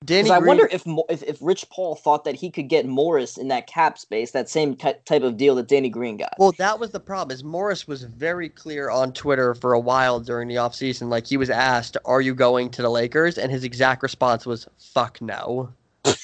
Danny 0.05 0.31
I 0.31 0.39
Green, 0.39 0.49
wonder 0.49 0.69
if, 0.71 0.85
if 1.09 1.23
if 1.23 1.39
Rich 1.41 1.71
Paul 1.71 1.95
thought 1.95 2.25
that 2.25 2.35
he 2.35 2.51
could 2.51 2.69
get 2.69 2.87
Morris 2.87 3.39
in 3.39 3.49
that 3.49 3.67
cap 3.67 3.99
space, 3.99 4.33
that 4.33 4.49
same 4.49 4.77
ty- 4.77 4.99
type 5.07 5.23
of 5.23 5.37
deal 5.37 5.55
that 5.55 5.69
Danny 5.69 5.89
Green 5.89 6.19
got. 6.19 6.35
Well, 6.39 6.53
that 6.59 6.79
was 6.79 6.91
the 6.91 7.01
problem. 7.01 7.35
Is 7.35 7.43
Morris 7.43 7.89
was 7.89 8.03
very 8.03 8.49
clear 8.51 8.91
on 8.91 9.13
Twitter 9.13 9.55
for 9.55 9.73
a 9.73 9.81
while 9.81 10.21
during 10.21 10.49
the 10.49 10.57
offseason. 10.57 11.09
Like 11.09 11.27
he 11.27 11.39
was 11.39 11.49
asked, 11.49 11.97
"Are 12.05 12.21
you 12.21 12.35
going 12.35 12.71
to 12.71 12.83
the 12.83 12.91
Lakers?" 12.91 13.39
and 13.39 13.51
his 13.51 13.65
exact 13.65 14.03
response 14.03 14.45
was, 14.47 14.69
"Fuck 14.79 15.21
no." 15.21 15.73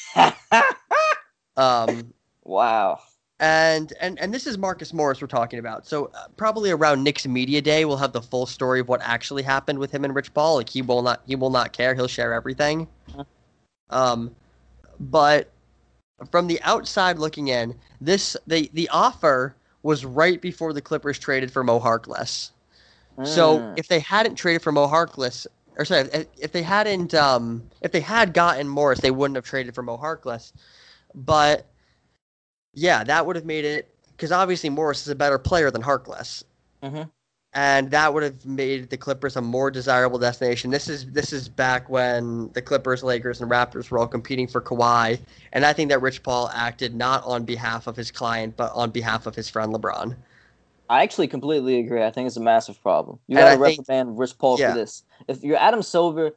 Um, 1.54 2.14
wow. 2.44 2.98
and 3.38 3.92
and 4.00 4.18
and 4.18 4.32
this 4.32 4.46
is 4.46 4.56
Marcus 4.56 4.94
Morris 4.94 5.20
we're 5.20 5.26
talking 5.26 5.58
about. 5.58 5.86
So 5.86 6.06
uh, 6.14 6.28
probably 6.38 6.70
around 6.70 7.02
Knicks 7.02 7.26
media 7.26 7.60
day, 7.60 7.84
we'll 7.84 7.98
have 7.98 8.12
the 8.14 8.22
full 8.22 8.46
story 8.46 8.80
of 8.80 8.88
what 8.88 9.02
actually 9.02 9.42
happened 9.42 9.78
with 9.78 9.90
him 9.90 10.04
and 10.06 10.14
Rich 10.14 10.32
Paul. 10.32 10.56
Like 10.56 10.70
he 10.70 10.80
will 10.80 11.02
not 11.02 11.20
he 11.26 11.36
will 11.36 11.50
not 11.50 11.72
care. 11.74 11.94
He'll 11.94 12.08
share 12.08 12.32
everything. 12.32 12.88
Um, 13.92 14.34
but 14.98 15.50
from 16.30 16.46
the 16.46 16.60
outside 16.62 17.18
looking 17.18 17.48
in, 17.48 17.74
this 18.00 18.36
the 18.46 18.70
the 18.74 18.88
offer 18.90 19.54
was 19.82 20.04
right 20.04 20.40
before 20.40 20.72
the 20.72 20.80
Clippers 20.80 21.18
traded 21.18 21.50
for 21.52 21.64
Mo 21.64 21.80
Harkless. 21.80 22.50
So 23.22 23.58
Mm. 23.58 23.78
if 23.78 23.88
they 23.88 24.00
hadn't 24.00 24.36
traded 24.36 24.62
for 24.62 24.72
Mo 24.72 24.86
Harkless, 24.88 25.46
or 25.76 25.84
sorry, 25.84 26.08
if, 26.12 26.26
if 26.38 26.52
they 26.52 26.62
hadn't, 26.62 27.14
um, 27.14 27.62
if 27.82 27.92
they 27.92 28.00
had 28.00 28.34
gotten 28.34 28.68
Morris, 28.68 29.00
they 29.00 29.10
wouldn't 29.10 29.36
have 29.36 29.44
traded 29.44 29.74
for 29.74 29.82
Mo 29.82 29.96
Harkless. 29.98 30.52
But 31.14 31.66
yeah, 32.74 33.04
that 33.04 33.26
would 33.26 33.36
have 33.36 33.44
made 33.44 33.64
it 33.64 33.88
because 34.10 34.32
obviously 34.32 34.70
Morris 34.70 35.02
is 35.02 35.08
a 35.08 35.14
better 35.14 35.38
player 35.38 35.70
than 35.70 35.82
Harkless, 35.82 36.44
Mhm. 36.82 37.10
And 37.54 37.90
that 37.90 38.14
would 38.14 38.22
have 38.22 38.46
made 38.46 38.88
the 38.90 38.96
Clippers 38.96 39.36
a 39.36 39.42
more 39.42 39.70
desirable 39.70 40.18
destination. 40.18 40.70
This 40.70 40.88
is 40.88 41.10
this 41.12 41.32
is 41.32 41.48
back 41.48 41.88
when 41.88 42.50
the 42.54 42.62
Clippers, 42.62 43.02
Lakers, 43.02 43.40
and 43.40 43.50
Raptors 43.50 43.90
were 43.90 43.98
all 43.98 44.06
competing 44.06 44.46
for 44.46 44.60
Kawhi, 44.60 45.20
and 45.52 45.64
I 45.64 45.72
think 45.72 45.90
that 45.90 46.00
Rich 46.00 46.22
Paul 46.22 46.50
acted 46.54 46.94
not 46.94 47.22
on 47.24 47.44
behalf 47.44 47.86
of 47.86 47.96
his 47.96 48.10
client, 48.10 48.56
but 48.56 48.72
on 48.74 48.90
behalf 48.90 49.26
of 49.26 49.34
his 49.34 49.48
friend 49.48 49.72
LeBron. 49.72 50.16
I 50.90 51.02
actually 51.02 51.28
completely 51.28 51.78
agree. 51.78 52.02
I 52.02 52.10
think 52.10 52.26
it's 52.26 52.36
a 52.36 52.40
massive 52.40 52.80
problem. 52.82 53.18
You 53.26 53.36
got 53.36 53.54
to 53.54 53.58
think- 53.62 53.78
reprimand 53.80 54.18
Rich 54.18 54.38
Paul 54.38 54.58
yeah. 54.58 54.72
for 54.72 54.78
this. 54.78 55.04
If 55.28 55.42
you're 55.42 55.56
Adam 55.56 55.82
Silver, 55.82 56.32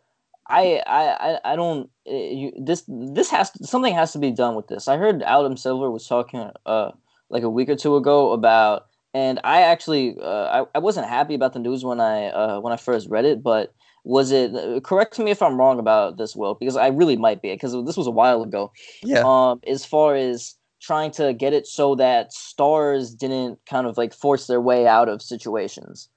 I 0.48 0.82
I 0.86 1.40
I, 1.44 1.56
don't. 1.56 1.90
uh, 2.08 2.14
You, 2.14 2.54
this 2.58 2.84
this 2.88 3.30
has 3.32 3.52
to, 3.52 3.66
something 3.66 3.94
has 3.94 4.14
to 4.14 4.20
be 4.20 4.32
done 4.32 4.56
with 4.56 4.68
this. 4.68 4.88
I 4.88 4.98
heard 4.98 5.24
Adam 5.24 5.58
Silver 5.58 5.90
was 5.90 6.08
talking 6.08 6.52
uh 6.66 6.92
like 7.30 7.44
a 7.44 7.50
week 7.50 7.68
or 7.70 7.76
two 7.76 7.96
ago 7.96 8.32
about, 8.32 8.86
and 9.16 9.40
I 9.44 9.58
actually 9.62 10.06
uh, 10.22 10.48
I 10.58 10.58
I 10.78 10.80
wasn't 10.88 11.08
happy 11.18 11.36
about 11.40 11.54
the 11.54 11.60
news 11.68 11.82
when 11.90 12.00
I 12.00 12.28
uh 12.42 12.60
when 12.64 12.74
I 12.74 12.78
first 12.78 13.10
read 13.10 13.26
it, 13.26 13.42
but. 13.42 13.74
Was 14.08 14.30
it 14.32 14.54
uh, 14.54 14.80
correct 14.82 15.18
me 15.18 15.32
if 15.32 15.42
I'm 15.42 15.58
wrong 15.60 15.80
about 15.80 16.18
this, 16.20 16.36
Will? 16.36 16.54
Because 16.54 16.78
I 16.78 16.90
really 16.90 17.18
might 17.18 17.42
be, 17.42 17.52
because 17.52 17.74
this 17.88 17.98
was 17.98 18.06
a 18.06 18.12
while 18.22 18.44
ago 18.44 18.72
Yeah. 19.02 19.24
um 19.26 19.62
as 19.76 19.82
far 19.84 20.10
as 20.16 20.38
trying 20.80 21.10
to 21.20 21.34
get 21.34 21.54
it 21.54 21.66
so 21.66 21.96
that 21.96 22.32
stars 22.32 23.16
didn't 23.16 23.58
kind 23.66 23.88
of 23.88 23.98
like 23.98 24.14
force 24.14 24.46
their 24.46 24.62
way 24.62 24.86
out 24.86 25.10
of 25.10 25.24
situations 25.24 26.10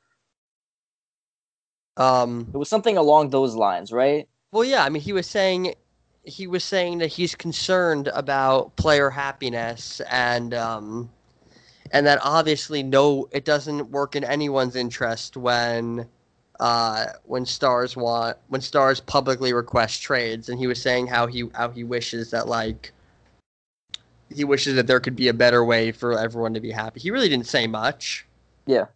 Um. 1.97 2.47
it 2.53 2.59
was 2.59 2.69
something 2.69 2.99
along 2.99 3.31
those 3.31 3.55
lines 3.55 3.91
right 3.91 4.29
Well, 4.53 4.65
yeah. 4.65 4.85
I 4.85 4.89
mean, 4.91 5.03
he 5.03 5.13
was 5.13 5.27
saying 5.27 5.75
he 6.25 6.47
was 6.47 6.65
saying 6.65 6.99
that 6.99 7.09
he's 7.09 7.35
concerned 7.35 8.09
about 8.13 8.77
player 8.77 9.09
happiness 9.11 10.01
and 10.11 10.53
um, 10.53 11.11
and 11.93 12.07
that 12.07 12.19
obviously 12.23 12.83
no, 12.83 13.29
it 13.33 13.45
doesn't 13.45 13.91
work 13.91 14.17
in 14.17 14.25
anyone's 14.25 14.77
interest 14.77 15.37
when 15.37 16.07
uh, 16.61 17.07
when 17.25 17.47
stars 17.47 17.97
want 17.97 18.37
when 18.49 18.61
stars 18.61 19.01
publicly 19.01 19.53
request 19.53 20.03
trades. 20.03 20.49
And 20.49 20.59
he 20.59 20.67
was 20.67 20.81
saying 20.81 21.07
how 21.07 21.27
he 21.27 21.49
how 21.55 21.71
he 21.71 21.85
wishes 21.85 22.31
that 22.31 22.49
like 22.49 22.93
he 24.35 24.45
wishes 24.45 24.75
that 24.77 24.87
there 24.87 25.01
could 25.01 25.17
be 25.17 25.29
a 25.29 25.35
better 25.35 25.65
way 25.65 25.93
for 25.93 26.19
everyone 26.19 26.55
to 26.55 26.61
be 26.61 26.71
happy. 26.71 27.01
He 27.01 27.11
really 27.11 27.29
didn't 27.29 27.47
say 27.47 27.67
much. 27.67 28.27
yeah 28.67 28.87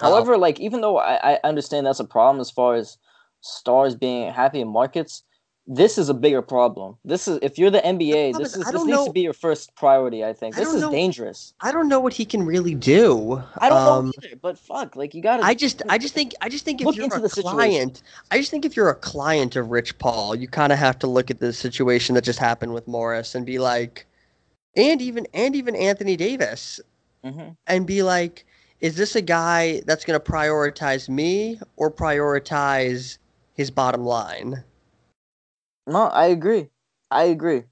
Oh. 0.00 0.10
however 0.10 0.38
like 0.38 0.58
even 0.58 0.80
though 0.80 0.98
I, 0.98 1.34
I 1.34 1.40
understand 1.44 1.86
that's 1.86 2.00
a 2.00 2.04
problem 2.04 2.40
as 2.40 2.50
far 2.50 2.74
as 2.74 2.96
stars 3.42 3.94
being 3.94 4.32
happy 4.32 4.60
in 4.60 4.68
markets 4.68 5.22
this 5.68 5.96
is 5.96 6.08
a 6.08 6.14
bigger 6.14 6.42
problem 6.42 6.96
this 7.04 7.28
is 7.28 7.38
if 7.40 7.56
you're 7.56 7.70
the 7.70 7.78
nba 7.80 8.36
this 8.36 8.48
is, 8.48 8.56
is 8.56 8.64
this 8.64 8.72
don't 8.72 8.86
needs 8.88 8.98
know- 8.98 9.06
to 9.06 9.12
be 9.12 9.20
your 9.20 9.32
first 9.32 9.74
priority 9.76 10.24
i 10.24 10.32
think 10.32 10.56
I 10.56 10.60
this 10.60 10.74
is 10.74 10.80
know- 10.80 10.90
dangerous 10.90 11.54
I 11.60 11.70
don't 11.70 11.88
know 11.88 12.00
what 12.00 12.12
he 12.12 12.24
can 12.24 12.44
really 12.44 12.74
do. 12.74 13.40
i 13.58 13.68
don't 13.68 13.78
Um, 13.78 14.06
know 14.06 14.12
either 14.24 14.36
but 14.42 14.58
fuck 14.58 14.96
like 14.96 15.14
you 15.14 15.22
gotta 15.22 15.44
I 15.44 15.54
just, 15.54 15.80
I 15.88 15.98
just 15.98 16.14
think, 16.14 16.34
I 16.40 16.48
just 16.48 16.64
think 16.64 16.80
if 16.80 16.96
you're 16.96 17.06
a 17.06 17.28
situation. 17.28 17.42
client, 17.52 18.02
I 18.32 18.38
just 18.38 18.50
think 18.50 18.64
if 18.64 18.74
you're 18.76 18.90
a 18.90 18.94
client 18.96 19.54
of 19.54 19.70
Rich 19.70 19.98
Paul, 19.98 20.34
you 20.34 20.48
kind 20.48 20.72
of 20.72 20.78
have 20.80 20.98
to 21.00 21.06
look 21.06 21.30
at 21.30 21.38
the 21.38 21.52
situation 21.52 22.16
that 22.16 22.24
just 22.24 22.38
happened 22.40 22.74
with 22.74 22.88
Morris 22.88 23.34
and 23.36 23.46
be 23.46 23.58
like, 23.60 24.06
and 24.76 25.00
even, 25.00 25.26
and 25.32 25.54
even 25.54 25.76
Anthony 25.76 26.16
Davis, 26.16 26.80
Mhm. 27.24 27.56
and 27.68 27.86
be 27.86 28.02
like, 28.02 28.44
is 28.80 28.96
this 28.96 29.14
a 29.14 29.22
guy 29.22 29.80
that's 29.86 30.04
going 30.04 30.18
to 30.20 30.24
prioritize 30.32 31.08
me 31.08 31.60
or 31.76 31.88
prioritize 31.90 33.18
his 33.54 33.70
bottom 33.70 34.04
line? 34.04 34.64
No, 35.86 36.06
I 36.08 36.26
agree. 36.26 36.68
I 37.10 37.24
agree. 37.24 37.64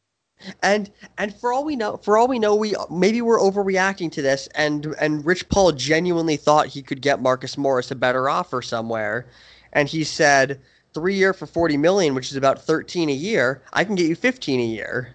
And 0.63 0.91
and 1.19 1.35
for 1.35 1.53
all 1.53 1.65
we 1.65 1.77
know, 1.77 1.99
for 1.99 2.17
all 2.17 2.27
we 2.27 2.39
know, 2.39 2.55
we 2.55 2.75
maybe 2.91 3.21
we're 3.21 3.39
overreacting 3.39 4.11
to 4.13 4.23
this, 4.23 4.49
and 4.55 4.95
and 4.99 5.25
Rich 5.25 5.49
Paul 5.51 5.73
genuinely 5.73 6.37
thought 6.37 6.67
he 6.67 6.83
could 6.83 7.03
get 7.03 7.21
Marcus 7.21 7.59
Morris 7.59 7.91
a 7.91 7.95
better 7.95 8.29
offer 8.29 8.63
somewhere, 8.63 9.27
and 9.73 9.89
he 9.89 10.03
said 10.03 10.61
three 10.95 11.15
year 11.15 11.35
for 11.35 11.47
forty 11.47 11.77
million, 11.77 12.15
which 12.15 12.31
is 12.31 12.37
about 12.37 12.63
thirteen 12.63 13.11
a 13.11 13.15
year. 13.15 13.63
I 13.73 13.85
can 13.85 13.97
get 13.97 14.07
you 14.07 14.17
fifteen 14.17 14.61
a 14.61 14.65
year. 14.65 15.15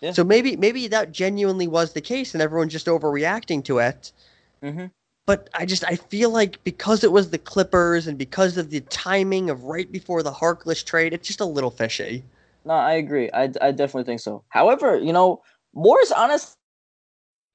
Yeah. 0.00 0.10
So 0.12 0.24
maybe 0.24 0.56
maybe 0.56 0.88
that 0.88 1.12
genuinely 1.12 1.68
was 1.68 1.92
the 1.92 2.00
case, 2.00 2.34
and 2.34 2.42
everyone's 2.42 2.72
just 2.72 2.86
overreacting 2.86 3.64
to 3.66 3.78
it. 3.78 4.12
Mm-hmm. 4.62 4.86
But 5.28 5.50
I 5.52 5.66
just 5.66 5.84
I 5.84 5.96
feel 5.96 6.30
like 6.30 6.64
because 6.64 7.04
it 7.04 7.12
was 7.12 7.28
the 7.28 7.36
Clippers 7.36 8.06
and 8.06 8.16
because 8.16 8.56
of 8.56 8.70
the 8.70 8.80
timing 8.80 9.50
of 9.50 9.64
right 9.64 9.92
before 9.92 10.22
the 10.22 10.32
Harkless 10.32 10.82
trade, 10.82 11.12
it's 11.12 11.28
just 11.28 11.42
a 11.42 11.44
little 11.44 11.70
fishy. 11.70 12.24
No, 12.64 12.72
I 12.72 12.94
agree. 12.94 13.30
I, 13.32 13.42
I 13.60 13.72
definitely 13.72 14.04
think 14.04 14.20
so. 14.20 14.42
However, 14.48 14.96
you 14.98 15.12
know, 15.12 15.42
Morris 15.74 16.10
honestly 16.12 16.54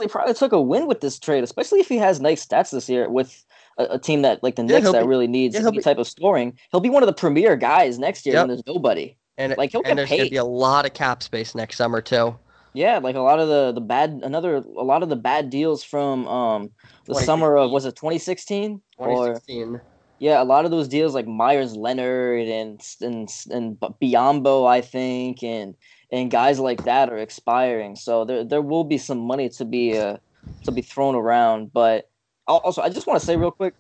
probably 0.08 0.36
took 0.36 0.52
a 0.52 0.62
win 0.62 0.86
with 0.86 1.02
this 1.02 1.18
trade, 1.18 1.44
especially 1.44 1.80
if 1.80 1.88
he 1.90 1.98
has 1.98 2.22
nice 2.22 2.46
stats 2.46 2.70
this 2.70 2.88
year 2.88 3.10
with 3.10 3.44
a, 3.80 3.86
a 3.86 4.00
team 4.00 4.22
that 4.22 4.44
like 4.44 4.56
the 4.56 4.62
Yeah, 4.62 4.78
Knicks 4.78 4.92
that 4.92 5.02
be- 5.02 5.08
really 5.08 5.28
needs 5.28 5.56
yeah, 5.56 5.66
any 5.68 5.80
type 5.80 5.98
of 5.98 6.08
scoring. 6.08 6.60
He'll 6.70 6.80
be 6.80 6.92
one 6.92 7.02
of 7.02 7.08
the 7.08 7.14
premier 7.14 7.56
guys 7.56 7.98
next 7.98 8.24
year 8.28 8.36
Yep. 8.36 8.42
when 8.44 8.48
there's 8.50 8.68
nobody. 8.68 9.18
And 9.40 9.56
Like, 9.58 9.72
he'll 9.72 9.82
and 9.82 9.98
get 9.98 10.08
there's 10.08 10.10
gonna 10.12 10.30
be 10.30 10.36
a 10.38 10.46
lot 10.46 10.86
of 10.86 10.94
cap 10.94 11.24
space 11.24 11.56
next 11.56 11.78
summer 11.78 12.02
too. 12.02 12.38
Yeah, 12.74 12.98
like 12.98 13.16
a 13.16 13.22
lot 13.22 13.40
of 13.40 13.48
the 13.48 13.72
the 13.72 13.82
bad 13.82 14.22
another 14.24 14.56
a 14.56 14.84
lot 14.84 15.04
of 15.04 15.10
the 15.10 15.16
bad 15.16 15.50
deals 15.50 15.84
from 15.84 16.28
um 16.28 16.72
the 17.06 17.16
summer 17.16 17.56
of 17.58 17.72
was 17.72 17.86
it 17.86 17.96
2016 17.96 18.82
or 18.98 19.08
2016. 19.08 19.82
yeah 20.20 20.42
a 20.42 20.46
lot 20.46 20.66
of 20.66 20.72
those 20.72 20.88
deals 20.88 21.14
like 21.14 21.28
Meyers 21.28 21.76
Leonard 21.76 22.48
and 22.48 22.82
and 23.02 23.30
and 23.52 23.80
Biyombo 23.80 24.68
I 24.68 24.82
think 24.82 25.44
and 25.44 25.76
and 26.12 26.32
guys 26.32 26.60
like 26.60 26.84
that 26.86 27.10
are 27.10 27.18
expiring 27.18 27.96
so 27.96 28.26
there 28.26 28.44
there 28.44 28.62
will 28.62 28.84
be 28.86 28.98
some 28.98 29.20
money 29.20 29.50
to 29.50 29.66
be 29.66 29.98
uh 29.98 30.18
to 30.64 30.72
be 30.72 30.82
thrown 30.82 31.16
around 31.16 31.72
but 31.74 32.10
also 32.48 32.82
I 32.82 32.90
just 32.90 33.06
want 33.06 33.20
to 33.20 33.26
say 33.26 33.36
real 33.36 33.52
quick 33.52 33.76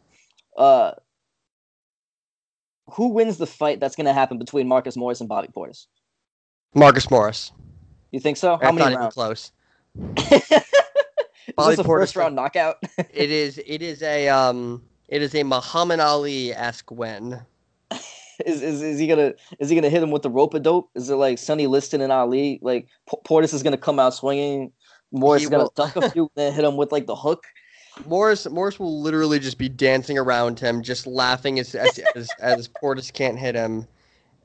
uh 0.57 0.91
who 2.91 3.07
wins 3.09 3.37
the 3.37 3.47
fight 3.47 3.79
that's 3.79 3.95
going 3.95 4.05
to 4.05 4.13
happen 4.13 4.37
between 4.37 4.67
Marcus 4.67 4.97
Morris 4.97 5.21
and 5.21 5.29
Bobby 5.29 5.47
Portis 5.55 5.87
Marcus 6.75 7.09
Morris. 7.09 7.51
You 8.13 8.19
think 8.21 8.37
so 8.37 8.51
how 8.51 8.57
That's 8.57 8.65
not 8.65 8.75
many 8.75 8.91
even 8.91 8.99
rounds 9.01 9.13
close. 9.13 9.51
is 10.17 11.53
Bobby 11.57 11.75
this 11.75 11.79
a 11.79 11.83
Portis- 11.83 11.99
first 11.99 12.15
round 12.15 12.35
knockout 12.35 12.77
It 12.97 13.29
is. 13.29 13.59
It 13.65 13.81
is 13.81 14.01
a. 14.01 14.29
Um. 14.29 14.83
It 15.09 15.21
is 15.21 15.35
a 15.35 15.43
Muhammad 15.43 15.99
Ali 15.99 16.53
esque 16.53 16.89
win. 16.89 17.39
Is, 18.45 18.63
is 18.63 18.81
is 18.81 18.97
he 18.99 19.05
gonna 19.07 19.33
is 19.59 19.69
he 19.69 19.75
gonna 19.75 19.89
hit 19.89 20.01
him 20.01 20.09
with 20.09 20.23
the 20.23 20.29
rope 20.29 20.53
a 20.55 20.59
dope? 20.59 20.89
Is 20.95 21.09
it 21.09 21.15
like 21.15 21.37
Sonny 21.37 21.67
Liston 21.67 22.01
and 22.01 22.11
Ali? 22.11 22.57
Like 22.63 22.87
P- 23.09 23.17
Portis 23.25 23.53
is 23.53 23.61
gonna 23.61 23.77
come 23.77 23.99
out 23.99 24.15
swinging, 24.15 24.71
Morris 25.11 25.43
is 25.43 25.49
gonna 25.49 25.65
will- 25.65 25.73
duck 25.75 25.95
a 25.97 26.09
few, 26.11 26.31
then 26.35 26.51
hit 26.53 26.65
him 26.65 26.75
with 26.77 26.91
like 26.91 27.05
the 27.05 27.15
hook. 27.15 27.43
Morris. 28.07 28.49
Morris 28.49 28.79
will 28.79 29.01
literally 29.01 29.37
just 29.37 29.59
be 29.59 29.69
dancing 29.69 30.17
around 30.17 30.59
him, 30.59 30.81
just 30.81 31.05
laughing 31.05 31.59
as 31.59 31.75
as 31.75 31.99
as, 32.15 32.27
as 32.39 32.67
Portis 32.67 33.13
can't 33.13 33.37
hit 33.37 33.53
him, 33.53 33.87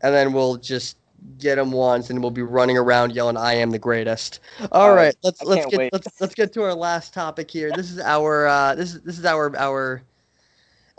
and 0.02 0.14
then 0.14 0.34
we'll 0.34 0.56
just 0.58 0.98
get 1.38 1.58
him 1.58 1.70
once, 1.70 2.10
and 2.10 2.20
we'll 2.20 2.30
be 2.30 2.42
running 2.42 2.76
around 2.76 3.12
yelling, 3.12 3.36
"I 3.36 3.54
am 3.54 3.70
the 3.70 3.78
greatest." 3.78 4.40
All 4.72 4.94
right, 4.94 5.14
let's 5.22 5.40
I 5.42 5.44
let's 5.44 5.66
get 5.66 5.78
wait. 5.78 5.92
let's 5.92 6.20
let's 6.20 6.34
get 6.34 6.52
to 6.54 6.62
our 6.62 6.74
last 6.74 7.14
topic 7.14 7.50
here. 7.50 7.70
This 7.74 7.90
is 7.90 8.00
our 8.00 8.46
uh, 8.46 8.74
this 8.74 8.94
is 8.94 9.02
this 9.02 9.18
is 9.18 9.24
our 9.24 9.56
our 9.56 10.02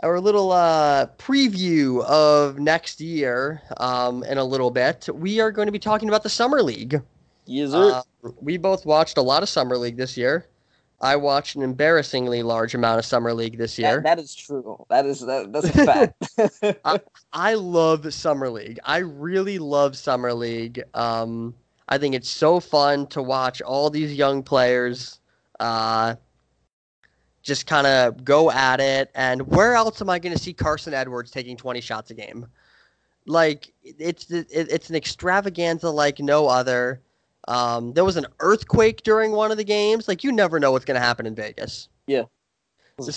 our 0.02 0.20
little 0.20 0.52
uh, 0.52 1.06
preview 1.18 2.02
of 2.04 2.58
next 2.58 3.00
year 3.00 3.62
um, 3.76 4.22
in 4.24 4.38
a 4.38 4.44
little 4.44 4.70
bit. 4.70 5.08
We 5.12 5.40
are 5.40 5.50
going 5.50 5.66
to 5.66 5.72
be 5.72 5.78
talking 5.78 6.08
about 6.08 6.22
the 6.22 6.30
summer 6.30 6.62
league. 6.62 7.00
Yes, 7.46 7.70
sir. 7.70 8.02
Uh, 8.24 8.30
we 8.40 8.56
both 8.56 8.86
watched 8.86 9.18
a 9.18 9.22
lot 9.22 9.42
of 9.42 9.48
summer 9.48 9.76
league 9.76 9.96
this 9.96 10.16
year. 10.16 10.46
I 11.00 11.16
watched 11.16 11.56
an 11.56 11.62
embarrassingly 11.62 12.42
large 12.42 12.74
amount 12.74 12.98
of 12.98 13.06
summer 13.06 13.32
league 13.32 13.56
this 13.56 13.78
year. 13.78 14.02
That, 14.02 14.16
that 14.16 14.18
is 14.18 14.34
true. 14.34 14.84
That 14.90 15.06
is 15.06 15.20
that, 15.20 15.50
that's 15.52 15.68
a 15.68 16.74
fact. 16.82 17.10
I 17.32 17.54
love 17.54 18.12
summer 18.12 18.50
league. 18.50 18.78
I 18.84 18.98
really 18.98 19.58
love 19.58 19.96
summer 19.96 20.34
league. 20.34 20.82
Um, 20.92 21.54
I 21.88 21.96
think 21.96 22.14
it's 22.14 22.28
so 22.28 22.60
fun 22.60 23.06
to 23.08 23.22
watch 23.22 23.62
all 23.62 23.88
these 23.88 24.14
young 24.14 24.42
players 24.42 25.20
uh, 25.58 26.16
just 27.42 27.66
kind 27.66 27.86
of 27.86 28.22
go 28.22 28.50
at 28.50 28.80
it. 28.80 29.10
And 29.14 29.46
where 29.48 29.74
else 29.74 30.02
am 30.02 30.10
I 30.10 30.18
going 30.18 30.34
to 30.34 30.42
see 30.42 30.52
Carson 30.52 30.92
Edwards 30.92 31.30
taking 31.30 31.56
20 31.56 31.80
shots 31.80 32.10
a 32.10 32.14
game? 32.14 32.46
Like 33.26 33.72
it's 33.82 34.30
it, 34.30 34.48
it's 34.50 34.90
an 34.90 34.96
extravaganza 34.96 35.90
like 35.90 36.18
no 36.18 36.46
other. 36.46 37.00
Um, 37.50 37.92
there 37.94 38.04
was 38.04 38.16
an 38.16 38.26
earthquake 38.38 39.02
during 39.02 39.32
one 39.32 39.50
of 39.50 39.56
the 39.56 39.64
games. 39.64 40.06
Like 40.06 40.22
you 40.22 40.30
never 40.30 40.60
know 40.60 40.70
what's 40.70 40.84
going 40.84 40.94
to 40.94 41.04
happen 41.04 41.26
in 41.26 41.34
Vegas. 41.34 41.88
Yeah. 42.06 42.24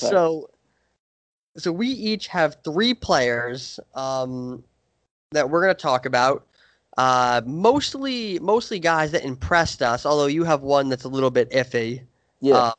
So, 0.10 0.50
so 1.56 1.72
we 1.72 1.88
each 1.88 2.28
have 2.28 2.58
three 2.64 2.96
players 2.96 3.80
um, 3.94 4.64
that 5.32 5.48
we're 5.50 5.62
going 5.62 5.76
to 5.76 5.82
talk 5.82 6.08
about. 6.08 6.48
Uh, 6.98 7.42
mostly, 7.46 8.40
mostly 8.40 8.80
guys 8.80 9.12
that 9.12 9.24
impressed 9.24 9.82
us. 9.84 10.06
Although 10.06 10.28
you 10.28 10.44
have 10.44 10.62
one 10.62 10.90
that's 10.90 11.04
a 11.04 11.10
little 11.10 11.32
bit 11.32 11.52
iffy. 11.52 12.02
yeah, 12.42 12.56
Uh, 12.56 12.74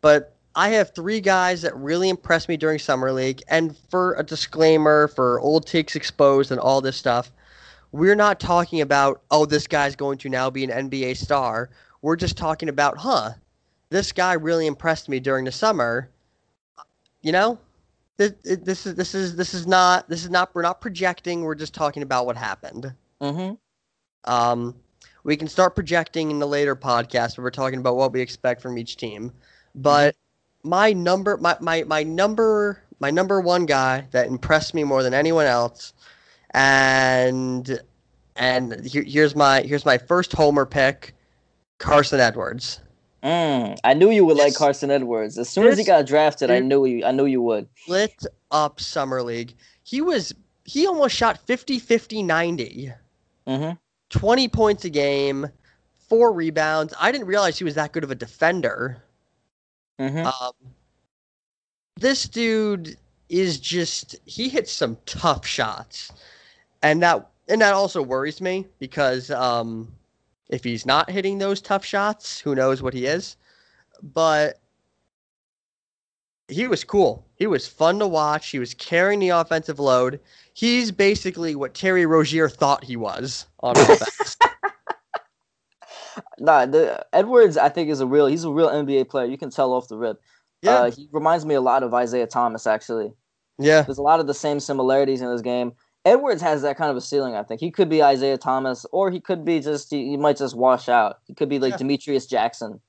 but 0.00 0.34
I 0.54 0.70
have 0.70 0.94
three 0.94 1.20
guys 1.20 1.62
that 1.62 1.76
really 1.76 2.08
impressed 2.08 2.48
me 2.48 2.56
during 2.56 2.78
summer 2.78 3.12
league. 3.12 3.42
And 3.48 3.76
for 3.90 4.14
a 4.14 4.22
disclaimer, 4.22 5.08
for 5.08 5.38
old 5.40 5.66
takes 5.66 5.96
exposed 5.96 6.50
and 6.50 6.60
all 6.60 6.80
this 6.80 6.96
stuff, 6.96 7.30
we're 7.94 8.16
not 8.16 8.40
talking 8.40 8.80
about 8.80 9.22
oh 9.30 9.46
this 9.46 9.68
guy's 9.68 9.94
going 9.94 10.18
to 10.18 10.28
now 10.28 10.50
be 10.50 10.64
an 10.64 10.90
NBA 10.90 11.16
star. 11.16 11.70
We're 12.02 12.16
just 12.16 12.36
talking 12.36 12.68
about 12.68 12.98
huh, 12.98 13.30
this 13.88 14.10
guy 14.10 14.32
really 14.32 14.66
impressed 14.66 15.08
me 15.08 15.20
during 15.20 15.44
the 15.44 15.52
summer. 15.52 16.10
You 17.22 17.30
know, 17.30 17.58
this, 18.16 18.32
this 18.42 18.84
is 18.86 18.96
this 18.96 19.14
is 19.14 19.36
this 19.36 19.54
is 19.54 19.68
not 19.68 20.08
this 20.08 20.24
is 20.24 20.30
not 20.30 20.52
we're 20.54 20.62
not 20.62 20.80
projecting. 20.80 21.42
We're 21.42 21.54
just 21.54 21.72
talking 21.72 22.02
about 22.02 22.26
what 22.26 22.36
happened. 22.36 22.92
mm-hmm. 23.22 23.54
Um, 24.24 24.74
we 25.22 25.36
can 25.36 25.46
start 25.46 25.76
projecting 25.76 26.32
in 26.32 26.40
the 26.40 26.48
later 26.48 26.74
podcast 26.74 27.38
where 27.38 27.44
we're 27.44 27.50
talking 27.50 27.78
about 27.78 27.94
what 27.96 28.12
we 28.12 28.20
expect 28.20 28.60
from 28.60 28.76
each 28.76 28.96
team. 28.96 29.32
But 29.76 30.16
my 30.64 30.92
number, 30.92 31.36
my, 31.36 31.56
my, 31.60 31.84
my 31.84 32.02
number, 32.02 32.82
my 32.98 33.10
number 33.10 33.40
one 33.40 33.66
guy 33.66 34.06
that 34.10 34.26
impressed 34.26 34.74
me 34.74 34.82
more 34.82 35.02
than 35.02 35.14
anyone 35.14 35.46
else, 35.46 35.92
and 36.54 37.80
and 38.36 38.84
here, 38.86 39.02
here's 39.02 39.36
my 39.36 39.62
here's 39.62 39.84
my 39.84 39.98
first 39.98 40.32
homer 40.32 40.64
pick, 40.64 41.14
Carson 41.78 42.20
Edwards. 42.20 42.80
mm, 43.22 43.76
I 43.84 43.94
knew 43.94 44.10
you 44.10 44.24
would 44.24 44.36
like 44.36 44.54
Carson 44.54 44.90
Edwards. 44.90 45.36
As 45.38 45.48
soon 45.48 45.66
as 45.66 45.76
he 45.76 45.84
got 45.84 46.06
drafted, 46.06 46.50
I 46.50 46.60
knew 46.60 46.86
you. 46.86 47.04
I 47.04 47.10
knew 47.10 47.26
you 47.26 47.42
would. 47.42 47.68
Lit 47.88 48.24
up 48.50 48.80
summer 48.80 49.22
league. 49.22 49.54
He 49.82 50.00
was 50.00 50.34
he 50.64 50.86
almost 50.86 51.14
shot 51.14 51.38
50 51.38 51.78
50 51.78 52.22
90. 52.22 52.92
Mm-hmm. 53.46 53.72
20 54.10 54.48
points 54.48 54.84
a 54.84 54.90
game, 54.90 55.46
four 56.08 56.32
rebounds. 56.32 56.94
I 56.98 57.10
didn't 57.12 57.26
realize 57.26 57.58
he 57.58 57.64
was 57.64 57.74
that 57.74 57.92
good 57.92 58.04
of 58.04 58.10
a 58.10 58.14
defender. 58.14 59.02
Mm-hmm. 59.98 60.26
Um, 60.26 60.52
this 61.96 62.28
dude 62.28 62.96
is 63.28 63.58
just 63.58 64.16
he 64.24 64.48
hits 64.48 64.72
some 64.72 64.96
tough 65.06 65.46
shots, 65.46 66.12
and 66.84 67.02
that 67.02 67.30
and 67.48 67.60
that 67.60 67.74
also 67.74 68.02
worries 68.02 68.40
me 68.40 68.66
because 68.78 69.30
um, 69.30 69.92
if 70.50 70.62
he's 70.62 70.86
not 70.86 71.10
hitting 71.10 71.38
those 71.38 71.60
tough 71.60 71.84
shots, 71.84 72.38
who 72.38 72.54
knows 72.54 72.82
what 72.82 72.94
he 72.94 73.06
is? 73.06 73.36
But 74.02 74.60
he 76.48 76.68
was 76.68 76.84
cool. 76.84 77.26
He 77.36 77.46
was 77.46 77.66
fun 77.66 77.98
to 77.98 78.06
watch. 78.06 78.50
He 78.50 78.58
was 78.58 78.74
carrying 78.74 79.18
the 79.18 79.30
offensive 79.30 79.78
load. 79.78 80.20
He's 80.52 80.90
basically 80.90 81.54
what 81.54 81.74
Terry 81.74 82.06
Rozier 82.06 82.48
thought 82.48 82.84
he 82.84 82.96
was 82.96 83.46
on 83.60 83.76
offense. 83.78 84.36
Nah, 86.38 86.66
the 86.66 87.04
Edwards, 87.12 87.56
I 87.56 87.70
think, 87.70 87.88
is 87.88 88.00
a 88.00 88.06
real. 88.06 88.26
He's 88.26 88.44
a 88.44 88.50
real 88.50 88.68
NBA 88.68 89.08
player. 89.08 89.26
You 89.26 89.38
can 89.38 89.50
tell 89.50 89.72
off 89.72 89.88
the 89.88 89.96
rip. 89.96 90.20
yeah, 90.62 90.80
Uh, 90.80 90.90
he 90.90 91.08
reminds 91.12 91.46
me 91.46 91.54
a 91.54 91.60
lot 91.60 91.82
of 91.82 91.94
Isaiah 91.94 92.26
Thomas. 92.26 92.66
Actually, 92.66 93.12
yeah. 93.58 93.82
there's 93.82 93.98
a 93.98 94.02
lot 94.02 94.20
of 94.20 94.26
the 94.26 94.34
same 94.34 94.60
similarities 94.60 95.22
in 95.22 95.30
his 95.30 95.42
game. 95.42 95.72
Edwards 96.04 96.42
has 96.42 96.62
that 96.62 96.76
kind 96.76 96.90
of 96.90 96.96
a 96.96 97.00
ceiling. 97.00 97.34
I 97.34 97.42
think 97.42 97.60
he 97.60 97.70
could 97.70 97.88
be 97.88 98.02
Isaiah 98.02 98.36
Thomas, 98.36 98.84
or 98.92 99.10
he 99.10 99.20
could 99.20 99.44
be 99.44 99.60
just 99.60 99.90
he, 99.90 100.10
he 100.10 100.16
might 100.16 100.36
just 100.36 100.54
wash 100.56 100.88
out. 100.88 101.20
He 101.26 101.34
could 101.34 101.48
be 101.48 101.58
like 101.58 101.72
Yeah. 101.72 101.76
Demetrius 101.78 102.26
Jackson. 102.26 102.80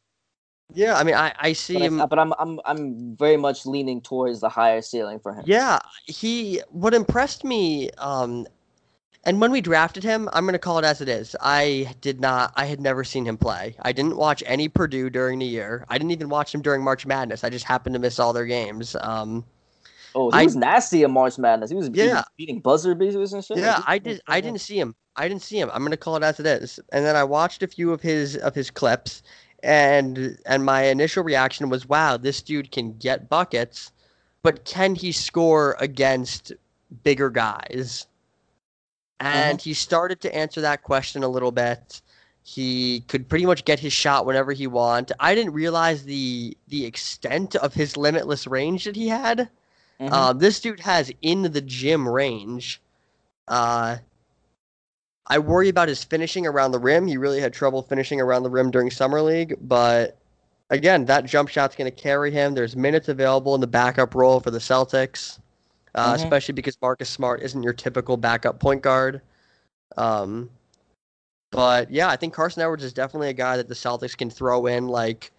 Yeah, 0.73 0.97
I 0.97 1.03
mean, 1.03 1.15
I, 1.15 1.33
I 1.37 1.53
see 1.53 1.75
But, 1.75 1.81
I, 1.83 1.85
him. 1.85 2.07
but 2.09 2.19
I'm 2.19 2.33
I'm 2.39 2.59
I'm 2.65 3.15
very 3.15 3.37
much 3.37 3.65
leaning 3.65 4.01
towards 4.01 4.41
the 4.41 4.49
higher 4.49 4.81
ceiling 4.81 5.19
for 5.19 5.33
him. 5.33 5.43
Yeah, 5.45 5.79
he. 6.05 6.61
What 6.69 6.93
impressed 6.93 7.43
me, 7.43 7.91
um, 7.99 8.47
and 9.23 9.39
when 9.39 9.51
we 9.51 9.61
drafted 9.61 10.03
him, 10.03 10.27
I'm 10.33 10.45
gonna 10.45 10.59
call 10.59 10.79
it 10.79 10.85
as 10.85 11.01
it 11.01 11.07
is. 11.07 11.35
I 11.39 11.93
did 12.01 12.19
not. 12.19 12.51
I 12.55 12.65
had 12.65 12.81
never 12.81 13.03
seen 13.03 13.25
him 13.25 13.37
play. 13.37 13.75
I 13.83 13.91
didn't 13.91 14.17
watch 14.17 14.43
any 14.45 14.67
Purdue 14.67 15.09
during 15.09 15.39
the 15.39 15.45
year. 15.45 15.85
I 15.87 15.97
didn't 15.97 16.11
even 16.11 16.29
watch 16.29 16.53
him 16.53 16.61
during 16.61 16.83
March 16.83 17.05
Madness. 17.05 17.43
I 17.43 17.49
just 17.49 17.65
happened 17.65 17.93
to 17.93 17.99
miss 17.99 18.19
all 18.19 18.33
their 18.33 18.45
games. 18.45 18.95
Um, 19.01 19.45
Oh, 20.15 20.31
he 20.31 20.39
I- 20.39 20.43
was 20.45 20.55
nasty 20.55 21.03
in 21.03 21.11
March 21.11 21.37
Madness. 21.37 21.69
He 21.69 21.75
was, 21.75 21.87
he 21.93 22.07
was 22.07 22.23
beating 22.37 22.61
buzzer 22.61 22.95
beaters 22.95 23.33
and 23.33 23.43
shit. 23.43 23.57
yeah, 23.57 23.83
I 23.85 23.99
did. 23.99 24.21
I 24.27 24.39
didn't 24.41 24.61
see 24.61 24.79
him. 24.79 24.95
I 25.17 25.27
didn't 25.27 25.43
see 25.43 25.59
him. 25.59 25.69
I'm 25.73 25.83
gonna 25.83 25.97
call 25.97 26.15
it 26.15 26.23
as 26.23 26.39
it 26.39 26.45
is. 26.45 26.79
And 26.91 27.05
then 27.05 27.15
I 27.15 27.23
watched 27.23 27.61
a 27.63 27.67
few 27.67 27.91
of 27.91 28.01
his 28.01 28.37
of 28.37 28.55
his 28.55 28.71
clips, 28.71 29.21
and 29.61 30.37
and 30.45 30.63
my 30.63 30.83
initial 30.83 31.23
reaction 31.23 31.69
was, 31.69 31.87
wow, 31.87 32.17
this 32.17 32.41
dude 32.41 32.71
can 32.71 32.97
get 32.97 33.29
buckets, 33.29 33.91
but 34.41 34.63
can 34.65 34.95
he 34.95 35.11
score 35.11 35.75
against 35.79 36.53
bigger 37.03 37.29
guys? 37.29 38.07
And 39.19 39.55
uh-huh. 39.55 39.63
he 39.63 39.73
started 39.73 40.21
to 40.21 40.35
answer 40.35 40.61
that 40.61 40.83
question 40.83 41.23
a 41.23 41.27
little 41.27 41.51
bit. 41.51 42.01
He 42.43 43.01
could 43.07 43.27
pretty 43.27 43.45
much 43.45 43.65
get 43.65 43.79
his 43.79 43.91
shot 43.91 44.25
whenever 44.25 44.53
he 44.53 44.67
wanted. 44.67 45.15
I 45.19 45.35
didn't 45.35 45.53
realize 45.53 46.03
the 46.03 46.55
the 46.67 46.85
extent 46.85 47.55
of 47.57 47.73
his 47.73 47.97
limitless 47.97 48.47
range 48.47 48.85
that 48.85 48.95
he 48.95 49.07
had. 49.07 49.49
Mhm. 49.99 50.11
Uh, 50.11 50.33
this 50.33 50.59
dude 50.59 50.81
has 50.81 51.11
in 51.21 51.43
the 51.43 51.61
gym 51.61 52.07
range. 52.07 52.81
Uh, 53.47 53.97
I 55.27 55.39
worry 55.39 55.69
about 55.69 55.87
his 55.87 56.03
finishing 56.03 56.45
around 56.45 56.71
the 56.71 56.79
rim. 56.79 57.07
He 57.07 57.17
really 57.17 57.39
had 57.39 57.53
trouble 57.53 57.81
finishing 57.81 58.21
around 58.21 58.43
the 58.43 58.49
rim 58.49 58.69
during 58.71 58.91
summer 58.91 59.21
league, 59.21 59.55
but 59.61 60.17
again, 60.69 61.05
that 61.05 61.25
jump 61.25 61.49
shot's 61.49 61.75
going 61.75 61.91
to 61.91 61.97
carry 61.97 62.31
him. 62.31 62.53
There's 62.53 62.75
minutes 62.75 63.07
available 63.07 63.55
in 63.55 63.61
the 63.61 63.67
backup 63.67 64.13
role 64.13 64.39
for 64.39 64.51
the 64.51 64.59
Celtics, 64.59 65.39
uh, 65.95 66.13
Mhm. 66.13 66.15
especially 66.15 66.53
because 66.53 66.77
Marcus 66.81 67.09
Smart 67.09 67.41
isn't 67.41 67.63
your 67.63 67.73
typical 67.73 68.17
backup 68.17 68.59
point 68.59 68.81
guard. 68.81 69.21
Um, 69.97 70.49
but 71.51 71.89
yeah, 71.89 72.09
I 72.09 72.17
think 72.17 72.33
Carson 72.33 72.61
Edwards 72.61 72.83
is 72.83 72.93
definitely 72.93 73.29
a 73.29 73.33
guy 73.33 73.57
that 73.57 73.67
the 73.67 73.75
Celtics 73.75 74.17
can 74.17 74.29
throw 74.29 74.65
in 74.65 74.87
like 74.87 75.31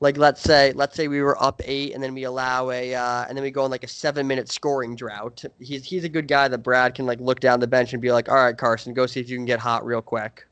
like 0.00 0.16
let's 0.16 0.40
say 0.40 0.72
let's 0.72 0.96
say 0.96 1.08
we 1.08 1.22
were 1.22 1.40
up 1.42 1.60
eight 1.64 1.94
and 1.94 2.02
then 2.02 2.14
we 2.14 2.24
allow 2.24 2.70
a 2.70 2.94
uh, 2.94 3.24
and 3.28 3.36
then 3.36 3.42
we 3.42 3.50
go 3.50 3.64
on 3.64 3.70
like 3.70 3.84
a 3.84 3.88
seven 3.88 4.26
minute 4.26 4.50
scoring 4.50 4.96
drought. 4.96 5.44
He's 5.58 5.84
he's 5.84 6.04
a 6.04 6.08
good 6.08 6.28
guy 6.28 6.48
that 6.48 6.58
Brad 6.58 6.94
can 6.94 7.06
like 7.06 7.20
look 7.20 7.40
down 7.40 7.60
the 7.60 7.66
bench 7.66 7.92
and 7.92 8.02
be 8.02 8.12
like, 8.12 8.28
all 8.28 8.36
right, 8.36 8.56
Carson, 8.56 8.94
go 8.94 9.06
see 9.06 9.20
if 9.20 9.28
you 9.28 9.36
can 9.36 9.46
get 9.46 9.60
hot 9.60 9.84
real 9.84 10.02
quick. 10.02 10.46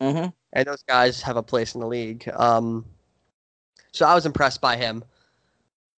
Mhm. 0.00 0.32
And 0.52 0.66
those 0.66 0.82
guys 0.82 1.20
have 1.22 1.36
a 1.36 1.42
place 1.42 1.74
in 1.74 1.80
the 1.80 1.86
league. 1.86 2.28
Um, 2.34 2.84
so 3.92 4.06
I 4.06 4.14
was 4.14 4.26
impressed 4.26 4.60
by 4.60 4.76
him. 4.76 5.04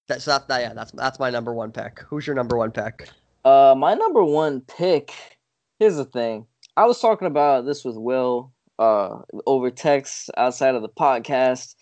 That's 0.09 0.25
that, 0.25 0.49
that 0.49 0.61
yeah, 0.61 0.73
that's 0.75 0.93
that's 0.93 1.19
my 1.19 1.31
number 1.31 1.55
one 1.55 1.71
pick. 1.71 2.01
Who's 2.01 2.27
your 2.27 2.35
number 2.35 2.57
one 2.57 2.73
pick? 2.73 3.09
Uh, 3.45 3.75
my 3.77 3.95
number 3.95 4.25
one 4.25 4.61
pick. 4.63 5.13
Here's 5.79 5.97
the 5.97 6.05
thing. 6.05 6.47
I 6.77 6.85
was 6.87 7.01
talking 7.01 7.27
about 7.27 7.65
this 7.65 7.85
with 7.85 7.97
Will 7.97 8.53
uh, 8.79 9.19
over 9.47 9.71
text 9.71 10.31
outside 10.37 10.75
of 10.75 10.83
the 10.83 10.89
podcast. 10.89 11.75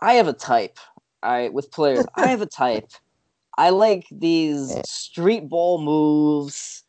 I 0.00 0.14
have 0.14 0.28
a 0.28 0.32
type. 0.32 0.78
I 1.22 1.48
with 1.48 1.70
players. 1.70 2.04
I 2.14 2.28
have 2.28 2.42
a 2.42 2.46
type. 2.46 2.88
I 3.58 3.70
like 3.70 4.06
these 4.10 4.76
street 4.84 5.48
ball 5.48 5.80
moves. 5.80 6.82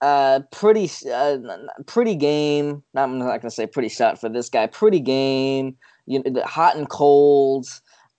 Uh, 0.00 0.40
pretty, 0.50 0.90
uh, 1.12 1.36
pretty 1.84 2.14
game. 2.14 2.82
Not, 2.94 3.04
I'm 3.04 3.18
not 3.18 3.42
gonna 3.42 3.50
say 3.50 3.66
pretty 3.66 3.90
shot 3.90 4.18
for 4.18 4.30
this 4.30 4.48
guy. 4.48 4.66
Pretty 4.66 5.00
game. 5.00 5.76
You 6.06 6.22
know, 6.22 6.30
the 6.30 6.46
hot 6.46 6.76
and 6.76 6.88
cold. 6.88 7.66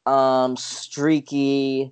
Um, 0.05 0.57
streaky 0.57 1.91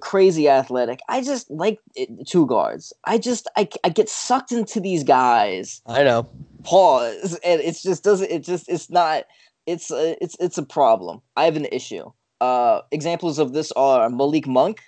crazy 0.00 0.48
athletic. 0.48 1.00
I 1.08 1.20
just 1.22 1.50
like 1.50 1.78
it, 1.94 2.08
two 2.26 2.46
guards. 2.46 2.92
I 3.04 3.18
just 3.18 3.48
I, 3.56 3.68
I 3.82 3.88
get 3.88 4.08
sucked 4.08 4.52
into 4.52 4.80
these 4.80 5.04
guys. 5.04 5.82
I 5.86 6.02
know. 6.02 6.28
Pause, 6.62 7.38
and 7.44 7.60
it's 7.60 7.82
just 7.82 8.02
doesn't. 8.04 8.30
It 8.30 8.42
just 8.42 8.68
it's 8.68 8.90
not. 8.90 9.24
It's 9.66 9.90
a, 9.90 10.22
it's 10.22 10.36
it's 10.40 10.58
a 10.58 10.62
problem. 10.62 11.20
I 11.36 11.44
have 11.44 11.56
an 11.56 11.66
issue. 11.66 12.10
Uh, 12.40 12.80
examples 12.90 13.38
of 13.38 13.52
this 13.52 13.72
are 13.72 14.10
Malik 14.10 14.46
Monk, 14.46 14.80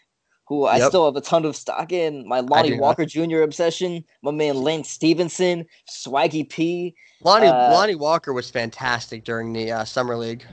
who 0.46 0.64
I 0.64 0.78
Yep. 0.78 0.88
still 0.88 1.04
have 1.06 1.16
a 1.16 1.20
ton 1.20 1.44
of 1.44 1.56
stock 1.56 1.92
in. 1.92 2.26
My 2.28 2.40
Lonnie 2.40 2.70
not. 2.70 2.80
Walker 2.80 3.06
Jr. 3.06 3.40
obsession. 3.42 4.04
My 4.22 4.30
man 4.32 4.56
Lance 4.56 4.90
Stephenson, 4.90 5.64
Swaggy 5.90 6.48
P. 6.48 6.94
Lonnie 7.22 7.46
Uh, 7.46 7.72
Lonnie 7.72 7.94
Walker 7.94 8.32
was 8.34 8.50
fantastic 8.50 9.24
during 9.24 9.52
the 9.54 9.72
uh, 9.72 9.84
summer 9.84 10.16
league. 10.16 10.44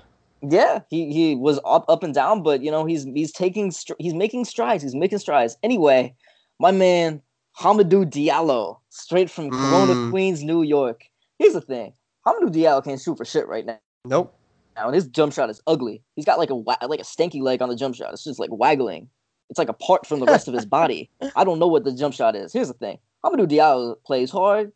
Yeah, 0.42 0.80
he 0.90 1.12
he 1.14 1.36
was 1.36 1.60
up 1.66 1.86
up 1.90 2.04
and 2.04 2.14
down, 2.14 2.44
but 2.44 2.62
you 2.64 2.72
know 2.72 2.86
he's 2.86 3.04
he's 3.06 3.32
taking 3.32 3.72
str- 3.72 3.94
he's 4.00 4.14
making 4.14 4.46
strides. 4.46 4.84
He's 4.84 4.96
making 4.96 5.20
strides. 5.20 5.58
Anyway, 5.64 6.16
my 6.60 6.72
man 6.72 7.22
Hamidou 7.60 8.06
Diallo, 8.06 8.78
straight 8.90 9.30
from 9.30 9.50
Corona, 9.52 9.94
Mm. 9.94 10.10
Queens, 10.12 10.44
New 10.44 10.62
York. 10.64 11.04
Here's 11.40 11.54
the 11.54 11.62
thing: 11.62 11.94
Hamidou 12.26 12.50
Diallo 12.54 12.84
can't 12.84 13.00
shoot 13.02 13.18
for 13.18 13.26
shit 13.26 13.48
right 13.48 13.66
now. 13.66 13.80
Nope. 14.06 14.38
Now, 14.76 14.88
and 14.88 14.96
his 14.96 15.08
jump 15.08 15.34
shot 15.34 15.50
is 15.50 15.62
ugly. 15.68 16.02
He's 16.16 16.26
got 16.26 16.40
like 16.40 16.50
a 16.50 16.56
like 16.56 17.00
a 17.00 17.04
stanky 17.04 17.42
leg 17.42 17.62
on 17.62 17.70
the 17.70 17.76
jump 17.76 17.96
shot. 17.96 18.12
It's 18.12 18.24
just 18.24 18.40
like 18.40 18.50
waggling. 18.52 19.10
It's 19.50 19.60
like 19.60 19.70
apart 19.70 20.08
from 20.08 20.20
the 20.20 20.26
rest 20.26 20.48
of 20.48 20.54
his 20.54 20.66
body. 20.66 21.10
I 21.36 21.44
don't 21.44 21.60
know 21.60 21.68
what 21.68 21.84
the 21.84 21.94
jump 21.94 22.14
shot 22.14 22.36
is. 22.36 22.52
Here's 22.52 22.68
the 22.68 22.74
thing: 22.74 22.98
Hamidou 23.24 23.48
Diallo 23.48 23.96
plays 24.06 24.32
hard, 24.32 24.72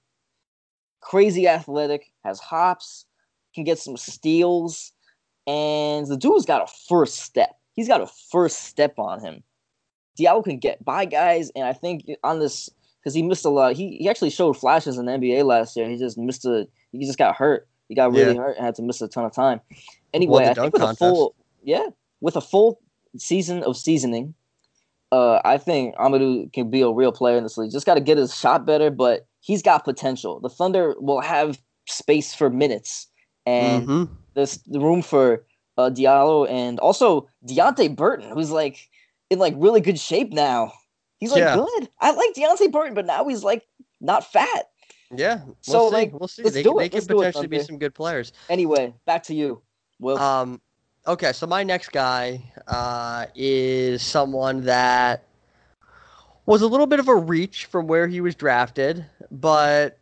crazy 1.01 1.47
athletic, 1.47 2.11
has 2.23 2.39
hops, 2.39 3.05
can 3.53 3.63
get 3.63 3.80
some 3.80 3.97
steals, 3.97 4.93
and 5.45 6.07
the 6.07 6.17
dude's 6.17 6.45
got 6.45 6.61
a 6.61 6.73
first 6.88 7.19
step. 7.19 7.57
He's 7.73 7.88
got 7.88 8.01
a 8.01 8.07
first 8.32 8.65
step 8.65 8.97
on 8.97 9.19
him. 9.19 9.43
Diallo 10.17 10.43
can 10.43 10.57
get 10.57 10.86
by 10.86 11.05
guys, 11.05 11.51
and 11.55 11.65
I 11.65 11.73
think 11.73 12.05
on 12.23 12.39
this 12.39 12.69
because 12.99 13.13
he 13.13 13.23
missed 13.23 13.45
a 13.45 13.49
lot. 13.49 13.75
He 13.75 13.97
he 13.97 14.09
actually 14.09 14.30
showed 14.30 14.57
flashes 14.57 14.97
in 14.97 15.05
the 15.05 15.11
NBA 15.13 15.43
last 15.43 15.75
year. 15.75 15.89
He 15.89 15.97
just 15.97 16.17
missed 16.17 16.45
a. 16.45 16.67
He 16.91 17.05
just 17.05 17.17
got 17.17 17.36
hurt. 17.36 17.67
He 17.89 17.95
got 17.95 18.11
really 18.11 18.33
Yeah. 18.35 18.41
hurt 18.41 18.57
and 18.57 18.65
had 18.65 18.75
to 18.75 18.81
miss 18.81 19.01
a 19.01 19.07
ton 19.07 19.25
of 19.25 19.33
time. 19.33 19.61
Anyway, 20.13 20.45
I 20.47 20.53
think 20.53 20.73
with 20.73 20.81
a 20.83 20.95
full 20.95 21.35
yeah, 21.63 21.88
with 22.21 22.35
a 22.35 22.41
full 22.41 22.79
season 23.17 23.63
of 23.63 23.77
seasoning, 23.77 24.33
uh, 25.11 25.39
I 25.45 25.57
think 25.57 25.95
Amadou 25.95 26.51
can 26.53 26.69
be 26.69 26.81
a 26.81 26.89
real 26.89 27.11
player 27.11 27.38
in 27.38 27.43
this 27.43 27.57
league. 27.57 27.71
Just 27.71 27.85
got 27.85 27.95
to 27.95 28.01
get 28.01 28.17
his 28.17 28.35
shot 28.35 28.65
better, 28.65 28.89
but 28.89 29.25
he's 29.39 29.61
got 29.61 29.85
potential. 29.85 30.39
The 30.39 30.49
Thunder 30.49 30.95
will 30.99 31.21
have 31.21 31.59
space 31.88 32.33
for 32.33 32.49
minutes, 32.49 33.07
and 33.45 33.85
hmm 33.88 34.03
there's 34.35 34.57
the 34.67 34.79
room 34.79 35.01
for 35.01 35.45
uh, 35.79 35.89
Diallo 35.89 36.47
and 36.47 36.79
also 36.79 37.27
Deonte 37.47 37.95
Burton, 37.95 38.29
who's 38.29 38.51
like 38.51 38.88
in 39.31 39.39
like 39.39 39.53
really 39.57 39.81
good 39.81 39.99
shape 39.99 40.31
now. 40.31 40.73
He's 41.19 41.31
like 41.31 41.41
Yeah. 41.41 41.55
good. 41.55 41.89
I 41.99 42.11
like 42.11 42.33
Deonte 42.35 42.71
Burton, 42.71 42.93
but 42.93 43.05
now 43.07 43.27
he's 43.27 43.43
like 43.43 43.65
not 43.99 44.31
fat. 44.31 44.69
Yeah. 45.16 45.41
We'll 45.45 45.58
So, 45.62 45.89
see. 45.89 45.93
like, 45.93 46.14
we'll 46.20 46.28
see. 46.28 46.43
let's 46.43 46.55
They, 46.55 46.64
do 46.64 46.80
it. 46.80 46.84
they 46.84 46.89
could 46.89 46.93
Let's 46.95 47.08
do 47.08 47.14
it, 47.22 47.26
potentially 47.26 47.47
be 47.47 47.60
some 47.60 47.78
good 47.78 47.93
players. 47.93 48.34
Anyway, 48.49 48.93
back 49.05 49.24
to 49.24 49.34
you. 49.34 49.62
Will 49.99 50.18
Um, 50.18 50.62
okay, 51.08 51.32
so 51.34 51.47
my 51.47 51.64
next 51.64 51.91
guy 51.91 52.41
uh, 52.68 53.26
is 53.36 54.01
someone 54.01 54.62
that 54.66 55.24
was 56.45 56.62
a 56.62 56.68
little 56.68 56.88
bit 56.88 56.99
of 56.99 57.08
a 57.08 57.16
reach 57.16 57.66
from 57.66 57.88
where 57.88 58.08
he 58.08 58.22
was 58.22 58.36
drafted, 58.36 59.05
but 59.32 59.97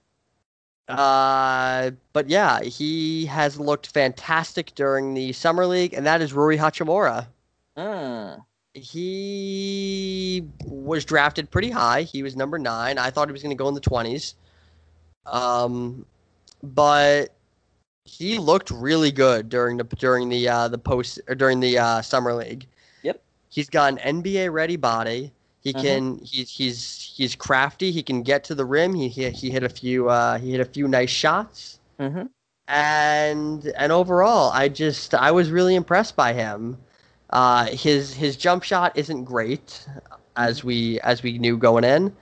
uh, 0.88 1.92
but 2.14 2.30
yeah, 2.30 2.62
he 2.62 3.26
has 3.26 3.60
looked 3.60 3.88
fantastic 3.88 4.76
during 4.76 5.14
the 5.16 5.34
summer 5.34 5.66
league, 5.66 5.94
and 5.94 6.06
that 6.06 6.22
is 6.22 6.34
Rui 6.34 6.58
Hachimura. 6.58 7.26
Mm. 7.78 8.44
He 8.76 10.44
was 10.66 11.06
drafted 11.06 11.50
pretty 11.50 11.72
high. 11.72 12.04
He 12.04 12.22
was 12.22 12.36
number 12.36 12.60
nine. 12.60 12.98
I 13.00 13.10
thought 13.10 13.28
he 13.28 13.32
was 13.32 13.42
going 13.42 13.56
to 13.56 13.62
go 13.62 13.68
in 13.68 13.74
the 13.74 13.80
twenties. 13.80 14.36
Um, 15.26 16.06
but 16.64 17.34
he 18.06 18.38
looked 18.38 18.70
really 18.72 19.12
good 19.12 19.50
during 19.50 19.78
the 19.78 19.84
during 19.84 20.30
the 20.30 20.48
uh, 20.48 20.68
the 20.68 20.78
post 20.78 21.20
or 21.28 21.36
during 21.36 21.60
the 21.60 21.78
uh, 21.78 22.02
summer 22.02 22.34
league. 22.34 22.68
Yep. 23.04 23.22
He's 23.50 23.70
got 23.70 23.94
an 23.94 24.00
NBA 24.00 24.50
ready 24.50 24.76
body. 24.76 25.32
He 25.62 25.74
Mhm. 25.74 25.82
can 25.82 26.20
he's 26.24 26.50
he's 26.52 27.14
he's 27.16 27.36
crafty. 27.36 27.92
He 27.92 28.04
can 28.04 28.22
get 28.24 28.44
to 28.46 28.56
the 28.56 28.66
rim. 28.66 28.94
He 28.94 29.08
he, 29.10 29.30
he 29.30 29.50
hit 29.50 29.64
a 29.64 29.70
few 29.70 30.10
uh, 30.10 30.38
he 30.38 30.52
hit 30.52 30.62
a 30.62 30.66
few 30.66 30.88
nice 30.88 31.10
shots. 31.10 31.80
Mhm. 32.00 32.30
And 32.68 33.66
and 33.78 33.92
overall, 33.92 34.52
I 34.52 34.70
just 34.70 35.14
I 35.14 35.32
was 35.32 35.52
really 35.52 35.76
impressed 35.76 36.16
by 36.16 36.34
him. 36.34 36.78
Uh, 37.30 37.66
his 37.68 38.14
his 38.14 38.36
jump 38.38 38.64
shot 38.64 38.98
isn't 38.98 39.24
great, 39.26 39.86
as 40.36 40.64
we 40.64 41.00
as 41.02 41.22
we 41.24 41.38
knew 41.38 41.58
going 41.58 41.84
in, 41.84 42.16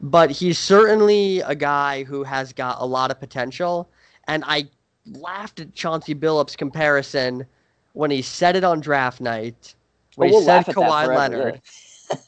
but 0.00 0.30
he's 0.30 0.58
certainly 0.58 1.40
a 1.40 1.54
guy 1.54 2.04
who 2.04 2.22
has 2.24 2.52
got 2.52 2.76
a 2.80 2.84
lot 2.86 3.10
of 3.10 3.18
potential. 3.20 3.88
And 4.26 4.44
I 4.46 4.68
laughed 5.06 5.60
at 5.60 5.74
Chauncey 5.74 6.14
Billups' 6.14 6.56
comparison 6.56 7.46
when 7.94 8.10
he 8.10 8.22
said 8.22 8.56
it 8.56 8.64
on 8.64 8.80
draft 8.80 9.20
night. 9.20 9.74
When 10.16 10.28
Oh, 10.28 10.32
we'll 10.32 10.40
he 10.40 10.46
said 10.46 10.52
laugh 10.54 10.68
at 10.68 10.74
that 10.74 10.80
Kawhi 10.82 11.04
forever, 11.04 11.14
Leonard, 11.18 11.60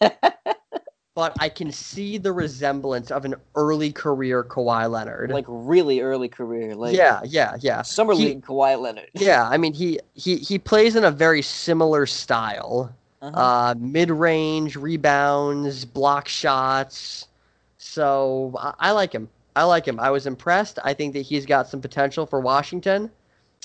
yeah. 0.00 0.52
but 1.14 1.36
I 1.40 1.48
can 1.48 1.72
see 1.72 2.18
the 2.18 2.32
resemblance 2.32 3.10
of 3.10 3.24
an 3.24 3.34
early 3.56 3.92
career 3.92 4.44
Kawhi 4.44 4.88
Leonard. 4.90 5.30
like 5.30 5.44
really 5.48 6.00
early 6.00 6.28
career, 6.28 6.74
like 6.76 6.96
yeah, 6.96 7.20
yeah, 7.24 7.56
yeah. 7.60 7.82
summer 7.82 8.14
He- 8.14 8.26
league 8.26 8.44
Kawhi 8.44 8.80
Leonard. 8.80 9.10
Yeah, 9.14 9.48
I 9.48 9.56
mean 9.58 9.72
he 9.74 9.98
he 10.14 10.36
he 10.36 10.58
plays 10.58 10.94
in 10.96 11.04
a 11.04 11.10
very 11.10 11.42
similar 11.42 12.06
style. 12.06 12.94
Uh-huh. 13.22 13.38
Uh, 13.38 13.74
mid-range 13.78 14.76
rebounds, 14.76 15.84
block 15.84 16.26
shots. 16.26 17.26
So 17.82 18.52
I, 18.58 18.74
I 18.78 18.90
like 18.92 19.10
him. 19.12 19.28
I 19.56 19.64
like 19.64 19.86
him. 19.88 19.98
I 19.98 20.10
was 20.10 20.26
impressed. 20.26 20.78
I 20.84 20.92
think 20.92 21.14
that 21.14 21.22
he's 21.22 21.46
got 21.46 21.66
some 21.66 21.80
potential 21.80 22.26
for 22.26 22.38
Washington. 22.38 23.10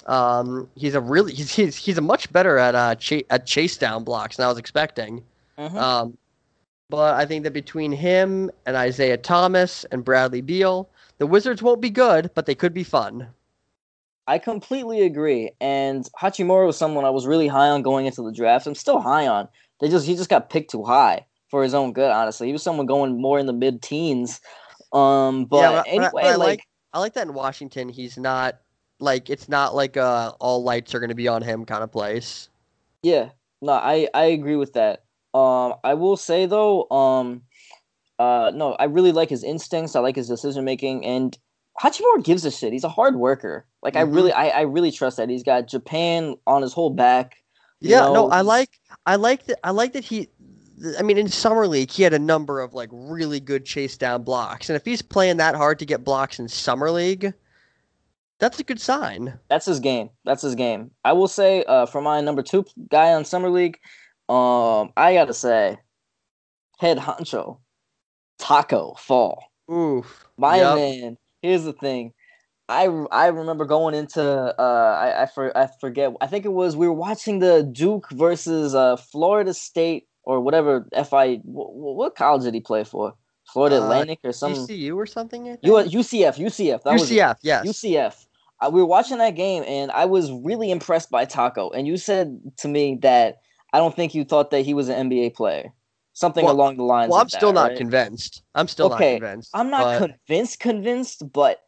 Um, 0.08 0.70
he's 0.76 0.96
a 0.96 1.02
really 1.02 1.34
he's 1.36 1.54
he's, 1.54 1.76
he's 1.76 1.98
a 1.98 2.02
much 2.02 2.32
better 2.32 2.58
at 2.58 2.76
uh 2.76 2.96
cha- 2.96 3.28
at 3.30 3.46
chase 3.46 3.78
down 3.78 4.06
blocks 4.06 4.38
than 4.38 4.46
I 4.46 4.50
was 4.50 4.58
expecting. 4.58 5.22
Mhm. 5.60 5.76
Um, 5.76 6.18
but 6.90 7.16
I 7.16 7.26
think 7.26 7.44
that 7.44 7.52
between 7.52 7.92
him 7.92 8.50
and 8.66 8.78
Isaiah 8.78 9.18
Thomas 9.18 9.84
and 9.92 10.06
Bradley 10.06 10.42
Beal, 10.42 10.88
The 11.18 11.28
Wizards 11.28 11.62
won't 11.62 11.82
be 11.82 11.90
good, 11.90 12.30
but 12.36 12.46
they 12.46 12.56
could 12.56 12.74
be 12.74 12.84
fun. 12.84 13.28
I 14.28 14.38
completely 14.40 15.02
agree. 15.02 15.52
And 15.60 16.08
Hachimura 16.22 16.66
was 16.66 16.78
someone 16.78 17.04
I 17.04 17.10
was 17.10 17.28
really 17.28 17.48
high 17.48 17.70
on 17.70 17.82
going 17.82 18.06
into 18.06 18.22
the 18.22 18.32
draft. 18.32 18.66
I'm 18.66 18.76
still 18.76 19.02
high 19.02 19.28
on. 19.28 19.50
They 19.82 19.90
just 19.90 20.06
he 20.06 20.16
just 20.16 20.30
got 20.30 20.50
picked 20.50 20.72
too 20.72 20.84
high 20.84 21.26
for 21.50 21.64
his 21.64 21.74
own 21.74 21.94
good. 21.94 22.12
Honestly, 22.12 22.48
he 22.48 22.54
was 22.54 22.64
someone 22.64 22.86
going 22.86 23.22
more 23.22 23.40
in 23.40 23.46
the 23.46 23.54
mid 23.54 23.82
teens. 23.82 24.42
Um, 24.94 25.46
but, 25.46 25.58
yeah, 25.58 25.72
but 25.72 25.88
anyway, 25.88 26.10
but 26.14 26.24
I, 26.26 26.36
like, 26.36 26.48
like 26.48 26.62
I 26.94 27.00
like 27.00 27.14
that 27.14 27.28
in 27.28 27.34
Washington. 27.34 27.90
He's 27.90 28.18
not 28.18 28.60
like 29.00 29.30
it's 29.30 29.50
not 29.50 29.76
like 29.76 29.98
uh 29.98 30.32
all 30.40 30.64
lights 30.64 30.96
are 30.96 31.00
going 31.00 31.10
to 31.10 31.16
be 31.16 31.28
on 31.28 31.42
him 31.42 31.66
kind 31.66 31.84
of 31.84 31.92
place. 31.92 32.50
Yeah, 33.04 33.30
no, 33.62 33.74
I 33.74 34.08
I 34.14 34.26
agree 34.26 34.56
with 34.56 34.74
that. 34.74 35.04
Um, 35.34 35.74
I 35.84 35.96
will 35.96 36.16
say 36.16 36.46
though, 36.46 36.90
um, 36.90 37.42
uh, 38.18 38.52
no, 38.56 38.74
I 38.74 38.86
really 38.86 39.12
like 39.12 39.30
his 39.30 39.44
instincts. 39.44 39.96
I 39.96 40.00
like 40.00 40.16
his 40.16 40.30
decision 40.30 40.64
making, 40.64 41.06
and 41.06 41.38
Hachimura 41.82 42.24
gives 42.24 42.46
a 42.46 42.52
shit. 42.52 42.72
He's 42.72 42.86
a 42.86 42.90
hard 42.90 43.18
worker. 43.18 43.66
Like 43.84 43.96
mm-hmm. 43.96 44.10
I 44.10 44.16
really, 44.16 44.32
I, 44.32 44.48
I 44.48 44.62
really 44.62 44.92
trust 44.92 45.18
that. 45.18 45.30
He's 45.30 45.44
got 45.44 45.68
Japan 45.68 46.36
on 46.48 46.62
his 46.62 46.72
whole 46.72 46.90
back. 46.90 47.36
Yeah, 47.82 48.00
know? 48.00 48.14
no, 48.14 48.30
I 48.30 48.42
like, 48.42 48.80
I 49.06 49.18
like 49.18 49.46
that. 49.48 49.60
I 49.64 49.72
like 49.72 49.94
that 49.94 50.06
he. 50.06 50.30
I 50.98 51.04
mean, 51.04 51.18
in 51.18 51.28
summer 51.28 51.68
league, 51.68 51.92
he 51.92 52.04
had 52.04 52.14
a 52.14 52.20
number 52.20 52.60
of 52.60 52.74
like 52.74 52.90
really 52.92 53.40
good 53.40 53.66
chase 53.66 53.98
down 53.98 54.24
blocks, 54.24 54.70
and 54.70 54.76
if 54.76 54.86
he's 54.86 55.02
playing 55.02 55.38
that 55.38 55.56
hard 55.56 55.80
to 55.80 55.86
get 55.86 56.04
blocks 56.04 56.40
in 56.40 56.48
summer 56.48 56.92
league, 56.92 57.34
that's 58.40 58.60
a 58.60 58.64
good 58.64 58.82
sign. 58.82 59.40
That's 59.50 59.66
his 59.66 59.80
game. 59.80 60.10
That's 60.26 60.42
his 60.42 60.56
game. 60.56 60.92
I 61.04 61.14
will 61.14 61.28
say, 61.28 61.64
uh, 61.64 61.86
for 61.86 62.02
my 62.02 62.22
number 62.22 62.42
two 62.42 62.66
guy 62.90 63.14
on 63.14 63.26
summer 63.26 63.50
league, 63.50 63.80
um, 64.28 64.92
I 64.98 65.14
gotta 65.14 65.34
say, 65.34 65.78
head 66.80 66.98
honcho, 66.98 67.60
Tacko 68.40 68.98
Fall. 69.00 69.44
Oof. 69.72 70.26
My 70.38 70.58
yep. 70.58 70.76
man. 70.76 71.18
Here's 71.42 71.64
the 71.64 71.74
thing. 71.74 72.14
I, 72.68 72.86
I 73.12 73.28
remember 73.28 73.66
going 73.66 73.94
into 73.94 74.24
uh 74.24 74.98
I 75.00 75.24
I, 75.24 75.26
for, 75.28 75.56
I 75.56 75.70
forget 75.80 76.12
I 76.20 76.26
think 76.26 76.46
it 76.46 76.52
was 76.52 76.76
we 76.76 76.88
were 76.88 76.94
watching 76.94 77.38
the 77.38 77.62
Duke 77.62 78.10
versus 78.10 78.74
uh 78.74 78.96
Florida 78.96 79.54
State 79.54 80.08
or 80.26 80.42
whatever 80.42 80.88
FI 81.08 81.36
what, 81.44 81.74
what 81.74 82.16
college 82.16 82.44
did 82.44 82.54
he 82.54 82.60
play 82.60 82.84
for 82.84 83.14
Florida 83.52 83.78
uh, 83.78 83.84
Atlantic 83.84 84.20
or 84.24 84.32
something 84.32 84.68
UCU 84.68 84.96
or 84.96 85.06
something 85.06 85.46
you 85.62 85.74
UCF 85.74 86.38
UCF 86.38 86.84
that 86.84 87.00
UCF 87.00 87.38
yes 87.42 87.66
UCF 87.66 88.26
uh, 88.62 88.70
we 88.72 88.80
were 88.82 88.88
watching 88.88 89.18
that 89.18 89.36
game 89.36 89.64
and 89.68 89.92
I 89.92 90.06
was 90.06 90.32
really 90.32 90.72
impressed 90.72 91.12
by 91.12 91.26
Tacko. 91.26 91.72
and 91.76 91.88
you 91.88 91.98
said 91.98 92.40
to 92.58 92.68
me 92.68 92.98
that 93.02 93.42
I 93.74 93.80
don't 93.80 93.96
think 93.96 94.16
you 94.16 94.24
thought 94.24 94.52
that 94.52 94.62
he 94.62 94.74
was 94.74 94.90
an 94.90 95.10
NBA 95.10 95.36
player 95.36 95.72
something 96.16 96.46
well, 96.46 96.56
along 96.56 96.78
the 96.78 96.84
lines. 96.84 97.12
Well, 97.12 97.20
I'm 97.20 97.28
that, 97.28 97.38
still 97.38 97.54
not 97.54 97.70
right? 97.70 97.78
convinced. 97.78 98.42
I'm 98.56 98.68
still 98.68 98.92
okay, 98.94 99.14
not 99.14 99.22
convinced. 99.22 99.52
I'm 99.54 99.70
not 99.70 99.84
but... 99.84 100.08
convinced, 100.08 100.60
convinced, 100.60 101.32
but 101.32 101.62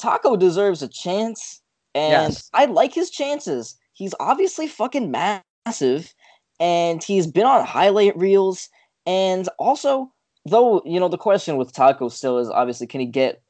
Tacko 0.00 0.38
deserves 0.38 0.82
a 0.82 0.88
chance, 0.88 1.60
and 1.94 2.32
yes. 2.32 2.48
I 2.54 2.64
like 2.64 2.94
his 2.94 3.10
chances. 3.10 3.76
He's 3.92 4.14
obviously 4.20 4.68
fucking 4.68 5.10
massive, 5.10 6.14
and 6.60 7.02
he's 7.02 7.26
been 7.26 7.46
on 7.46 7.64
highlight 7.64 8.16
reels, 8.16 8.68
and 9.06 9.48
also. 9.58 10.12
Though 10.46 10.80
you 10.86 10.98
know 10.98 11.08
the 11.08 11.18
question 11.18 11.58
with 11.58 11.74
Tacko 11.74 12.10
still 12.10 12.38
is 12.38 12.48
obviously 12.48 12.86
can 12.86 13.00
he 13.00 13.06
get 13.06 13.42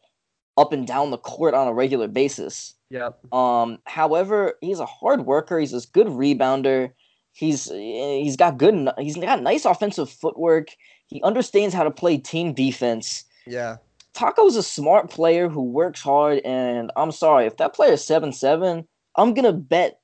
up 0.56 0.72
and 0.72 0.84
down 0.84 1.12
the 1.12 1.18
court 1.18 1.54
on 1.54 1.68
a 1.68 1.72
regular 1.72 2.09
basis? 2.09 2.74
Yep. 2.90 3.32
Um. 3.32 3.78
However, 3.84 4.54
he's 4.61 4.80
a 4.80 4.86
hard 4.86 5.24
worker. 5.24 5.61
He's 5.61 5.74
a 5.74 5.86
good 5.92 6.09
rebounder. 6.09 6.90
He's 7.32 7.66
he's 7.66 8.36
got 8.36 8.59
good 8.59 8.88
he's 8.98 9.16
got 9.16 9.42
nice 9.42 9.64
offensive 9.64 10.11
footwork. 10.11 10.68
He 11.06 11.22
understands 11.22 11.72
how 11.72 11.84
to 11.84 11.90
play 11.90 12.18
team 12.18 12.52
defense. 12.52 13.24
Yeah. 13.46 13.76
Tacko's 14.14 14.56
a 14.56 14.62
smart 14.62 15.11
player 15.11 15.48
who 15.48 15.62
works 15.62 16.02
hard, 16.02 16.40
and 16.44 16.90
I'm 16.96 17.12
sorry 17.12 17.46
if 17.46 17.59
that 17.59 17.74
player 17.74 17.92
is 17.92 18.04
seven 18.04 18.32
seven, 18.32 18.88
I'm 19.14 19.34
gonna 19.34 19.52
bet 19.52 20.00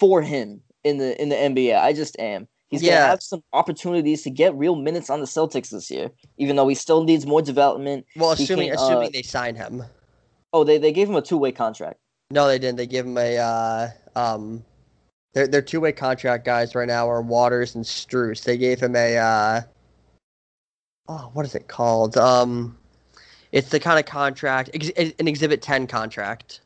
for 0.00 0.22
him 0.22 0.60
in 0.84 0.98
the 0.98 1.20
in 1.20 1.28
the 1.28 1.36
NBA. 1.36 1.78
I 1.78 1.92
just 1.92 2.18
am. 2.18 2.48
He's 2.68 2.82
yeah. 2.82 2.96
gonna 2.96 3.06
have 3.06 3.22
some 3.22 3.42
opportunities 3.52 4.22
to 4.22 4.30
get 4.30 4.54
real 4.54 4.76
minutes 4.76 5.10
on 5.10 5.20
the 5.20 5.26
Celtics 5.26 5.70
this 5.70 5.90
year, 5.90 6.10
even 6.38 6.56
though 6.56 6.68
he 6.68 6.74
still 6.74 7.04
needs 7.04 7.26
more 7.26 7.42
development. 7.42 8.06
Well, 8.16 8.32
assuming 8.32 8.68
can, 8.68 8.76
assuming 8.76 9.08
uh, 9.08 9.10
they 9.12 9.22
sign 9.22 9.54
him. 9.54 9.84
Oh, 10.54 10.64
they, 10.64 10.78
they 10.78 10.92
gave 10.92 11.08
him 11.08 11.16
a 11.16 11.22
two 11.22 11.36
way 11.36 11.52
contract. 11.52 11.98
No, 12.30 12.46
they 12.46 12.58
didn't. 12.58 12.76
They 12.76 12.86
gave 12.86 13.04
him 13.04 13.18
a 13.18 13.38
uh, 13.38 13.88
um 14.16 14.64
their 15.34 15.46
their 15.46 15.62
two 15.62 15.80
way 15.80 15.92
contract 15.92 16.44
guys 16.44 16.74
right 16.74 16.88
now 16.88 17.08
are 17.08 17.20
Waters 17.20 17.74
and 17.74 17.84
Strus. 17.84 18.44
They 18.44 18.56
gave 18.56 18.80
him 18.80 18.96
a 18.96 19.18
uh, 19.18 19.60
oh, 21.08 21.30
what 21.34 21.44
is 21.44 21.54
it 21.54 21.68
called? 21.68 22.16
Um, 22.16 22.78
it's 23.52 23.68
the 23.68 23.80
kind 23.80 23.98
of 23.98 24.06
contract, 24.06 24.70
ex- 24.72 25.12
an 25.18 25.28
Exhibit 25.28 25.60
Ten 25.62 25.86
contract. 25.86 26.62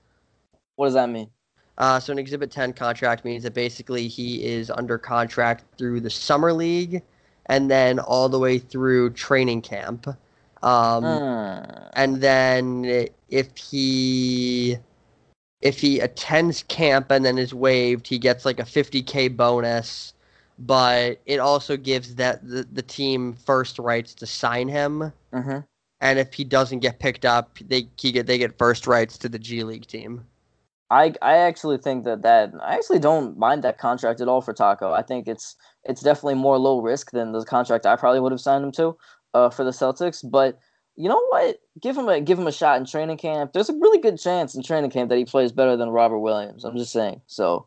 What 0.77 0.87
does 0.87 0.95
that 0.95 1.11
mean? 1.11 1.31
Uh, 1.79 2.01
so 2.01 2.13
an 2.13 2.19
Exhibit 2.19 2.51
Ten 2.51 2.73
contract 2.73 3.25
means 3.25 3.43
that 3.43 3.55
basically 3.55 4.09
he 4.09 4.45
is 4.45 4.71
under 4.71 4.99
contract 4.99 5.65
through 5.77 6.01
the 6.01 6.11
summer 6.11 6.53
league, 6.53 7.03
and 7.47 7.71
then 7.71 7.99
all 7.99 8.29
the 8.29 8.39
way 8.39 8.59
through 8.59 9.11
training 9.11 9.63
camp. 9.63 10.07
Um, 10.63 11.05
uh. 11.05 11.67
and 11.93 12.21
then 12.21 13.09
if 13.29 13.57
he 13.57 14.79
if 15.61 15.81
he 15.81 16.01
attends 16.01 16.63
camp 16.65 17.11
and 17.11 17.25
then 17.25 17.39
is 17.39 17.53
waived, 17.55 18.07
he 18.07 18.19
gets 18.19 18.45
like 18.45 18.59
a 18.59 18.65
50k 18.65 19.37
bonus. 19.37 20.15
But 20.59 21.21
it 21.27 21.39
also 21.39 21.77
gives 21.77 22.15
that 22.15 22.47
the, 22.49 22.67
the 22.73 22.83
team 22.83 23.35
first 23.35 23.79
rights 23.79 24.15
to 24.15 24.27
sign 24.27 24.69
him. 24.69 25.13
Mm-hmm. 25.33 25.59
And 26.01 26.19
if 26.19 26.33
he 26.33 26.45
doesn't 26.45 26.79
get 26.79 26.99
picked 26.99 27.27
up, 27.27 27.59
they 27.61 27.89
he 27.99 28.13
get 28.13 28.27
they 28.27 28.39
get 28.39 28.57
first 28.57 28.87
rights 28.87 29.19
to 29.19 29.29
the 29.29 29.39
G 29.39 29.63
League 29.65 29.87
team. 29.87 30.25
I 30.91 31.15
I 31.23 31.37
actually 31.39 31.79
think 31.79 32.05
that 32.05 32.23
that 32.23 32.53
I 32.63 32.75
actually 32.75 33.01
don't 33.01 33.39
mind 33.39 33.65
that 33.65 33.79
contract 33.79 34.21
at 34.21 34.29
all 34.29 34.41
for 34.41 34.55
Tacko. 34.55 34.93
I 34.93 35.03
think 35.03 35.27
it's 35.27 35.57
it's 35.85 36.01
definitely 36.01 36.35
more 36.35 36.59
low 36.59 36.81
risk 36.81 37.11
than 37.11 37.33
the 37.33 37.45
contract 37.45 37.87
I 37.87 37.97
probably 37.97 38.21
would 38.21 38.33
have 38.33 38.41
signed 38.41 38.65
him 38.65 38.73
to 38.73 38.97
uh, 39.35 39.51
for 39.51 39.65
the 39.65 39.71
Celtics. 39.71 40.29
But 40.29 40.59
you 40.97 41.09
know 41.09 41.23
what? 41.29 41.59
Give 41.81 41.97
him 41.97 42.09
a 42.09 42.21
give 42.21 42.39
him 42.39 42.47
a 42.47 42.53
shot 42.53 42.79
in 42.79 42.87
training 42.87 43.19
camp. 43.19 43.53
There's 43.53 43.69
a 43.69 43.75
really 43.75 43.99
good 43.99 44.19
chance 44.19 44.55
in 44.55 44.63
training 44.63 44.91
camp 44.91 45.11
that 45.11 45.19
he 45.19 45.25
plays 45.25 45.53
better 45.53 45.77
than 45.77 45.91
Robert 45.91 46.21
Williams. 46.21 46.65
I'm 46.65 46.77
just 46.77 46.93
saying. 46.93 47.21
So, 47.27 47.67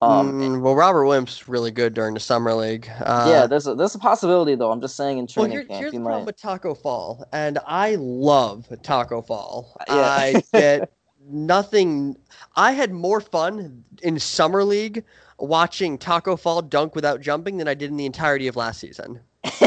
um, 0.00 0.32
mm, 0.32 0.60
well, 0.60 0.74
Robert 0.74 1.04
Williams 1.04 1.46
really 1.48 1.70
good 1.70 1.94
during 1.94 2.14
the 2.14 2.20
summer 2.20 2.54
league. 2.54 2.88
Uh, 3.00 3.26
yeah, 3.28 3.46
there's 3.46 3.66
a 3.66 3.74
there's 3.74 3.94
a 3.94 3.98
possibility 3.98 4.54
though. 4.54 4.72
I'm 4.72 4.80
just 4.80 4.96
saying 4.96 5.18
in 5.18 5.26
training 5.26 5.50
well, 5.50 5.58
here, 5.58 5.66
camp. 5.66 5.80
Here's 5.80 5.92
the 5.92 6.00
problem 6.00 6.24
with 6.24 6.36
Tacko 6.36 6.74
Fall, 6.74 7.26
and 7.32 7.58
I 7.66 7.96
love 7.96 8.66
Tacko 8.82 9.22
Fall. 9.22 9.76
Yeah. 9.86 9.94
I 9.94 10.42
get 10.52 10.92
nothing. 11.28 12.16
I 12.56 12.72
had 12.72 12.92
more 12.92 13.20
fun 13.20 13.84
in 14.02 14.18
summer 14.18 14.64
league 14.64 15.04
watching 15.38 15.98
Tacko 15.98 16.38
Fall 16.38 16.62
dunk 16.62 16.94
without 16.94 17.20
jumping 17.20 17.56
than 17.56 17.68
I 17.68 17.74
did 17.74 17.90
in 17.90 17.96
the 17.96 18.06
entirety 18.06 18.46
of 18.46 18.56
last 18.56 18.80
season. 18.80 19.20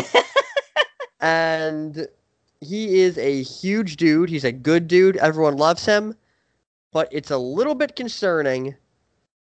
and 1.19 2.07
he 2.61 2.99
is 2.99 3.17
a 3.17 3.43
huge 3.43 3.97
dude. 3.97 4.29
He's 4.29 4.43
a 4.43 4.51
good 4.51 4.87
dude. 4.87 5.17
Everyone 5.17 5.57
loves 5.57 5.85
him. 5.85 6.15
But 6.91 7.09
it's 7.11 7.31
a 7.31 7.37
little 7.37 7.75
bit 7.75 7.95
concerning 7.95 8.75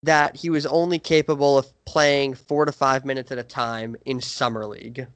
that 0.03 0.37
he 0.37 0.51
was 0.51 0.67
only 0.67 0.99
capable 0.99 1.59
of 1.59 1.73
playing 1.85 2.35
four 2.35 2.65
to 2.65 2.73
five 2.73 3.05
minutes 3.05 3.33
at 3.33 3.39
a 3.39 3.43
time 3.43 3.97
in 4.05 4.21
summer 4.21 4.67
league. 4.67 5.07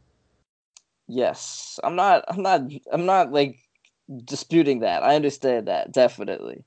Yes, 1.08 1.78
I'm 1.84 1.94
not. 1.96 2.24
I'm 2.28 2.42
not. 2.42 2.62
I'm 2.92 3.04
not 3.04 3.32
like 3.32 3.58
disputing 4.24 4.80
that. 4.80 5.02
I 5.02 5.14
understand 5.14 5.68
that 5.68 5.92
definitely. 5.92 6.64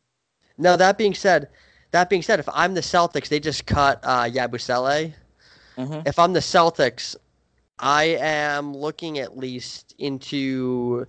Now 0.58 0.76
that 0.76 0.98
being 0.98 1.14
said, 1.14 1.50
that 1.92 2.10
being 2.10 2.22
said, 2.22 2.40
if 2.40 2.50
I'm 2.52 2.74
the 2.74 2.82
Celtics, 2.82 3.28
they 3.28 3.40
just 3.40 3.66
cut 3.66 4.00
uh, 4.04 4.24
Yabusele. 4.24 5.14
Mm-hmm. 5.78 6.08
If 6.08 6.20
I'm 6.20 6.34
the 6.34 6.40
Celtics, 6.40 7.16
I 7.80 8.04
am 8.20 8.76
looking 8.76 9.20
at 9.20 9.38
least 9.38 9.96
into 9.98 11.06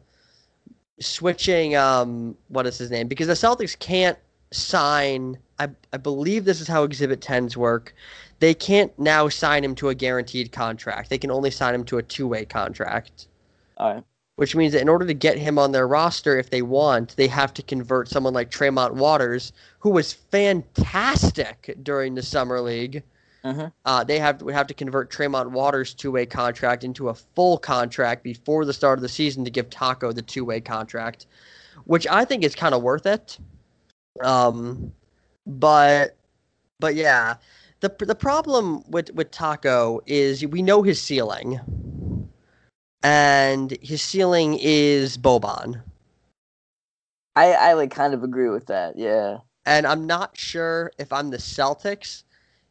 switching 0.98 1.76
um 1.76 2.34
what 2.48 2.66
is 2.66 2.78
his 2.78 2.90
name 2.90 3.06
because 3.06 3.26
the 3.26 3.34
Celtics 3.34 3.78
can't 3.78 4.18
sign 4.50 5.36
I 5.58 5.68
I 5.92 5.96
believe 5.98 6.44
this 6.44 6.60
is 6.60 6.68
how 6.68 6.84
exhibit 6.84 7.20
10s 7.20 7.56
work. 7.56 7.94
They 8.38 8.54
can't 8.54 8.96
now 8.98 9.28
sign 9.28 9.64
him 9.64 9.74
to 9.76 9.88
a 9.88 9.94
guaranteed 9.94 10.52
contract. 10.52 11.08
They 11.08 11.18
can 11.18 11.30
only 11.30 11.50
sign 11.50 11.74
him 11.74 11.84
to 11.84 11.98
a 11.98 12.02
two-way 12.02 12.44
contract. 12.44 13.28
All 13.78 13.94
right. 13.94 14.04
Which 14.36 14.54
means 14.54 14.74
that 14.74 14.82
in 14.82 14.88
order 14.88 15.06
to 15.06 15.14
get 15.14 15.38
him 15.38 15.58
on 15.58 15.72
their 15.72 15.88
roster 15.88 16.38
if 16.38 16.50
they 16.50 16.62
want, 16.62 17.16
they 17.16 17.26
have 17.26 17.54
to 17.54 17.62
convert 17.62 18.08
someone 18.08 18.34
like 18.34 18.50
Tremont 18.50 18.94
Waters, 18.94 19.52
who 19.78 19.90
was 19.90 20.12
fantastic 20.12 21.74
during 21.82 22.14
the 22.14 22.22
summer 22.22 22.60
league 22.60 23.02
Mm-hmm. 23.46 23.66
Uh, 23.84 24.02
they 24.02 24.18
have 24.18 24.42
would 24.42 24.54
have 24.54 24.66
to 24.66 24.74
convert 24.74 25.08
Tremont 25.08 25.52
Waters' 25.52 25.94
two-way 25.94 26.26
contract 26.26 26.82
into 26.82 27.10
a 27.10 27.14
full 27.14 27.58
contract 27.58 28.24
before 28.24 28.64
the 28.64 28.72
start 28.72 28.98
of 28.98 29.02
the 29.02 29.08
season 29.08 29.44
to 29.44 29.50
give 29.52 29.70
Tacko 29.70 30.12
the 30.12 30.22
two-way 30.22 30.60
contract, 30.60 31.26
which 31.84 32.08
I 32.08 32.24
think 32.24 32.42
is 32.42 32.56
kind 32.56 32.74
of 32.74 32.82
worth 32.82 33.06
it. 33.06 33.38
Um, 34.20 34.92
but 35.46 36.16
but 36.80 36.96
yeah, 36.96 37.36
the 37.80 37.94
the 38.00 38.16
problem 38.16 38.82
with 38.90 39.14
with 39.14 39.30
Tacko 39.30 40.00
is 40.06 40.44
we 40.44 40.60
know 40.60 40.82
his 40.82 41.00
ceiling, 41.00 41.60
and 43.02 43.76
his 43.82 44.02
ceiling 44.02 44.58
is 44.60 45.16
Boban. 45.18 45.82
I 47.34 47.52
I 47.52 47.72
like 47.74 47.90
kind 47.90 48.14
of 48.14 48.22
agree 48.24 48.48
with 48.48 48.66
that. 48.66 48.96
Yeah. 48.98 49.38
And 49.66 49.86
I'm 49.86 50.06
not 50.06 50.36
sure 50.36 50.92
if 50.98 51.12
I'm 51.12 51.30
the 51.30 51.38
Celtics, 51.38 52.22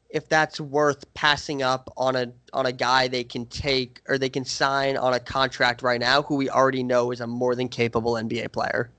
if 0.09 0.29
that's 0.29 0.59
worth 0.61 1.13
passing 1.13 1.61
up 1.61 1.91
on 1.97 2.15
a 2.15 2.31
on 2.53 2.65
a 2.65 2.71
guy 2.71 3.07
they 3.07 3.23
can 3.23 3.45
take 3.47 4.01
or 4.07 4.17
they 4.17 4.29
can 4.29 4.45
sign 4.45 4.97
on 4.97 5.13
a 5.13 5.19
contract 5.19 5.81
right 5.81 5.99
now 5.99 6.21
who 6.21 6.35
we 6.35 6.49
already 6.49 6.83
know 6.83 7.11
is 7.11 7.21
a 7.21 7.27
more 7.27 7.53
than 7.55 7.67
capable 7.67 8.13
NBA 8.13 8.51
player. 8.51 8.89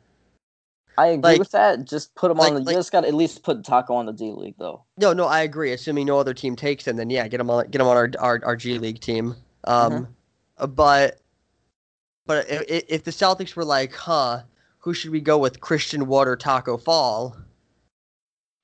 I 0.98 1.08
agree 1.08 1.32
Like- 1.32 1.38
with 1.38 1.50
that. 1.50 1.84
Just 1.84 2.14
put 2.14 2.30
him 2.30 2.38
like- 2.38 2.48
on 2.48 2.54
the. 2.54 2.60
like- 2.60 2.72
you 2.72 2.78
just 2.78 2.92
got 2.92 3.02
to 3.02 3.08
at 3.08 3.14
least 3.14 3.42
put 3.42 3.62
Tacko 3.62 3.90
on 3.94 4.06
the 4.06 4.12
D 4.12 4.30
League 4.30 4.54
though. 4.58 4.84
No, 4.96 5.12
no, 5.12 5.26
I 5.26 5.40
agree. 5.42 5.72
Assuming 5.72 6.06
no 6.06 6.18
other 6.18 6.32
team 6.32 6.56
takes 6.56 6.86
him, 6.86 6.96
then 6.96 7.10
yeah, 7.10 7.28
get 7.28 7.40
him 7.40 7.50
on 7.50 7.68
get 7.70 7.80
him 7.80 7.86
on 7.86 7.96
our 7.96 8.10
our, 8.18 8.40
our 8.44 8.56
G 8.56 8.78
League 8.78 9.00
team. 9.00 9.34
Um, 9.64 9.92
uh, 9.92 10.00
but 10.68 11.20
but 12.26 12.46
if, 12.50 12.84
if 12.88 13.04
the 13.04 13.10
Celtics 13.10 13.54
were 13.54 13.64
like, 13.64 13.94
huh, 13.94 14.42
who 14.78 14.94
should 14.94 15.10
we 15.10 15.20
go 15.20 15.38
with? 15.38 15.60
Christian 15.60 16.06
Wood 16.06 16.28
or 16.28 16.36
Tacko 16.36 16.76
Fall? 16.76 17.36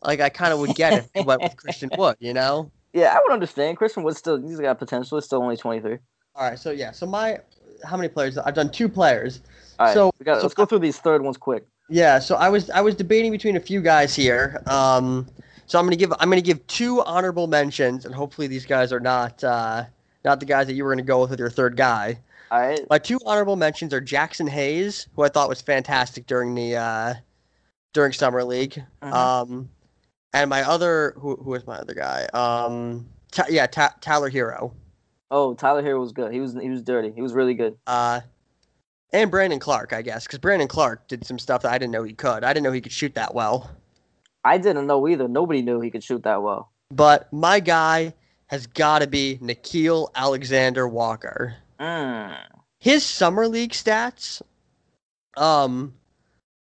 Like 0.03 0.21
I 0.21 0.29
kind 0.29 0.53
of 0.53 0.59
would 0.61 0.75
get 0.75 0.93
if 0.95 1.13
they 1.13 1.23
went 1.23 1.43
with 1.43 1.57
Christian 1.63 1.91
Wood, 1.97 2.17
you 2.19 2.33
know. 2.33 2.71
Yeah, 2.93 3.15
I 3.17 3.21
would 3.23 3.33
understand. 3.33 3.77
Christian 3.77 4.03
Wood 4.03 4.17
still 4.17 4.41
he's 4.41 4.61
got 4.61 4.79
potential. 4.79 5.19
He's 5.19 5.25
still 5.27 5.43
only 5.43 5.57
twenty 5.57 5.81
three. 5.81 5.99
All 6.35 6.49
right, 6.49 6.59
so 6.59 6.71
yeah, 6.71 6.93
so 6.93 7.07
my 7.07 7.39
how 7.85 7.97
many 7.97 8.09
players? 8.09 8.39
I've 8.39 8.55
done 8.55 8.71
two 8.71 8.89
players. 8.89 9.41
All 9.79 9.87
right, 9.87 9.95
So- 9.95 10.13
got, 10.25 10.37
so- 10.39 10.43
let's 10.43 10.55
go 10.55 10.65
through 10.67 10.81
these 10.81 10.99
third 10.99 11.23
ones 11.23 11.37
quick. 11.37 11.67
Yeah, 11.89 12.19
so 12.21 12.37
I 12.37 12.49
was 12.49 12.71
I 12.71 12.81
was 12.81 12.95
debating 12.95 13.33
between 13.33 13.57
a 13.57 13.61
few 13.61 13.83
guys 13.83 14.15
here. 14.15 14.63
Um, 14.67 15.27
so 15.67 15.79
I'm 15.79 15.85
gonna 15.85 15.97
give 15.97 16.13
I'm 16.19 16.29
gonna 16.31 16.41
give 16.41 16.67
two 16.67 17.03
honorable 17.03 17.47
mentions, 17.47 18.05
and 18.07 18.15
hopefully 18.15 18.47
these 18.47 18.65
guys 18.67 18.93
are 18.93 19.01
not 19.01 19.43
uh, 19.45 19.85
not 20.25 20.41
the 20.41 20.47
guys 20.47 20.67
that 20.67 20.75
you 20.75 20.85
were 20.85 20.91
gonna 20.93 21.03
go 21.03 21.21
with 21.21 21.31
with 21.31 21.39
your 21.41 21.51
third 21.51 21.77
guy. 21.77 22.19
All 22.51 22.61
right. 22.61 22.81
My 22.91 22.99
two 22.99 23.19
honorable 23.25 23.57
mentions 23.57 23.95
are 23.95 24.01
Jaxson 24.01 24.49
Hayes, 24.49 25.09
who 25.17 25.23
I 25.23 25.29
thought 25.29 25.49
was 25.49 25.63
fantastic 25.63 26.27
during 26.27 26.55
the 26.55 26.77
uh, 26.77 27.15
during 27.93 28.13
summer 28.13 28.45
league. 28.45 28.83
Mhm. 29.03 29.13
Um, 29.13 29.71
and 30.35 30.51
my 30.51 30.63
other 30.63 31.15
who 31.17 31.37
who 31.37 31.51
was 31.51 31.67
my 31.67 31.77
other 31.77 31.95
guy? 31.95 32.27
Um, 32.35 33.09
Ta- 33.31 33.47
yeah, 33.49 33.67
Ta- 33.67 33.95
Tyler 34.01 34.31
Herro. 34.31 34.73
Oh, 35.31 35.55
Tyler 35.55 35.83
Herro 35.83 36.01
was 36.01 36.13
good. 36.13 36.33
He 36.33 36.41
was 36.41 36.53
he 36.55 36.69
was 36.69 36.83
dirty. 36.83 37.11
He 37.11 37.23
was 37.23 37.33
really 37.33 37.55
good. 37.55 37.77
Uh, 37.87 38.21
and 39.15 39.31
Brandon 39.31 39.59
Clarke, 39.59 39.93
I 39.93 40.03
guess, 40.03 40.27
because 40.27 40.39
Brandon 40.39 40.69
Clarke 40.69 41.09
did 41.09 41.27
some 41.27 41.39
stuff 41.39 41.63
that 41.63 41.73
I 41.73 41.79
didn't 41.79 41.93
know 41.93 42.03
he 42.03 42.13
could. 42.13 42.45
I 42.45 42.53
didn't 42.53 42.65
know 42.65 42.73
he 42.73 42.81
could 42.81 42.93
shoot 42.93 43.15
that 43.15 43.35
well. 43.35 43.71
I 44.45 44.59
didn't 44.59 44.87
know 44.87 45.07
either. 45.09 45.29
Nobody 45.29 45.63
knew 45.63 45.81
he 45.81 45.91
could 45.91 46.03
shoot 46.03 46.23
that 46.25 46.43
well. 46.43 46.71
But 46.91 47.33
my 47.33 47.61
guy 47.61 48.13
has 48.53 48.67
got 48.67 48.99
to 48.99 49.07
be 49.07 49.39
Nickeil 49.41 50.11
Alexander 50.15 50.87
Walker. 50.87 51.57
Mm. 51.81 52.37
His 52.79 53.03
summer 53.03 53.49
league 53.49 53.73
stats, 53.73 54.43
um, 55.39 55.95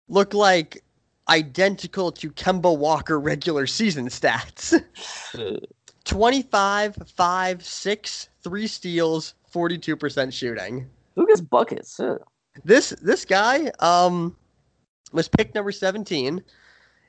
look 0.07 0.35
like 0.35 0.83
identical 1.27 2.11
to 2.11 2.29
Kemba 2.29 2.77
Walker 2.77 3.19
regular 3.19 3.65
season 3.65 4.07
stats. 4.09 4.79
25, 6.05 6.95
5, 7.07 7.65
6, 7.65 8.29
3 8.43 8.67
steals, 8.67 9.33
42% 9.51 10.31
shooting. 10.31 10.87
Who 11.15 11.25
gets 11.25 11.41
buckets? 11.41 11.99
This 12.63 12.89
this 13.01 13.25
guy 13.25 13.71
um 13.79 14.35
was 15.11 15.27
picked 15.27 15.55
number 15.55 15.71
17. 15.71 16.43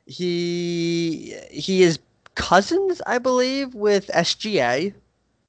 He 0.07 1.37
he 1.51 1.83
is 1.83 1.99
cousins, 2.41 3.01
I 3.07 3.19
believe, 3.19 3.75
with 3.75 4.09
SGA. 4.09 4.95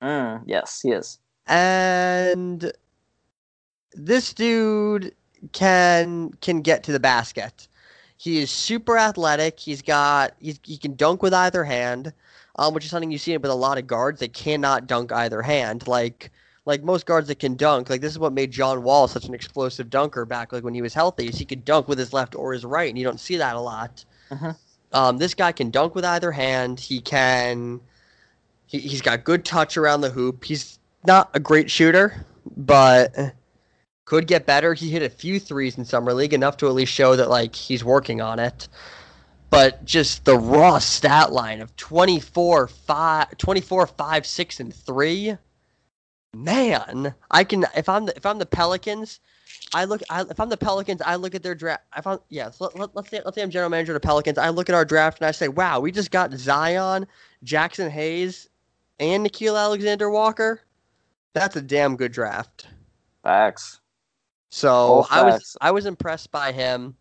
Mm. 0.02 0.44
Yes, 0.46 0.82
he 0.82 0.92
is. 0.92 1.20
and 1.48 2.72
this 3.94 4.34
dude 4.34 5.14
can 5.52 6.32
can 6.42 6.62
get 6.62 6.84
to 6.84 6.92
the 6.92 7.00
basket. 7.00 7.68
He 8.18 8.40
is 8.40 8.52
super 8.52 8.98
athletic. 8.98 9.60
He's 9.60 9.82
got 9.82 10.34
he's, 10.40 10.60
he 10.64 10.78
can 10.78 10.96
dunk 10.96 11.22
with 11.24 11.34
either 11.34 11.64
hand, 11.64 12.14
um, 12.58 12.74
which 12.74 12.86
is 12.86 12.92
something 12.92 13.12
you 13.12 13.18
see 13.18 13.36
with 13.36 13.52
a 13.52 13.56
lot 13.56 13.78
of 13.78 13.88
guards 13.88 14.20
that 14.20 14.34
cannot 14.34 14.88
dunk 14.88 15.12
either 15.12 15.42
hand. 15.42 15.88
Like 15.88 16.32
like 16.66 16.84
most 16.84 17.06
guards 17.06 17.28
that 17.28 17.40
can 17.40 17.56
dunk. 17.56 17.90
Like 17.90 18.02
this 18.02 18.12
is 18.12 18.20
what 18.20 18.34
made 18.34 18.52
John 18.52 18.84
Wall 18.84 19.08
such 19.08 19.26
an 19.26 19.34
explosive 19.34 19.90
dunker 19.90 20.26
back 20.26 20.54
like 20.54 20.64
when 20.64 20.76
he 20.76 20.82
was 20.82 20.94
healthy. 20.94 21.28
Is 21.28 21.38
he 21.38 21.46
could 21.46 21.66
dunk 21.66 21.88
with 21.88 21.98
his 21.98 22.14
left 22.14 22.36
or 22.36 22.54
his 22.54 22.64
right, 22.64 22.90
and 22.90 22.98
you 22.98 23.04
don't 23.04 23.20
see 23.20 23.38
that 23.38 23.56
a 23.56 23.60
lot. 23.62 24.06
Mhm. 24.30 24.56
Um, 24.94 25.18
this 25.18 25.34
guy 25.34 25.52
can 25.52 25.72
dunk 25.72 25.96
with 25.96 26.06
either 26.06 26.32
hand. 26.32 26.80
He 26.80 27.02
can. 27.02 27.82
He, 28.66 28.80
he's 28.80 29.02
got 29.02 29.24
good 29.24 29.46
touch 29.46 29.78
around 29.78 30.02
the 30.02 30.10
hoop. 30.10 30.44
He's 30.44 30.80
not 31.06 31.30
a 31.34 31.40
great 31.40 31.70
shooter, 31.70 32.26
but 32.58 33.34
could 34.06 34.28
get 34.28 34.46
better. 34.46 34.74
He 34.74 34.90
hit 34.90 35.04
a 35.04 35.10
few 35.10 35.40
threes 35.40 35.78
in 35.78 35.86
summer 35.86 36.14
league, 36.14 36.34
enough 36.34 36.58
to 36.58 36.68
at 36.68 36.74
least 36.74 36.92
show 36.92 37.16
that 37.16 37.30
like 37.30 37.56
he's 37.56 37.84
working 37.84 38.22
on 38.22 38.40
it. 38.40 38.68
But 39.50 39.84
just 39.84 40.24
the 40.24 40.38
raw 40.38 40.80
stat 40.80 41.32
line 41.32 41.62
of 41.62 41.76
24, 41.76 42.68
5, 42.68 43.38
24, 43.38 43.88
5, 43.88 44.26
6, 44.26 44.60
and 44.60 44.74
3. 44.74 45.38
Man, 46.34 47.14
I 47.30 47.44
can 47.44 47.66
if 47.76 47.90
I'm 47.90 48.06
the 48.06 48.16
if 48.16 48.26
I'm 48.26 48.40
the 48.40 48.46
Pelicans, 48.46 49.20
I 49.74 49.86
look 49.86 50.02
I, 50.10 50.22
if 50.22 50.40
I'm 50.40 50.50
the 50.50 50.58
Pelicans, 50.58 51.02
I 51.02 51.16
look 51.16 51.36
at 51.36 51.44
their 51.44 51.56
draft. 51.56 51.84
If 51.96 52.06
I'm 52.06 52.20
yes, 52.30 52.60
let, 52.60 52.78
let, 52.78 52.96
let's 52.96 53.10
say 53.10 53.22
let's 53.24 53.36
say 53.36 53.42
I'm 53.42 53.50
general 53.50 53.70
manager 53.70 53.94
of 53.94 54.02
the 54.02 54.06
Pelicans. 54.06 54.38
I 54.38 54.50
look 54.50 54.70
at 54.70 54.76
our 54.76 54.86
draft 54.86 55.20
and 55.20 55.28
I 55.28 55.32
say, 55.32 55.48
wow, 55.48 55.80
we 55.80 55.92
just 55.92 56.12
got 56.12 56.34
Zion, 56.34 57.08
Jaxson 57.46 57.90
Hayes, 57.90 58.50
and 59.00 59.26
Nickeil 59.26 59.58
Alexander 59.58 60.10
Walker. 60.10 60.62
That's 61.34 61.56
a 61.56 61.62
damn 61.62 61.96
good 61.96 62.12
draft. 62.12 62.68
Facts. 63.24 63.80
So 64.50 64.70
All 64.70 65.08
I 65.10 65.24
was. 65.24 65.58
I 65.62 65.72
was 65.72 65.86
impressed 65.86 66.32
by 66.32 66.52
him. 66.52 66.96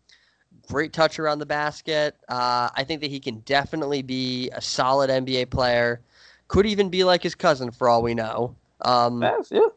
Great 0.67 0.93
touch 0.93 1.19
around 1.19 1.39
the 1.39 1.45
basket. 1.45 2.15
Uh, 2.29 2.69
I 2.73 2.85
think 2.85 3.01
that 3.01 3.09
he 3.09 3.19
can 3.19 3.39
definitely 3.39 4.01
be 4.01 4.49
a 4.51 4.61
solid 4.61 5.09
NBA 5.09 5.49
player. 5.49 6.01
Could 6.47 6.65
even 6.65 6.89
be 6.89 7.03
like 7.03 7.23
his 7.23 7.35
cousin 7.35 7.71
for 7.71 7.89
all 7.89 8.01
we 8.01 8.13
know. 8.13 8.55
Um, 8.81 9.19
Facts. 9.19 9.51
Yeah. 9.51 9.67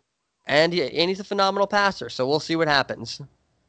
And 0.46 0.72
he, 0.72 0.82
and 0.82 1.08
he's 1.08 1.20
a 1.20 1.24
phenomenal 1.24 1.66
passer. 1.66 2.08
So 2.08 2.26
we'll 2.26 2.40
see 2.40 2.56
what 2.56 2.68
happens. 2.68 3.20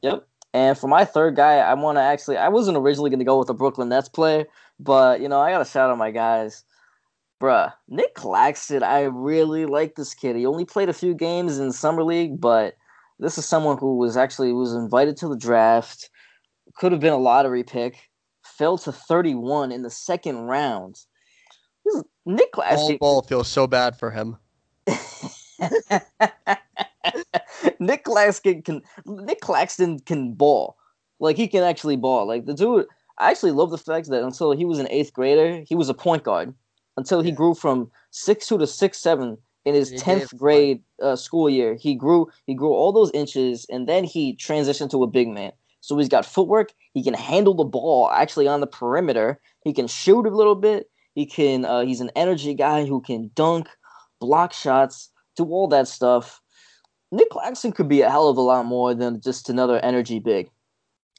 Yep. 0.02 0.28
And 0.54 0.78
for 0.78 0.88
my 0.88 1.04
third 1.04 1.36
guy, 1.36 1.58
I 1.58 1.74
want 1.74 1.98
to 1.98 2.02
actually. 2.02 2.38
I 2.38 2.50
wasn't 2.50 2.78
originally 2.78 3.10
going 3.10 3.20
to 3.20 3.26
go 3.26 3.38
with 3.38 3.50
a 3.50 3.54
Brooklyn 3.54 3.90
Nets 3.90 4.10
player, 4.10 4.46
but 4.80 5.20
you 5.20 5.28
know, 5.28 5.42
I 5.42 5.52
got 5.52 5.60
to 5.60 5.66
shout 5.66 5.90
out 5.90 5.98
my 5.98 6.12
guys. 6.12 6.64
Bruh, 7.42 7.74
Nick 7.90 8.16
Claxton, 8.16 8.82
I 8.82 9.02
really 9.02 9.66
like 9.66 9.96
this 9.96 10.14
kid. 10.14 10.38
He 10.38 10.46
only 10.46 10.64
played 10.64 10.88
a 10.88 10.94
few 10.94 11.14
games 11.14 11.60
in 11.60 11.74
summer 11.74 12.04
league, 12.04 12.40
but 12.40 12.78
this 13.20 13.38
is 13.38 13.46
someone 13.46 13.78
who 13.78 13.98
was 13.98 14.16
actually 14.16 14.54
was 14.54 14.74
invited 14.74 15.18
to 15.18 15.28
the 15.28 15.38
draft. 15.38 16.10
Could 16.78 16.94
have 16.94 17.02
been 17.02 17.14
a 17.14 17.18
lottery 17.18 17.64
pick. 17.64 18.10
Fell 18.44 18.78
to 18.80 18.92
31 18.92 19.72
in 19.72 19.82
the 19.82 19.90
second 19.90 20.38
round. 20.38 21.02
Nick 22.26 22.54
Claxton. 22.54 22.98
ball 22.98 23.22
feels 23.22 23.48
so 23.48 23.68
bad 23.68 23.98
for 23.98 24.12
him. 24.12 24.38
Nick 27.80 28.04
Claxton 28.04 28.62
can 28.62 28.82
Nick 29.06 29.42
Claxton 29.42 30.00
can 30.00 30.34
ball. 30.34 30.78
Like 31.20 31.38
he 31.38 31.48
can 31.48 31.64
actually 31.64 31.96
ball. 31.96 32.28
Like 32.28 32.46
the 32.46 32.54
dude 32.54 32.86
I 33.18 33.32
actually 33.32 33.52
love 33.52 33.72
the 33.72 33.78
fact 33.78 34.10
that 34.10 34.24
until 34.24 34.52
he 34.52 34.66
was 34.66 34.80
an 34.80 34.88
eighth 34.90 35.14
grader, 35.14 35.64
he 35.68 35.76
was 35.76 35.90
a 35.90 35.94
point 35.94 36.24
guard. 36.24 36.54
Until 36.98 37.22
he 37.22 37.30
Yeah. 37.30 37.32
grew 37.32 37.54
from 37.54 37.92
six 38.12 38.48
two 38.48 38.58
to 38.58 38.68
six 38.68 39.00
seven 39.00 39.38
in 39.66 39.76
his 39.76 39.92
tenth 39.94 40.36
grade 40.38 40.82
uh, 41.02 41.16
school 41.16 41.50
year. 41.50 41.76
He 41.76 41.96
grew 41.96 42.28
he 42.46 42.54
grew 42.54 42.74
all 42.74 42.92
those 42.92 43.12
inches 43.12 43.66
and 43.70 43.88
then 43.88 44.04
he 44.04 44.36
transitioned 44.36 44.92
to 44.92 45.04
a 45.04 45.08
big 45.08 45.28
man. 45.28 45.52
So 45.82 45.98
he's 45.98 46.10
got 46.10 46.26
footwork, 46.26 46.74
he 46.94 47.04
can 47.04 47.14
handle 47.14 47.54
the 47.54 47.64
ball 47.64 48.10
actually 48.12 48.48
on 48.48 48.60
the 48.60 48.68
perimeter, 48.68 49.40
he 49.64 49.72
can 49.74 49.88
shoot 49.88 50.26
a 50.26 50.36
little 50.36 50.56
bit, 50.56 50.90
he 51.14 51.26
can 51.28 51.64
uh, 51.66 51.82
he's 51.86 52.02
an 52.02 52.12
energy 52.16 52.54
guy 52.56 52.86
who 52.86 53.02
can 53.02 53.30
dunk, 53.36 53.68
block 54.20 54.52
shots, 54.54 55.10
do 55.36 55.46
all 55.46 55.68
that 55.70 55.88
stuff. 55.88 56.42
Nick 57.12 57.30
Claxton 57.30 57.72
could 57.72 57.88
be 57.88 58.02
a 58.02 58.10
hell 58.10 58.28
of 58.30 58.38
a 58.38 58.42
lot 58.42 58.66
more 58.66 58.94
than 58.94 59.22
just 59.22 59.50
another 59.50 59.80
energy 59.84 60.20
big. 60.20 60.50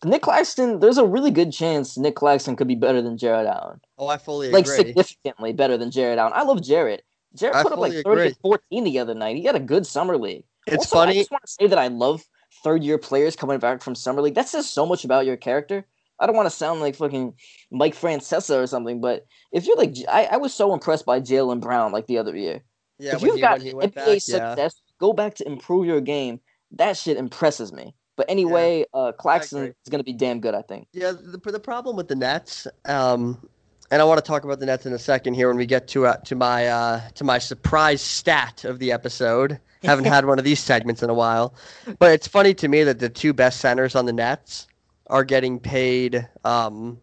Nick 0.05 0.23
Claxton, 0.23 0.81
there's 0.81 0.99
a 0.99 1.07
really 1.07 1.31
good 1.31 1.53
chance 1.53 1.97
Nick 1.97 2.17
Claxton 2.17 2.55
could 2.57 2.69
be 2.69 2.75
better 2.75 3.01
than 3.01 3.17
Jarrett 3.17 3.47
Allen. 3.47 3.81
Oh, 3.99 4.09
I 4.09 4.19
fully 4.19 4.51
Like 4.51 4.65
agree. 4.67 4.77
significantly 4.77 5.53
better 5.53 5.79
than 5.79 5.91
Jarrett 5.91 6.19
Allen. 6.19 6.33
I 6.35 6.43
love 6.43 6.63
Jarrett. 6.63 7.05
Jarrett 7.35 7.57
I 7.57 7.63
put 7.63 7.73
up 7.73 7.79
like 7.79 7.93
fully 7.93 8.03
30 8.03 8.11
agree. 8.21 8.27
and 8.29 8.37
14 8.43 8.85
the 8.85 8.99
other 8.99 9.15
night. 9.15 9.37
He 9.37 9.45
had 9.45 9.57
a 9.57 9.61
good 9.61 9.87
summer 9.87 10.19
league. 10.19 10.45
It's 10.67 10.79
Also, 10.79 10.99
I 10.99 11.07
funny. 11.07 11.19
just 11.19 11.31
want 11.31 11.45
to 11.45 11.51
say 11.53 11.67
that 11.67 11.79
I 11.79 11.89
love 11.89 12.23
third 12.63 12.83
year 12.85 12.99
players 12.99 13.37
coming 13.37 13.59
back 13.59 13.83
from 13.83 13.95
summer 13.95 14.21
league. 14.21 14.35
That 14.35 14.49
says 14.49 14.69
so 14.69 14.85
much 14.85 15.05
about 15.05 15.25
your 15.25 15.37
character. 15.37 15.87
I 16.19 16.27
don't 16.27 16.37
want 16.37 16.47
to 16.47 16.55
sound 16.55 16.81
like 16.81 16.97
fucking 16.97 17.35
Mike 17.71 17.95
Francesa 17.95 18.63
or 18.63 18.67
something, 18.67 19.01
but 19.03 19.27
if 19.53 19.67
you're 19.67 19.77
like, 19.77 19.95
I, 20.09 20.25
I 20.33 20.37
was 20.39 20.53
so 20.55 20.73
impressed 20.75 21.05
by 21.05 21.21
Jaylen 21.21 21.61
Brown 21.61 21.93
like 21.93 22.07
the 22.07 22.19
other 22.19 22.35
year. 22.37 22.63
Yeah, 22.99 23.15
if 23.15 23.23
when 23.23 23.29
you've 23.29 23.37
he, 23.37 23.41
got 23.43 23.61
NBA 23.61 23.95
back, 23.95 24.07
yeah. 24.07 24.19
success, 24.19 24.81
go 24.99 25.13
back 25.13 25.35
to 25.35 25.47
improve 25.47 25.87
your 25.87 26.01
game. 26.01 26.41
That 26.73 26.97
shit 26.97 27.17
impresses 27.17 27.73
me. 27.73 27.95
But 28.17 28.27
anyway, 28.31 28.87
uh, 28.95 29.13
Claxton 29.13 29.67
is 29.67 29.91
going 29.91 30.01
to 30.01 30.05
be 30.05 30.15
damn 30.15 30.41
good, 30.41 30.55
I 30.55 30.63
think. 30.63 30.89
Yeah, 30.93 31.13
the, 31.13 31.39
the 31.39 31.61
problem 31.61 31.97
with 31.97 32.09
the 32.09 32.17
Nets, 32.17 32.67
um, 32.87 33.47
and 33.91 34.01
I 34.01 34.05
want 34.07 34.19
to 34.19 34.27
talk 34.27 34.45
about 34.45 34.59
the 34.59 34.67
Nets 34.67 34.87
in 34.87 34.95
a 34.95 34.99
second 34.99 35.35
here 35.35 35.49
when 35.49 35.59
we 35.59 35.67
get 35.67 35.87
to 35.89 36.07
uh, 36.07 36.17
to 36.17 36.35
my 36.35 36.67
uh, 36.67 37.01
to 37.15 37.25
my 37.25 37.39
surprise 37.39 38.01
stat 38.01 38.65
of 38.65 38.79
the 38.79 38.91
episode. 38.91 39.61
Haven't 39.83 40.07
had 40.07 40.25
one 40.25 40.39
of 40.39 40.45
these 40.45 40.59
segments 40.59 41.03
in 41.03 41.11
a 41.11 41.15
while, 41.15 41.55
but 41.99 42.11
it's 42.11 42.27
funny 42.27 42.55
to 42.55 42.67
me 42.67 42.83
that 42.83 42.99
the 42.99 43.11
two 43.11 43.33
best 43.33 43.61
centers 43.61 43.95
on 43.95 44.07
the 44.07 44.13
Nets 44.13 44.67
are 45.09 45.23
getting 45.23 45.61
paid 45.61 46.27
um 46.45 46.99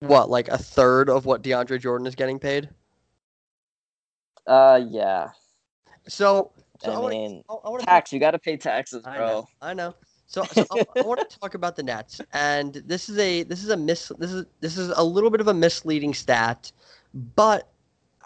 what 0.00 0.28
like 0.28 0.48
a 0.48 0.58
third 0.58 1.08
of 1.08 1.26
what 1.26 1.42
DeAndre 1.42 1.78
Jordan 1.80 2.06
is 2.06 2.14
getting 2.14 2.38
paid. 2.38 2.68
Uh, 4.46 4.80
yeah. 4.90 5.30
So, 6.08 6.50
so 6.80 6.90
I 6.90 6.94
I 6.94 6.98
wanna- 6.98 7.14
mean, 7.14 7.44
I, 7.48 7.54
I 7.54 7.68
wanna 7.70 7.84
tax. 7.84 8.12
You 8.12 8.20
got 8.20 8.32
to 8.32 8.38
pay 8.38 8.56
taxes, 8.56 9.02
I 9.06 9.16
bro. 9.16 9.26
know. 9.28 9.46
I 9.60 9.74
know. 9.74 9.94
So, 10.26 10.42
so 10.44 10.64
I, 10.70 10.84
I 10.96 11.02
want 11.02 11.28
to 11.28 11.38
talk 11.40 11.54
about 11.54 11.76
the 11.76 11.82
Nets, 11.82 12.20
and 12.32 12.74
this 12.74 13.08
is 13.08 13.18
a 13.18 13.42
this 13.42 13.62
is 13.62 13.68
a 13.70 13.76
mis 13.76 14.10
this 14.18 14.32
is 14.32 14.46
this 14.60 14.78
is 14.78 14.88
a 14.96 15.04
little 15.04 15.30
bit 15.30 15.40
of 15.40 15.48
a 15.48 15.54
misleading 15.54 16.14
stat, 16.14 16.72
but 17.36 17.68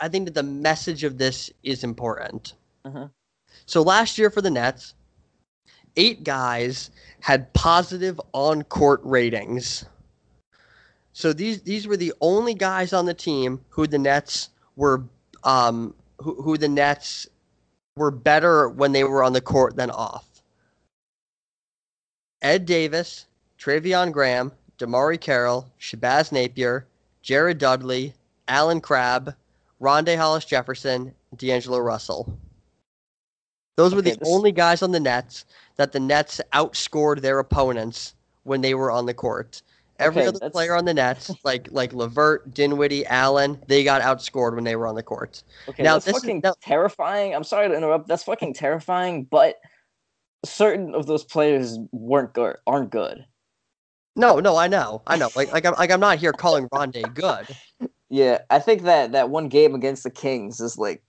I 0.01 0.09
think 0.09 0.27
that 0.27 0.35
the 0.35 0.43
message 0.43 1.05
of 1.05 1.19
this 1.19 1.51
is 1.65 1.83
important. 1.85 2.55
Mhm. 2.87 3.11
So 3.67 3.83
last 3.83 4.19
year 4.19 4.31
for 4.31 4.41
the 4.41 4.51
Nets, 4.51 4.95
eight 5.97 6.23
guys 6.23 6.91
had 7.21 7.53
positive 7.55 8.21
on 8.33 8.63
court 8.63 9.01
ratings. 9.03 9.85
So 11.13 11.33
these 11.33 11.63
these 11.63 11.87
were 11.89 11.97
the 11.97 12.13
only 12.21 12.55
guys 12.55 12.93
on 12.93 13.07
the 13.07 13.15
team 13.15 13.61
who 13.71 13.87
the 13.87 13.99
Nets 13.99 14.51
were 14.77 15.03
um 15.43 15.95
who, 16.19 16.41
who 16.43 16.57
the 16.57 16.69
Nets 16.69 17.27
were 17.97 18.11
better 18.11 18.69
when 18.69 18.93
they 18.93 19.05
were 19.05 19.23
on 19.23 19.33
the 19.33 19.41
court 19.41 19.77
than 19.77 19.91
off. 19.91 20.27
Ed 22.43 22.67
Davis, 22.67 23.27
Treveon 23.59 24.13
Graham, 24.13 24.53
DeMarre 24.79 25.21
Carroll, 25.21 25.71
Shabazz 25.81 26.33
Napier, 26.33 26.87
Jared 27.23 27.59
Dudley, 27.59 28.15
Allen 28.49 28.81
Crabbe, 28.81 29.35
Rondae 29.81 30.17
Hollis 30.17 30.45
Jefferson, 30.45 31.15
D'Angelo 31.37 31.79
Russell. 31.79 32.39
Those 33.77 33.95
were 33.95 34.03
the 34.03 34.17
this- 34.17 34.29
only 34.29 34.53
guys 34.53 34.83
on 34.83 34.93
the 34.93 35.01
Nets 35.01 35.45
that 35.77 35.93
the 35.93 36.01
Nets 36.01 36.41
outscored 36.53 37.21
their 37.21 37.39
opponents 37.39 38.15
when 38.45 38.61
they 38.61 38.75
were 38.75 38.91
on 38.91 39.07
the 39.07 39.15
court. 39.15 39.63
Every 39.99 40.21
Okay, 40.23 40.29
other 40.29 40.39
that's- 40.39 40.53
player 40.53 40.75
on 40.77 40.85
the 40.85 40.95
Nets, 40.95 41.31
like 41.45 41.69
like 41.71 41.93
LeVert, 41.93 42.53
Dinwiddie, 42.55 43.07
Allen, 43.07 43.63
they 43.69 43.83
got 43.85 44.03
outscored 44.03 44.55
when 44.55 44.65
they 44.65 44.77
were 44.77 44.87
on 44.87 44.95
the 44.95 45.03
court. 45.03 45.43
Okay, 45.69 45.83
Now, 45.83 45.95
that's 45.95 46.05
this 46.07 46.17
is- 46.17 46.23
fucking 46.23 46.41
now- 46.45 46.55
terrifying. 46.61 47.35
I'm 47.35 47.45
sorry 47.45 47.69
to 47.69 47.75
interrupt. 47.77 48.09
That's 48.09 48.23
fucking 48.25 48.55
terrifying, 48.55 49.25
but 49.25 49.57
certain 50.45 50.95
of 50.95 51.07
those 51.07 51.25
players 51.25 51.79
weren't 51.93 52.33
good, 52.35 52.57
aren't 52.67 52.91
good. 52.91 53.25
No, 54.15 54.41
no, 54.41 54.57
I 54.57 54.67
know, 54.69 55.03
I 55.07 55.17
know. 55.17 55.29
Like 55.37 55.53
like 55.53 55.65
I'm 55.67 55.75
like 55.75 55.91
I'm 55.91 56.01
not 56.01 56.19
here 56.19 56.33
calling 56.33 56.69
Rondae 56.71 57.13
good. 57.15 57.47
Yeah, 58.09 58.43
I 58.51 58.61
think 58.61 58.83
that 58.83 59.11
that 59.13 59.31
one 59.31 59.49
game 59.49 59.75
against 59.75 60.05
the 60.05 60.11
Kings 60.13 60.61
is 60.61 60.79
like 60.79 61.03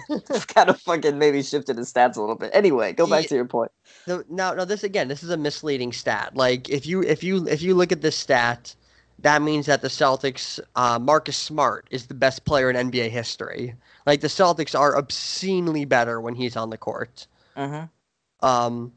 kind 0.48 0.68
of 0.70 0.80
fucking 0.80 1.18
maybe 1.18 1.42
shifted 1.42 1.76
his 1.76 1.92
stats 1.92 2.16
a 2.16 2.20
little 2.20 2.34
bit. 2.36 2.50
Anyway, 2.52 2.92
go 2.92 3.06
back 3.06 3.24
Yeah. 3.24 3.28
to 3.28 3.34
your 3.36 3.44
point. 3.46 3.70
No, 4.06 4.22
now, 4.28 4.54
now 4.54 4.64
this 4.64 4.84
again, 4.84 5.08
this 5.08 5.22
is 5.22 5.30
a 5.30 5.36
misleading 5.36 5.92
stat. 5.92 6.36
Like 6.36 6.70
if 6.70 6.86
you 6.86 7.02
if 7.02 7.22
you 7.22 7.46
if 7.48 7.62
you 7.62 7.74
look 7.74 7.92
at 7.92 8.00
this 8.00 8.16
stat, 8.16 8.74
that 9.20 9.42
means 9.42 9.66
that 9.66 9.82
the 9.82 9.88
Celtics, 9.88 10.58
uh, 10.76 10.98
Marcus 10.98 11.36
Smart 11.36 11.86
is 11.90 12.06
the 12.06 12.14
best 12.14 12.44
player 12.44 12.70
in 12.70 12.90
NBA 12.90 13.10
history. 13.10 13.74
Like 14.06 14.20
the 14.20 14.28
Celtics 14.28 14.78
are 14.78 14.96
obscenely 14.96 15.84
better 15.84 16.20
when 16.20 16.34
he's 16.34 16.56
on 16.56 16.70
the 16.70 16.78
court. 16.78 17.26
Mm-hmm. 17.56 18.46
Um, 18.46 18.92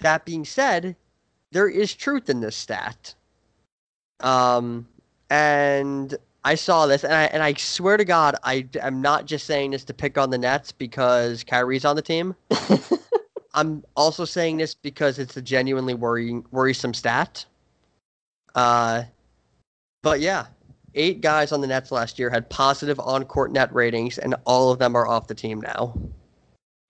that 0.00 0.24
being 0.24 0.44
said, 0.44 0.96
there 1.52 1.68
is 1.68 1.94
truth 1.94 2.30
in 2.30 2.40
this 2.40 2.56
stat. 2.56 3.14
Um, 4.20 4.88
and 5.30 6.16
I 6.44 6.54
saw 6.54 6.86
this, 6.86 7.04
and 7.04 7.12
I 7.12 7.24
and 7.24 7.42
I 7.42 7.54
swear 7.54 7.96
to 7.96 8.04
God, 8.04 8.36
I 8.44 8.66
am 8.80 9.02
not 9.02 9.26
just 9.26 9.46
saying 9.46 9.72
this 9.72 9.84
to 9.84 9.94
pick 9.94 10.16
on 10.16 10.30
the 10.30 10.38
Nets 10.38 10.72
because 10.72 11.44
Kyrie's 11.44 11.84
on 11.84 11.96
the 11.96 12.02
team. 12.02 12.34
I'm 13.54 13.84
also 13.96 14.24
saying 14.24 14.58
this 14.58 14.74
because 14.74 15.18
it's 15.18 15.36
a 15.36 15.42
genuinely 15.42 15.94
worrying, 15.94 16.44
worrisome 16.50 16.94
stat. 16.94 17.44
Uh, 18.54 19.04
but 20.02 20.20
yeah, 20.20 20.46
eight 20.94 21.20
guys 21.20 21.50
on 21.50 21.60
the 21.60 21.66
Nets 21.66 21.90
last 21.90 22.18
year 22.18 22.30
had 22.30 22.48
positive 22.50 23.00
on-court 23.00 23.50
net 23.52 23.72
ratings, 23.74 24.18
and 24.18 24.36
all 24.44 24.70
of 24.70 24.78
them 24.78 24.94
are 24.94 25.08
off 25.08 25.26
the 25.26 25.34
team 25.34 25.60
now. 25.60 25.94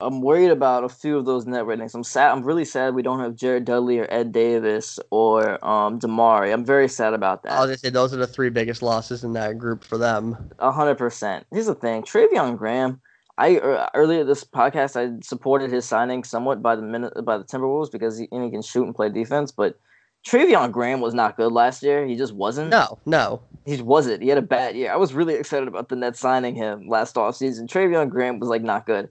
I'm 0.00 0.20
worried 0.20 0.50
about 0.50 0.84
a 0.84 0.88
few 0.88 1.18
of 1.18 1.24
those 1.24 1.46
net 1.46 1.66
ratings. 1.66 1.94
I'm 1.94 2.04
sad. 2.04 2.30
I'm 2.30 2.44
really 2.44 2.64
sad 2.64 2.94
we 2.94 3.02
don't 3.02 3.18
have 3.18 3.34
Jared 3.34 3.64
Dudley 3.64 3.98
or 3.98 4.06
Ed 4.10 4.30
Davis 4.30 5.00
or 5.10 5.64
um 5.64 5.98
DeMarre. 5.98 6.52
I'm 6.52 6.64
very 6.64 6.88
sad 6.88 7.14
about 7.14 7.42
that. 7.42 7.58
That. 7.58 7.66
just 7.72 7.82
say 7.82 7.90
those 7.90 8.14
are 8.14 8.18
the 8.18 8.26
three 8.26 8.50
biggest 8.50 8.80
losses 8.80 9.24
in 9.24 9.32
that 9.32 9.58
group 9.58 9.82
for 9.82 9.98
them. 9.98 10.50
A 10.60 10.70
hundred 10.70 10.96
percent. 10.96 11.46
Here's 11.50 11.66
the 11.66 11.74
thing, 11.74 12.02
Treveon 12.02 12.56
Graham. 12.56 13.00
I 13.38 13.56
er, 13.56 13.88
earlier 13.94 14.24
this 14.24 14.44
podcast 14.44 14.96
I 14.96 15.20
supported 15.22 15.70
his 15.70 15.84
signing 15.84 16.22
somewhat 16.22 16.62
by 16.62 16.76
the 16.76 16.82
minute 16.82 17.24
by 17.24 17.38
the 17.38 17.44
Timberwolves 17.44 17.90
because 17.90 18.18
he, 18.18 18.28
he 18.30 18.50
can 18.50 18.62
shoot 18.62 18.84
and 18.84 18.94
play 18.94 19.08
defense, 19.08 19.50
but 19.50 19.78
Treveon 20.26 20.70
Graham 20.70 21.00
was 21.00 21.14
not 21.14 21.36
good 21.36 21.52
last 21.52 21.82
year. 21.82 22.06
He 22.06 22.14
just 22.16 22.34
wasn't. 22.34 22.70
No, 22.70 22.98
no. 23.06 23.40
He 23.66 23.80
wasn't. 23.82 24.22
He 24.22 24.28
had 24.28 24.38
a 24.38 24.42
bad 24.42 24.76
year. 24.76 24.92
I 24.92 24.96
was 24.96 25.14
really 25.14 25.34
excited 25.34 25.68
about 25.68 25.88
the 25.88 25.96
Nets 25.96 26.20
signing 26.20 26.54
him 26.54 26.88
last 26.88 27.14
offseason. 27.16 27.68
Treveon 27.68 28.10
Graham 28.10 28.38
was 28.38 28.48
like 28.48 28.62
not 28.62 28.86
good. 28.86 29.08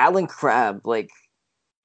Allen 0.00 0.26
Crabbe 0.26 0.80
like 0.84 1.10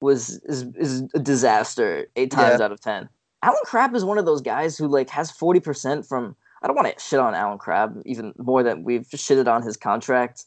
was 0.00 0.40
is 0.44 0.62
is 0.76 1.02
a 1.14 1.18
disaster 1.18 2.06
eight 2.16 2.30
times 2.30 2.60
out 2.60 2.72
of 2.72 2.80
ten. 2.80 3.08
Allen 3.42 3.60
Crabbe 3.64 3.94
is 3.94 4.04
one 4.04 4.16
of 4.16 4.24
those 4.24 4.40
guys 4.40 4.78
who 4.78 4.88
like 4.88 5.10
has 5.10 5.30
forty 5.30 5.60
percent 5.60 6.06
from. 6.06 6.34
I 6.62 6.66
don't 6.66 6.74
want 6.74 6.88
to 6.88 6.98
shit 6.98 7.20
on 7.20 7.34
Allen 7.34 7.58
Crabbe 7.58 8.02
even 8.06 8.32
more 8.38 8.62
than 8.62 8.82
we've 8.84 9.06
shitted 9.08 9.46
on 9.46 9.62
his 9.62 9.76
contract. 9.76 10.44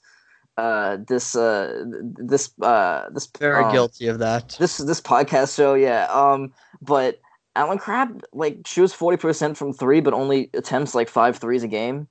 Uh, 0.57 0.97
this 1.07 1.35
uh 1.35 1.85
this 2.17 2.51
uh 2.61 3.05
this 3.13 3.29
Very 3.39 3.63
um, 3.63 3.71
guilty 3.71 4.07
of 4.07 4.17
that. 4.19 4.57
this 4.59 4.77
this 4.77 4.99
podcast 4.99 5.55
show, 5.55 5.75
yeah. 5.75 6.07
Um, 6.11 6.51
but 6.81 7.21
Allen 7.55 7.77
Crabbe 7.77 8.23
like 8.33 8.65
shoots 8.65 8.93
forty 8.93 9.17
percent 9.17 9.57
from 9.57 9.73
three, 9.73 10.01
but 10.01 10.13
only 10.13 10.49
attempts 10.55 10.95
like 10.95 11.07
five 11.07 11.37
threes 11.37 11.63
a 11.63 11.67
game. 11.67 12.07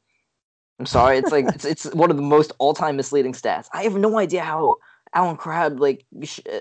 I'm 0.78 0.86
sorry, 0.86 1.18
it's 1.18 1.32
like 1.32 1.46
it's 1.48 1.64
it's 1.64 1.92
one 1.92 2.12
of 2.12 2.16
the 2.16 2.22
most 2.22 2.52
all 2.58 2.74
time 2.74 2.94
misleading 2.94 3.32
stats. 3.32 3.66
I 3.72 3.82
have 3.82 3.96
no 3.96 4.18
idea 4.18 4.44
how 4.44 4.76
Allen 5.14 5.36
Crabbe 5.36 5.80
like 5.80 6.04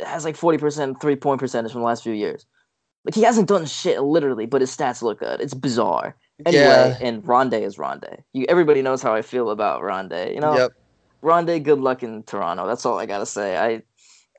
has 0.06 0.26
like 0.26 0.36
forty 0.36 0.58
percent 0.58 1.02
three 1.02 1.16
point 1.16 1.40
percentage 1.40 1.72
from 1.72 1.82
the 1.82 1.88
last 1.88 2.04
few 2.04 2.14
years. 2.14 2.46
Like 3.06 3.16
he 3.16 3.24
hasn't 3.24 3.48
done 3.48 3.66
shit 3.66 4.02
literally, 4.02 4.46
but 4.46 4.62
his 4.62 4.76
stats 4.76 5.02
look 5.02 5.20
good. 5.20 5.40
It's 5.40 5.54
bizarre. 5.54 6.16
Anyway, 6.46 6.62
yeah. 6.64 6.98
and 7.02 7.24
Rondae 7.24 7.64
is 7.64 7.78
Rondae. 7.78 8.22
You 8.34 8.46
everybody 8.50 8.82
knows 8.82 9.02
how 9.02 9.14
I 9.14 9.22
feel 9.22 9.50
about 9.50 9.82
Rondae. 9.82 10.34
You 10.34 10.42
know, 10.42 10.56
Yep. 10.56 10.72
Rondae, 11.24 11.64
good 11.64 11.80
luck 11.80 12.04
in 12.04 12.24
Toronto. 12.24 12.68
That's 12.68 12.86
all 12.86 13.00
I 13.00 13.06
gotta 13.06 13.26
say. 13.26 13.58
I, 13.58 13.82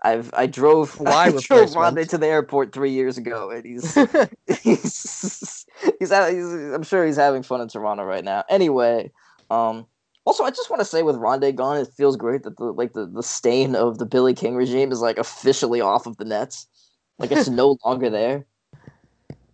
I've 0.02 0.32
I 0.32 0.46
drove 0.46 0.98
Why 1.00 1.24
I 1.26 1.30
drove? 1.30 1.70
Rondae 1.70 2.08
to 2.10 2.18
the 2.18 2.26
airport 2.26 2.72
three 2.72 2.92
years 2.92 3.18
ago, 3.18 3.50
and 3.50 3.64
he's 3.64 3.94
he's 4.62 5.66
he's, 5.98 6.10
ha- 6.10 6.28
he's 6.28 6.52
I'm 6.52 6.84
sure 6.84 7.04
he's 7.04 7.16
having 7.16 7.42
fun 7.42 7.60
in 7.60 7.68
Toronto 7.68 8.04
right 8.04 8.24
now. 8.24 8.44
Anyway, 8.48 9.10
um, 9.50 9.86
also 10.28 10.44
I 10.44 10.50
just 10.50 10.68
want 10.68 10.80
to 10.80 10.84
say 10.84 11.02
with 11.02 11.16
Rondae 11.16 11.54
gone, 11.54 11.78
it 11.78 11.88
feels 11.96 12.16
great 12.16 12.42
that 12.42 12.58
the 12.58 12.66
like 12.66 12.92
the 12.92 13.06
the 13.06 13.22
stain 13.22 13.74
of 13.74 13.98
the 13.98 14.06
Billy 14.06 14.34
King 14.34 14.54
regime 14.54 14.92
is 14.92 15.00
like 15.00 15.16
officially 15.16 15.80
off 15.80 16.06
of 16.06 16.18
the 16.18 16.24
Nets. 16.26 16.66
Like 17.18 17.32
it's 17.32 17.48
no 17.48 17.78
longer 17.84 18.10
there. 18.10 18.44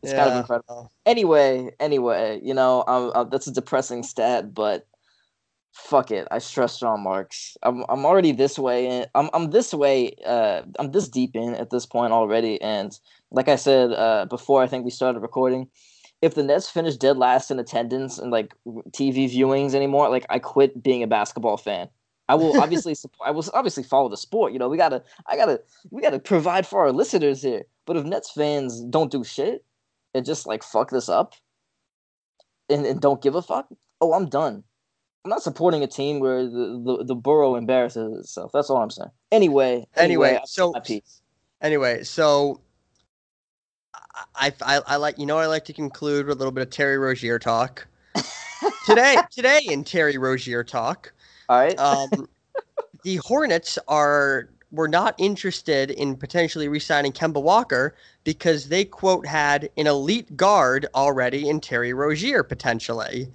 It's 0.03 0.13
kind 0.13 0.29
of 0.29 0.37
incredible 0.37 0.91
anyway, 1.07 1.71
anyway, 1.81 2.41
you 2.43 2.55
know, 2.55 2.85
um, 2.87 3.13
uh, 3.15 3.25
that's 3.25 3.47
a 3.47 3.53
depressing 3.53 4.03
stat, 4.03 4.55
but 4.55 4.87
fuck 5.73 6.11
it. 6.11 6.27
I 6.31 6.39
trust 6.39 6.81
John 6.81 7.03
Marks. 7.03 7.57
I'm 7.63 7.85
I'm 7.89 8.05
already 8.05 8.33
this 8.33 8.59
way, 8.59 9.07
I'm 9.15 9.31
I'm 9.33 9.51
this 9.51 9.73
way. 9.73 10.15
Uh, 10.27 10.63
I'm 10.79 10.91
this 10.91 11.09
deep 11.09 11.37
in 11.37 11.55
at 11.55 11.71
this 11.71 11.87
point 11.87 12.13
already, 12.13 12.61
and 12.61 12.99
like 13.31 13.49
I 13.49 13.57
said 13.57 13.93
uh, 13.93 14.27
before, 14.27 14.63
I 14.63 14.67
think 14.67 14.85
we 14.85 14.91
started 14.91 15.21
recording. 15.21 15.69
If 16.25 16.35
the 16.35 16.43
Nets 16.43 16.71
finish 16.71 16.97
dead 16.97 17.19
last 17.19 17.51
in 17.51 17.59
attendance 17.59 18.19
and 18.19 18.31
like 18.31 18.55
TV 18.93 19.31
viewings 19.31 19.75
anymore, 19.75 20.09
like 20.09 20.25
I 20.31 20.39
quit 20.39 20.83
being 20.83 21.03
a 21.03 21.07
basketball 21.07 21.59
fan. 21.59 21.89
I 22.31 22.35
will 22.37 22.59
obviously 22.65 22.95
supp- 22.95 23.21
I 23.25 23.31
will 23.31 23.45
obviously 23.53 23.83
follow 23.83 24.09
the 24.09 24.17
sport. 24.17 24.53
You 24.55 24.59
know, 24.59 24.71
we 24.71 24.79
gotta 24.79 25.03
I 25.27 25.37
gotta 25.37 25.61
we 25.91 26.01
gotta 26.01 26.19
provide 26.19 26.67
for 26.67 26.81
our 26.81 26.93
listeners 26.93 27.43
here. 27.43 27.65
But 27.85 27.99
if 27.99 28.05
Nets 28.07 28.31
fans 28.33 28.81
don't 28.85 29.11
do 29.13 29.23
shit 29.23 29.65
and 30.15 30.25
just 30.25 30.47
like 30.47 30.63
fuck 30.63 30.91
this 30.91 31.11
up 31.11 31.35
and, 32.71 32.87
and 32.87 33.01
don't 33.03 33.21
give 33.21 33.35
a 33.35 33.43
fuck, 33.43 33.69
oh, 34.01 34.15
I'm 34.15 34.27
done. 34.27 34.65
I'm 35.25 35.31
not 35.31 35.43
supporting 35.43 35.83
a 35.83 35.87
team 35.87 36.21
where 36.21 36.45
the, 36.45 36.83
the, 36.85 37.05
the 37.05 37.15
borough 37.15 37.57
embarrasses 37.57 38.19
itself. 38.21 38.51
That's 38.53 38.71
all 38.71 38.79
I'm 38.79 38.91
saying. 38.91 39.11
Anyway, 39.31 39.87
Anyway, 39.97 40.37
I- 40.37 40.45
so. 40.47 40.73
Anyway, 41.61 42.03
so 42.05 42.61
I, 44.35 44.53
I, 44.63 44.81
I 44.87 44.97
like 44.97 45.19
you 45.19 45.27
know 45.27 45.39
I 45.39 45.47
like 45.47 45.65
to 45.67 45.73
conclude 45.73 46.27
with 46.27 46.37
a 46.37 46.39
little 46.39 46.53
bit 46.53 46.63
of 46.63 46.71
Terry 46.71 46.99
Rozier 46.99 47.39
talk. 47.39 47.87
today 48.85 49.17
today 49.31 49.61
in 49.65 49.85
Terry 49.85 50.19
Rozier 50.19 50.65
talk, 50.65 51.13
All 51.49 51.59
right. 51.59 51.79
um, 51.79 52.29
the 53.03 53.17
Hornets 53.17 53.79
are 53.89 54.49
were 54.75 54.89
not 54.89 55.15
interested 55.19 55.91
in 55.93 56.17
potentially 56.17 56.69
re-signing 56.69 57.13
Kemba 57.13 57.41
Walker 57.41 57.95
because 58.25 58.69
they 58.69 58.85
quote 58.85 59.27
had 59.27 59.71
an 59.77 59.87
elite 59.87 60.37
guard 60.37 60.87
already 60.95 61.49
in 61.49 61.61
Terry 61.61 61.93
Rozier 61.93 62.43
potentially. 62.43 63.29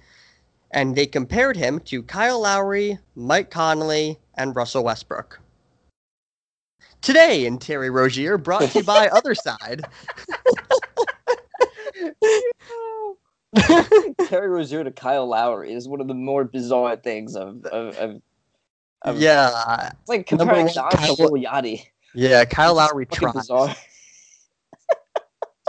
And 0.72 0.94
they 0.94 1.06
compared 1.06 1.56
him 1.56 1.80
to 1.80 2.02
Kyle 2.02 2.40
Lowry, 2.40 2.98
Mike 3.16 3.50
Conley, 3.50 4.18
and 4.34 4.54
Russell 4.54 4.84
Westbrook. 4.84 5.40
Today 7.02 7.46
in 7.46 7.58
Terry 7.58 7.90
Rozier, 7.90 8.36
brought 8.38 8.62
to 8.70 8.78
you 8.78 8.84
by 8.84 9.08
Other 9.12 9.34
Side. 9.34 9.82
Terry 14.26 14.48
Rozier 14.48 14.84
to 14.84 14.90
Kyle 14.90 15.26
Lowry 15.26 15.72
is 15.72 15.88
one 15.88 16.00
of 16.00 16.08
the 16.08 16.14
more 16.14 16.44
bizarre 16.44 16.96
things 16.96 17.36
I've. 17.36 17.66
I've, 17.72 17.98
I've, 17.98 18.22
I've 19.02 19.16
yeah, 19.16 19.90
it's 20.00 20.08
like 20.08 20.26
comparing 20.26 20.68
Kyle- 20.68 20.90
to 20.90 21.22
Yachty. 21.22 21.86
yeah. 22.14 22.44
Kyle 22.44 22.74
Lowry 22.74 23.06
bizarre. 23.06 23.74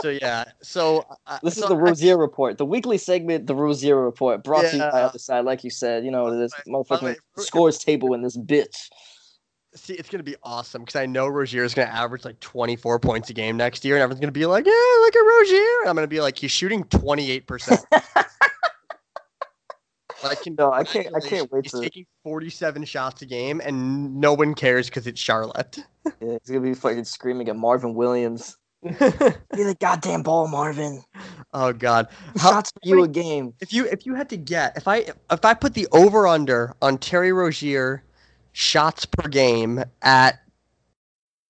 So 0.00 0.08
yeah, 0.08 0.46
so 0.62 1.06
uh, 1.28 1.38
This 1.44 1.54
so 1.54 1.62
is 1.62 1.68
the 1.68 1.76
I- 1.76 1.78
Rozier 1.78 2.18
Report, 2.18 2.58
the 2.58 2.66
weekly 2.66 2.98
segment, 2.98 3.46
the 3.46 3.54
Rozier 3.54 3.94
Report, 4.04 4.42
brought 4.42 4.62
to 4.62 4.72
you 4.76 4.82
by 4.82 5.02
Other 5.02 5.20
Side. 5.20 5.44
Like 5.44 5.62
you 5.62 5.70
said, 5.70 6.04
you 6.04 6.10
know, 6.10 6.36
this 6.36 6.50
By 6.52 6.62
the 6.66 6.72
way- 6.76 6.82
by 6.88 6.96
the 6.96 7.02
motherfucking 7.12 7.16
Scorer's 7.44 7.78
Table 7.78 8.12
in 8.12 8.20
this 8.22 8.36
bitch. 8.36 8.90
See, 9.74 9.94
it's 9.94 10.10
gonna 10.10 10.22
be 10.22 10.36
awesome 10.42 10.82
because 10.82 10.96
I 10.96 11.06
know 11.06 11.26
Rozier 11.28 11.64
is 11.64 11.72
gonna 11.72 11.88
average 11.88 12.24
like 12.26 12.38
24 12.40 12.98
points 13.00 13.30
a 13.30 13.32
game 13.32 13.56
next 13.56 13.84
year, 13.84 13.94
and 13.96 14.02
everyone's 14.02 14.20
gonna 14.20 14.30
be 14.32 14.44
like, 14.46 14.66
"Yeah, 14.66 14.72
look 15.00 15.16
at 15.16 15.20
Rozier." 15.20 15.80
And 15.80 15.88
I'm 15.88 15.94
gonna 15.94 16.06
be 16.06 16.20
like, 16.20 16.36
"He's 16.38 16.50
shooting 16.50 16.84
28 16.84 17.46
percent." 17.46 17.80
I 20.24 20.36
can, 20.36 20.54
No, 20.56 20.70
I 20.72 20.84
can't- 20.84 21.08
I 21.16 21.20
can't 21.20 21.50
wait 21.50 21.64
He's 21.64 21.72
to- 21.72 21.80
taking 21.80 22.06
47 22.22 22.84
shots 22.84 23.22
a 23.22 23.26
game, 23.26 23.60
and 23.64 24.20
no 24.20 24.34
one 24.34 24.54
cares 24.54 24.88
because 24.88 25.06
it's 25.06 25.20
Charlotte. 25.20 25.78
Yeah, 26.20 26.32
he's 26.42 26.48
gonna 26.48 26.60
be 26.60 26.74
fucking 26.74 27.04
screaming 27.04 27.48
at 27.48 27.54
Marvin 27.56 27.94
Williams. 27.94 28.56
Give 28.82 29.00
me 29.00 29.62
the 29.62 29.76
goddamn 29.80 30.22
ball, 30.24 30.48
Marvin. 30.48 31.00
oh 31.54 31.72
God, 31.72 32.08
How- 32.38 32.50
Shots 32.50 32.72
for 32.72 32.80
you 32.82 33.02
a 33.04 33.08
game. 33.08 33.54
if 33.60 33.72
you 33.72 33.86
if 33.86 34.04
you 34.04 34.14
had 34.16 34.28
to 34.30 34.36
get 34.36 34.76
if 34.76 34.88
I 34.88 35.06
if 35.30 35.44
I 35.44 35.54
put 35.54 35.74
the 35.74 35.86
over 35.92 36.26
under 36.26 36.74
on 36.82 36.98
Terry 36.98 37.32
Rozier 37.32 38.02
shots 38.52 39.06
per 39.06 39.28
game 39.28 39.82
at 40.02 40.40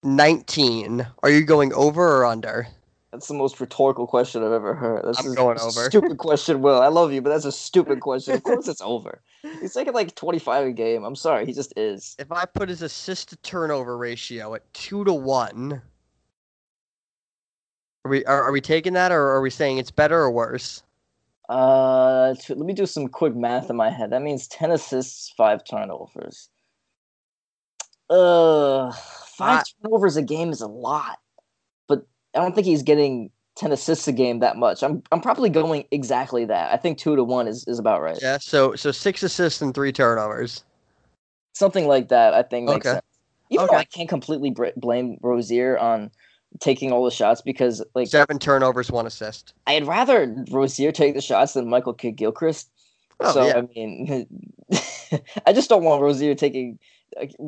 19, 0.03 1.07
are 1.22 1.30
you 1.30 1.42
going 1.44 1.72
over 1.74 2.18
or 2.18 2.24
under? 2.24 2.66
That's 3.12 3.28
the 3.28 3.34
most 3.34 3.61
rhetorical 3.61 4.07
question 4.07 4.42
I've 4.42 4.53
ever 4.53 4.74
heard. 4.74 5.05
That's 5.05 5.24
I'm 5.24 5.32
a 5.32 5.34
going 5.34 5.61
over. 5.61 5.84
Stupid 5.84 6.16
question, 6.16 6.62
Will. 6.62 6.80
I 6.80 6.88
love 6.88 7.12
you, 7.12 7.20
but 7.20 7.28
that's 7.28 7.44
a 7.44 7.53
stupid 7.53 8.00
question. 8.00 8.34
Of 8.34 8.42
course, 8.42 8.68
it's 8.68 8.80
over. 8.80 9.20
He's 9.61 9.74
taking 9.74 9.92
like 9.92 10.14
25 10.14 10.68
a 10.68 10.72
game. 10.72 11.05
I'm 11.05 11.14
sorry, 11.16 11.44
he 11.44 11.53
just 11.53 11.74
is. 11.76 12.16
If 12.18 12.32
I 12.32 12.46
put 12.46 12.68
his 12.70 12.80
assist 12.80 13.28
to 13.30 13.36
turnover 13.36 13.98
ratio 13.98 14.55
at 14.55 14.72
two 14.72 15.05
to 15.05 15.12
one, 15.12 15.82
are 18.05 18.11
we 18.11 18.24
are, 18.24 18.44
are 18.44 18.53
we 18.53 18.61
taking 18.61 18.94
that 18.94 19.12
or 19.12 19.20
are 19.20 19.42
we 19.42 19.50
saying 19.50 19.78
it's 19.78 19.90
better 19.90 20.18
or 20.18 20.30
worse? 20.30 20.82
Uh, 21.48 22.34
let 22.48 22.59
me 22.59 22.72
do 22.72 22.86
some 22.86 23.09
quick 23.09 23.36
math 23.36 23.68
in 23.68 23.76
my 23.76 23.90
head. 23.90 24.11
That 24.11 24.22
means 24.22 24.48
10 24.48 24.70
assists, 24.70 25.34
five 25.36 25.64
turnovers. 25.64 26.48
Uh, 28.12 28.92
five 28.92 29.64
turnovers 29.82 30.16
a 30.16 30.22
game 30.22 30.50
is 30.50 30.60
a 30.60 30.66
lot, 30.66 31.18
but 31.88 32.06
I 32.34 32.40
don't 32.40 32.54
think 32.54 32.66
he's 32.66 32.82
getting 32.82 33.30
10 33.56 33.72
assists 33.72 34.06
a 34.06 34.12
game 34.12 34.40
that 34.40 34.56
much. 34.56 34.82
I'm 34.82 35.02
I'm 35.12 35.20
probably 35.20 35.48
going 35.48 35.86
exactly 35.90 36.44
that. 36.44 36.72
I 36.72 36.76
think 36.76 36.98
two 36.98 37.16
to 37.16 37.24
one 37.24 37.48
is, 37.48 37.64
is 37.66 37.78
about 37.78 38.02
right. 38.02 38.18
Yeah. 38.20 38.38
So 38.38 38.74
so 38.76 38.92
six 38.92 39.22
assists 39.22 39.62
and 39.62 39.74
three 39.74 39.92
turnovers. 39.92 40.64
Something 41.54 41.86
like 41.86 42.08
that. 42.08 42.34
I 42.34 42.42
think 42.42 42.68
makes 42.68 42.86
Okay. 42.86 42.94
sense. 42.96 43.06
Even 43.50 43.64
Okay. 43.64 43.74
though 43.76 43.80
I 43.80 43.84
can't 43.84 44.08
completely 44.08 44.50
br- 44.50 44.68
blame 44.76 45.16
Rozier 45.22 45.78
on 45.78 46.10
taking 46.60 46.92
all 46.92 47.04
the 47.04 47.10
shots 47.10 47.40
because 47.40 47.82
like 47.94 48.08
Seven 48.08 48.38
turnovers, 48.38 48.90
one 48.90 49.06
assist. 49.06 49.54
I'd 49.66 49.86
rather 49.86 50.34
Rozier 50.50 50.92
take 50.92 51.14
the 51.14 51.22
shots 51.22 51.54
than 51.54 51.68
Michael 51.68 51.94
Kidd 51.94 52.16
Gilchrist. 52.16 52.70
Oh, 53.20 53.32
so 53.32 53.46
yeah. 53.46 53.58
I 53.58 53.60
mean, 53.74 54.26
I 55.46 55.52
just 55.52 55.68
don't 55.70 55.84
want 55.84 56.02
Rozier 56.02 56.34
taking 56.34 56.78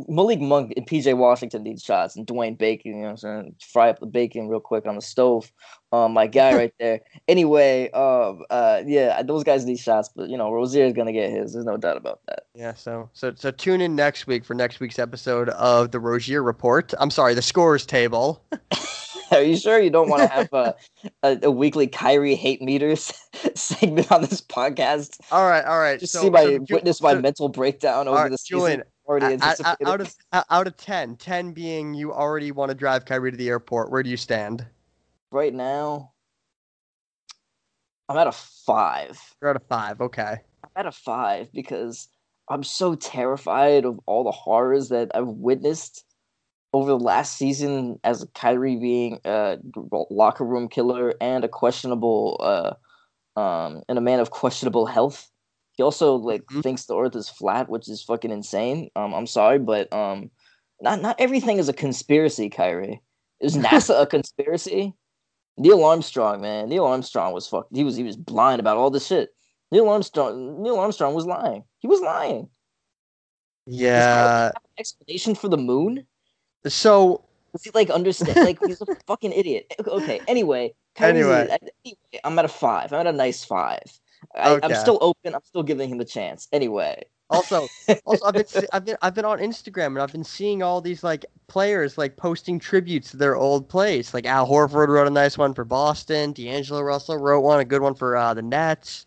Malik 0.08 0.40
Monk 0.40 0.72
and 0.76 0.86
PJ 0.86 1.16
Washington 1.16 1.62
need 1.62 1.80
shots, 1.80 2.16
and 2.16 2.26
Dwayne 2.26 2.56
Bacon. 2.56 2.96
You 2.96 2.96
know, 2.98 3.02
what 3.02 3.10
I'm 3.10 3.16
saying 3.16 3.54
fry 3.60 3.90
up 3.90 4.00
the 4.00 4.06
bacon 4.06 4.48
real 4.48 4.60
quick 4.60 4.86
on 4.86 4.94
the 4.96 5.02
stove. 5.02 5.50
Um, 5.92 6.12
my 6.12 6.26
guy 6.26 6.54
right 6.56 6.74
there. 6.78 7.00
Anyway, 7.28 7.90
um, 7.92 8.42
uh, 8.50 8.82
yeah, 8.86 9.22
those 9.22 9.44
guys 9.44 9.64
need 9.64 9.78
shots, 9.78 10.10
but 10.14 10.28
you 10.28 10.36
know, 10.36 10.52
Rozier 10.52 10.84
is 10.84 10.92
gonna 10.92 11.12
get 11.12 11.30
his. 11.30 11.52
There's 11.52 11.64
no 11.64 11.76
doubt 11.76 11.96
about 11.96 12.20
that. 12.26 12.46
Yeah, 12.54 12.74
so 12.74 13.08
so 13.12 13.32
so 13.34 13.50
tune 13.50 13.80
in 13.80 13.96
next 13.96 14.26
week 14.26 14.44
for 14.44 14.54
next 14.54 14.80
week's 14.80 14.98
episode 14.98 15.48
of 15.50 15.90
the 15.90 16.00
Rozier 16.00 16.42
Report. 16.42 16.92
I'm 16.98 17.10
sorry, 17.10 17.34
the 17.34 17.42
Scorer's 17.42 17.86
Table. 17.86 18.44
Are 19.30 19.42
you 19.42 19.56
sure 19.56 19.80
you 19.80 19.90
don't 19.90 20.08
want 20.08 20.22
to 20.22 20.28
have 20.28 20.52
a, 20.52 20.74
a, 21.22 21.38
a 21.44 21.50
weekly 21.50 21.86
Kyrie 21.86 22.34
hate 22.34 22.62
meters 22.62 23.12
segment 23.54 24.12
on 24.12 24.22
this 24.22 24.40
podcast? 24.40 25.18
All 25.32 25.48
right, 25.48 25.64
all 25.64 25.78
right. 25.78 25.98
Just 25.98 26.12
so, 26.12 26.22
see 26.22 26.30
my 26.30 26.44
so 26.44 26.66
witness 26.70 27.00
my 27.00 27.14
so- 27.14 27.20
mental 27.20 27.48
breakdown 27.48 28.06
over 28.06 28.16
right, 28.16 28.30
the 28.30 28.38
season. 28.38 28.82
Already 29.06 29.26
a- 29.26 29.28
a- 29.28 29.32
a- 29.32 29.34
anticipated. 29.34 29.88
out 29.88 30.00
of 30.00 30.16
out 30.50 30.66
of 30.66 30.76
10, 30.76 31.16
10 31.16 31.52
being 31.52 31.94
you 31.94 32.12
already 32.12 32.52
want 32.52 32.70
to 32.70 32.74
drive 32.74 33.04
Kyrie 33.04 33.30
to 33.30 33.36
the 33.36 33.48
airport. 33.48 33.90
Where 33.90 34.02
do 34.02 34.10
you 34.10 34.16
stand? 34.16 34.66
right 35.30 35.52
now, 35.52 36.12
I'm 38.08 38.16
at 38.16 38.28
a 38.28 38.32
five. 38.32 39.20
You're 39.42 39.50
at 39.50 39.56
a 39.56 39.60
five. 39.60 40.00
Okay. 40.00 40.36
I'm 40.62 40.70
at 40.76 40.86
a 40.86 40.92
five 40.92 41.52
because 41.52 42.08
I'm 42.48 42.62
so 42.62 42.94
terrified 42.94 43.84
of 43.84 43.98
all 44.06 44.22
the 44.22 44.30
horrors 44.30 44.90
that 44.90 45.10
I've 45.14 45.26
witnessed 45.26 46.04
over 46.72 46.90
the 46.90 46.98
last 46.98 47.36
season 47.36 47.98
as 48.04 48.26
Kyrie 48.34 48.76
being 48.76 49.18
a 49.24 49.58
locker 50.10 50.44
room 50.44 50.68
killer 50.68 51.14
and 51.20 51.44
a 51.44 51.48
questionable, 51.48 52.40
uh, 52.40 53.40
um, 53.40 53.82
and 53.88 53.98
a 53.98 54.02
man 54.02 54.20
of 54.20 54.30
questionable 54.30 54.86
health. 54.86 55.28
He 55.76 55.82
also 55.82 56.14
like 56.16 56.44
Mhm. 56.46 56.62
thinks 56.62 56.86
the 56.86 56.96
Earth 56.96 57.16
is 57.16 57.28
flat, 57.28 57.68
which 57.68 57.88
is 57.88 58.02
fucking 58.02 58.30
insane. 58.30 58.90
Um, 58.96 59.12
I'm 59.14 59.26
sorry, 59.26 59.58
but 59.58 59.92
um, 59.92 60.30
not 60.80 61.00
not 61.02 61.16
everything 61.20 61.58
is 61.58 61.68
a 61.68 61.72
conspiracy, 61.72 62.48
Kyrie. 62.48 63.00
Is 63.40 63.56
NASA 63.66 64.02
a 64.02 64.06
conspiracy? 64.06 64.94
Neil 65.56 65.84
Armstrong, 65.84 66.40
man. 66.40 66.68
Neil 66.68 66.84
Armstrong 66.84 67.32
was 67.32 67.46
fuck. 67.46 67.66
He 67.72 67.84
was 67.84 67.96
he 67.96 68.02
was 68.02 68.16
blind 68.16 68.60
about 68.60 68.76
all 68.76 68.90
this 68.90 69.06
shit. 69.06 69.30
Neil 69.72 69.88
Armstrong. 69.88 70.62
Neil 70.62 70.78
Armstrong 70.78 71.14
was 71.14 71.26
lying. 71.26 71.64
He 71.78 71.86
was 71.88 72.00
lying. 72.00 72.48
Yeah. 73.66 74.50
Explanation 74.78 75.34
for 75.34 75.48
the 75.48 75.56
moon? 75.56 76.06
So 76.66 77.24
Does 77.52 77.62
he 77.64 77.70
like 77.74 77.90
understand? 77.90 78.36
Like 78.36 78.58
he's 78.64 78.80
a 78.80 78.86
fucking 79.06 79.32
idiot. 79.32 79.72
Okay. 79.86 80.20
Anyway. 80.28 80.74
Anyway. 80.98 81.48
Anyway, 81.50 82.18
I'm 82.22 82.38
at 82.38 82.44
a 82.44 82.48
five. 82.48 82.92
I'm 82.92 83.00
at 83.00 83.06
a 83.06 83.12
nice 83.12 83.44
five. 83.44 83.82
I, 84.34 84.58
I'm 84.62 84.74
still 84.74 84.98
open. 85.00 85.34
I'm 85.34 85.44
still 85.44 85.62
giving 85.62 85.88
him 85.88 85.98
the 85.98 86.04
chance. 86.04 86.48
Anyway. 86.52 87.04
also 87.30 87.66
also 88.04 88.26
I've 88.26 88.34
been 88.34 88.44
I've 88.72 88.84
been 88.84 88.96
I've 89.02 89.14
been 89.14 89.24
on 89.24 89.38
Instagram 89.38 89.86
and 89.88 90.00
I've 90.00 90.12
been 90.12 90.24
seeing 90.24 90.62
all 90.62 90.80
these 90.80 91.02
like 91.02 91.24
players 91.46 91.96
like 91.96 92.16
posting 92.16 92.58
tributes 92.58 93.10
to 93.12 93.16
their 93.16 93.36
old 93.36 93.68
plays. 93.68 94.12
Like 94.14 94.26
Al 94.26 94.46
Horford 94.46 94.88
wrote 94.88 95.06
a 95.06 95.10
nice 95.10 95.38
one 95.38 95.54
for 95.54 95.64
Boston. 95.64 96.32
D'Angelo 96.32 96.82
Russell 96.82 97.18
wrote 97.18 97.40
one, 97.40 97.60
a 97.60 97.64
good 97.64 97.82
one 97.82 97.94
for 97.94 98.16
uh, 98.16 98.34
the 98.34 98.42
Nets. 98.42 99.06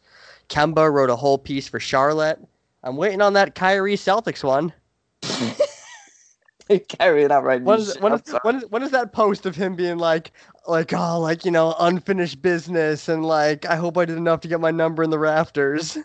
Kemba 0.49 0.91
wrote 0.91 1.09
a 1.09 1.15
whole 1.15 1.37
piece 1.37 1.67
for 1.67 1.79
Charlotte. 1.79 2.39
I'm 2.83 2.95
waiting 2.95 3.21
on 3.21 3.33
that 3.33 3.55
Kyrie 3.55 3.97
Celtics 3.97 4.43
one. 4.43 4.73
Kyrie 6.99 7.27
not 7.27 7.43
right. 7.43 7.61
When 7.61 7.79
is, 7.79 7.99
when, 7.99 8.13
is, 8.13 8.21
when, 8.43 8.55
is, 8.57 8.63
when 8.69 8.83
is 8.83 8.91
that 8.91 9.13
post 9.13 9.45
of 9.45 9.55
him 9.55 9.75
being 9.75 9.97
like, 9.97 10.31
like, 10.67 10.93
oh, 10.93 11.19
like, 11.19 11.45
you 11.45 11.51
know, 11.51 11.75
unfinished 11.79 12.41
business 12.41 13.07
and 13.07 13.25
like, 13.25 13.65
I 13.65 13.75
hope 13.75 13.97
I 13.97 14.05
did 14.05 14.17
enough 14.17 14.41
to 14.41 14.47
get 14.47 14.59
my 14.59 14.71
number 14.71 15.03
in 15.03 15.09
the 15.09 15.19
rafters? 15.19 15.97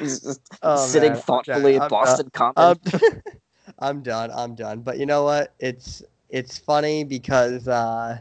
He's 0.00 0.20
just 0.20 0.40
Oh, 0.62 0.84
sitting 0.86 1.12
man. 1.12 1.20
thoughtfully 1.20 1.76
in 1.76 1.82
I'm 1.82 1.88
Boston 1.88 2.30
done. 2.34 2.52
Common. 2.54 2.80
I'm 3.78 4.02
done. 4.02 4.30
I'm 4.34 4.54
done. 4.54 4.80
But 4.80 4.98
you 4.98 5.06
know 5.06 5.22
what? 5.24 5.54
It's 5.58 6.02
it's 6.30 6.58
funny 6.58 7.04
because 7.04 7.68
uh, 7.68 8.18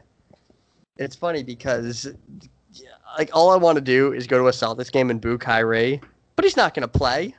it's 0.98 1.16
funny 1.16 1.44
because 1.44 2.08
yeah, 2.74 2.90
like 3.18 3.30
all 3.34 3.50
I 3.50 3.56
want 3.56 3.78
to 3.78 3.82
do 3.82 4.14
is 4.14 4.28
go 4.28 4.38
to 4.38 4.48
a 4.48 4.52
Celtics 4.52 4.92
game 4.92 5.10
and 5.10 5.20
boo 5.20 5.38
Kyrie, 5.38 6.02
but 6.36 6.46
he's 6.46 6.58
not 6.58 6.74
going 6.74 6.82
to 6.82 6.88
play. 6.88 7.34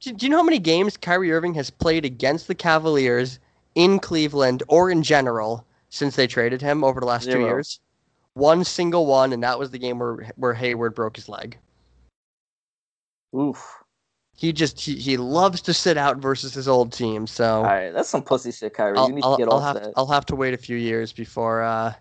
Do, 0.00 0.12
do 0.12 0.26
you 0.26 0.30
know 0.30 0.38
how 0.38 0.42
many 0.42 0.58
games 0.58 0.96
Kyrie 0.96 1.32
Irving 1.32 1.54
has 1.54 1.70
played 1.70 2.04
against 2.04 2.48
the 2.48 2.54
Cavaliers 2.54 3.38
in 3.74 3.98
Cleveland 3.98 4.62
or 4.68 4.90
in 4.90 5.02
general 5.02 5.64
since 5.94 6.16
they 6.16 6.26
traded 6.26 6.60
him 6.60 6.82
over 6.82 6.98
the 6.98 7.06
last 7.06 7.30
two 7.30 7.40
years? 7.40 7.78
One 8.34 8.64
single 8.64 9.06
one, 9.06 9.32
and 9.32 9.44
that 9.44 9.58
was 9.58 9.70
the 9.70 9.78
game 9.78 10.00
where 10.00 10.28
where 10.34 10.52
Hayward 10.52 10.94
broke 10.94 11.14
his 11.14 11.28
leg. 11.28 11.56
Oof. 13.34 13.64
He 14.36 14.52
just 14.52 14.80
he, 14.80 14.96
he 14.96 15.16
loves 15.16 15.60
to 15.62 15.72
sit 15.72 15.96
out 15.96 16.16
versus 16.16 16.52
his 16.52 16.66
old 16.66 16.92
team. 16.92 17.28
So 17.28 17.58
All 17.58 17.62
right, 17.62 17.90
that's 17.90 18.08
some 18.08 18.22
pussy 18.22 18.50
shit, 18.50 18.74
Kyrie. 18.74 18.98
I'll, 18.98 19.08
you 19.08 19.14
need 19.14 19.24
I'll, 19.24 19.36
to 19.36 19.44
get 19.44 19.48
I'll 19.48 19.58
off 19.58 19.62
have 19.62 19.74
that. 19.74 19.84
to, 19.84 19.92
I'll 19.96 20.08
have 20.08 20.26
to 20.26 20.36
wait 20.36 20.52
a 20.52 20.56
few 20.56 20.76
years 20.76 21.12
before 21.12 21.62
uh, 21.62 21.94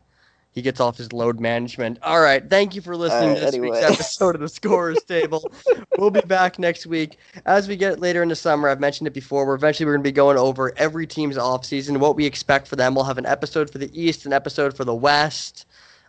he 0.53 0.61
gets 0.61 0.79
off 0.79 0.97
his 0.97 1.11
load 1.11 1.39
management. 1.39 1.97
All 2.03 2.21
right, 2.21 2.47
thank 2.49 2.75
you 2.75 2.81
for 2.81 2.95
listening 2.95 3.29
right, 3.29 3.35
to 3.35 3.41
this 3.41 3.55
anyway. 3.55 3.71
week's 3.71 3.83
episode 3.91 4.35
of 4.35 4.41
the 4.41 4.49
Scorers 4.49 5.03
Table. 5.03 5.51
We'll 5.97 6.11
be 6.11 6.21
back 6.21 6.59
next 6.59 6.85
week 6.85 7.17
as 7.45 7.67
we 7.67 7.75
get 7.75 7.99
later 7.99 8.21
in 8.21 8.29
the 8.29 8.35
summer. 8.35 8.69
I've 8.69 8.79
mentioned 8.79 9.07
it 9.07 9.13
before. 9.13 9.45
We're 9.45 9.55
eventually 9.55 9.85
we're 9.87 9.93
going 9.93 10.03
to 10.03 10.07
be 10.07 10.11
going 10.13 10.37
over 10.37 10.73
every 10.77 11.07
team's 11.07 11.37
offseason, 11.37 11.97
what 11.97 12.15
we 12.15 12.25
expect 12.25 12.67
for 12.67 12.75
them. 12.75 12.93
We'll 12.95 13.05
have 13.05 13.17
an 13.17 13.25
episode 13.25 13.69
for 13.69 13.79
the 13.79 13.89
East, 13.99 14.25
an 14.25 14.33
episode 14.33 14.75
for 14.77 14.85
the 14.85 14.95
West. 14.95 15.65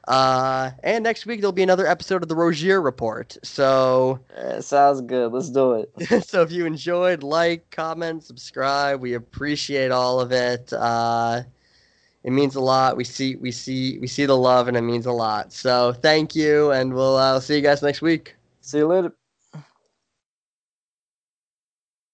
Uh, 0.07 0.70
and 0.82 1.03
next 1.03 1.24
week 1.24 1.40
there'll 1.40 1.51
be 1.53 1.62
another 1.62 1.86
episode 1.86 2.22
of 2.22 2.28
the 2.28 2.36
Rozier 2.36 2.82
Report. 2.82 3.38
So, 3.42 4.20
Uh, 4.36 4.61
sounds 4.61 5.01
good. 5.01 5.32
Let's 5.32 5.49
do 5.49 5.72
it. 5.74 6.24
so 6.26 6.42
if 6.42 6.53
you 6.53 6.66
enjoyed, 6.66 7.22
like, 7.22 7.70
comment, 7.70 8.22
subscribe. 8.22 9.01
We 9.01 9.14
appreciate 9.14 9.90
all 9.90 10.20
of 10.20 10.30
it. 10.30 10.70
Uh, 10.74 11.45
It 12.25 12.33
means 12.33 12.57
a 12.57 12.61
lot. 12.61 12.97
We 12.97 13.05
see 13.05 13.37
we 13.37 13.53
see 13.53 13.99
we 13.99 14.07
see 14.07 14.27
the 14.27 14.37
love, 14.37 14.68
and 14.68 14.77
it 14.77 14.83
means 14.83 15.07
a 15.07 15.12
lot. 15.12 15.53
So 15.53 15.93
thank 15.93 16.35
you, 16.35 16.72
and 16.72 16.93
we'll 16.95 17.16
uh, 17.16 17.41
see 17.41 17.57
you 17.57 17.62
guys 17.62 17.83
next 17.83 18.03
week. 18.03 18.37
See 18.62 18.79
you 18.79 18.87
later. 18.87 19.14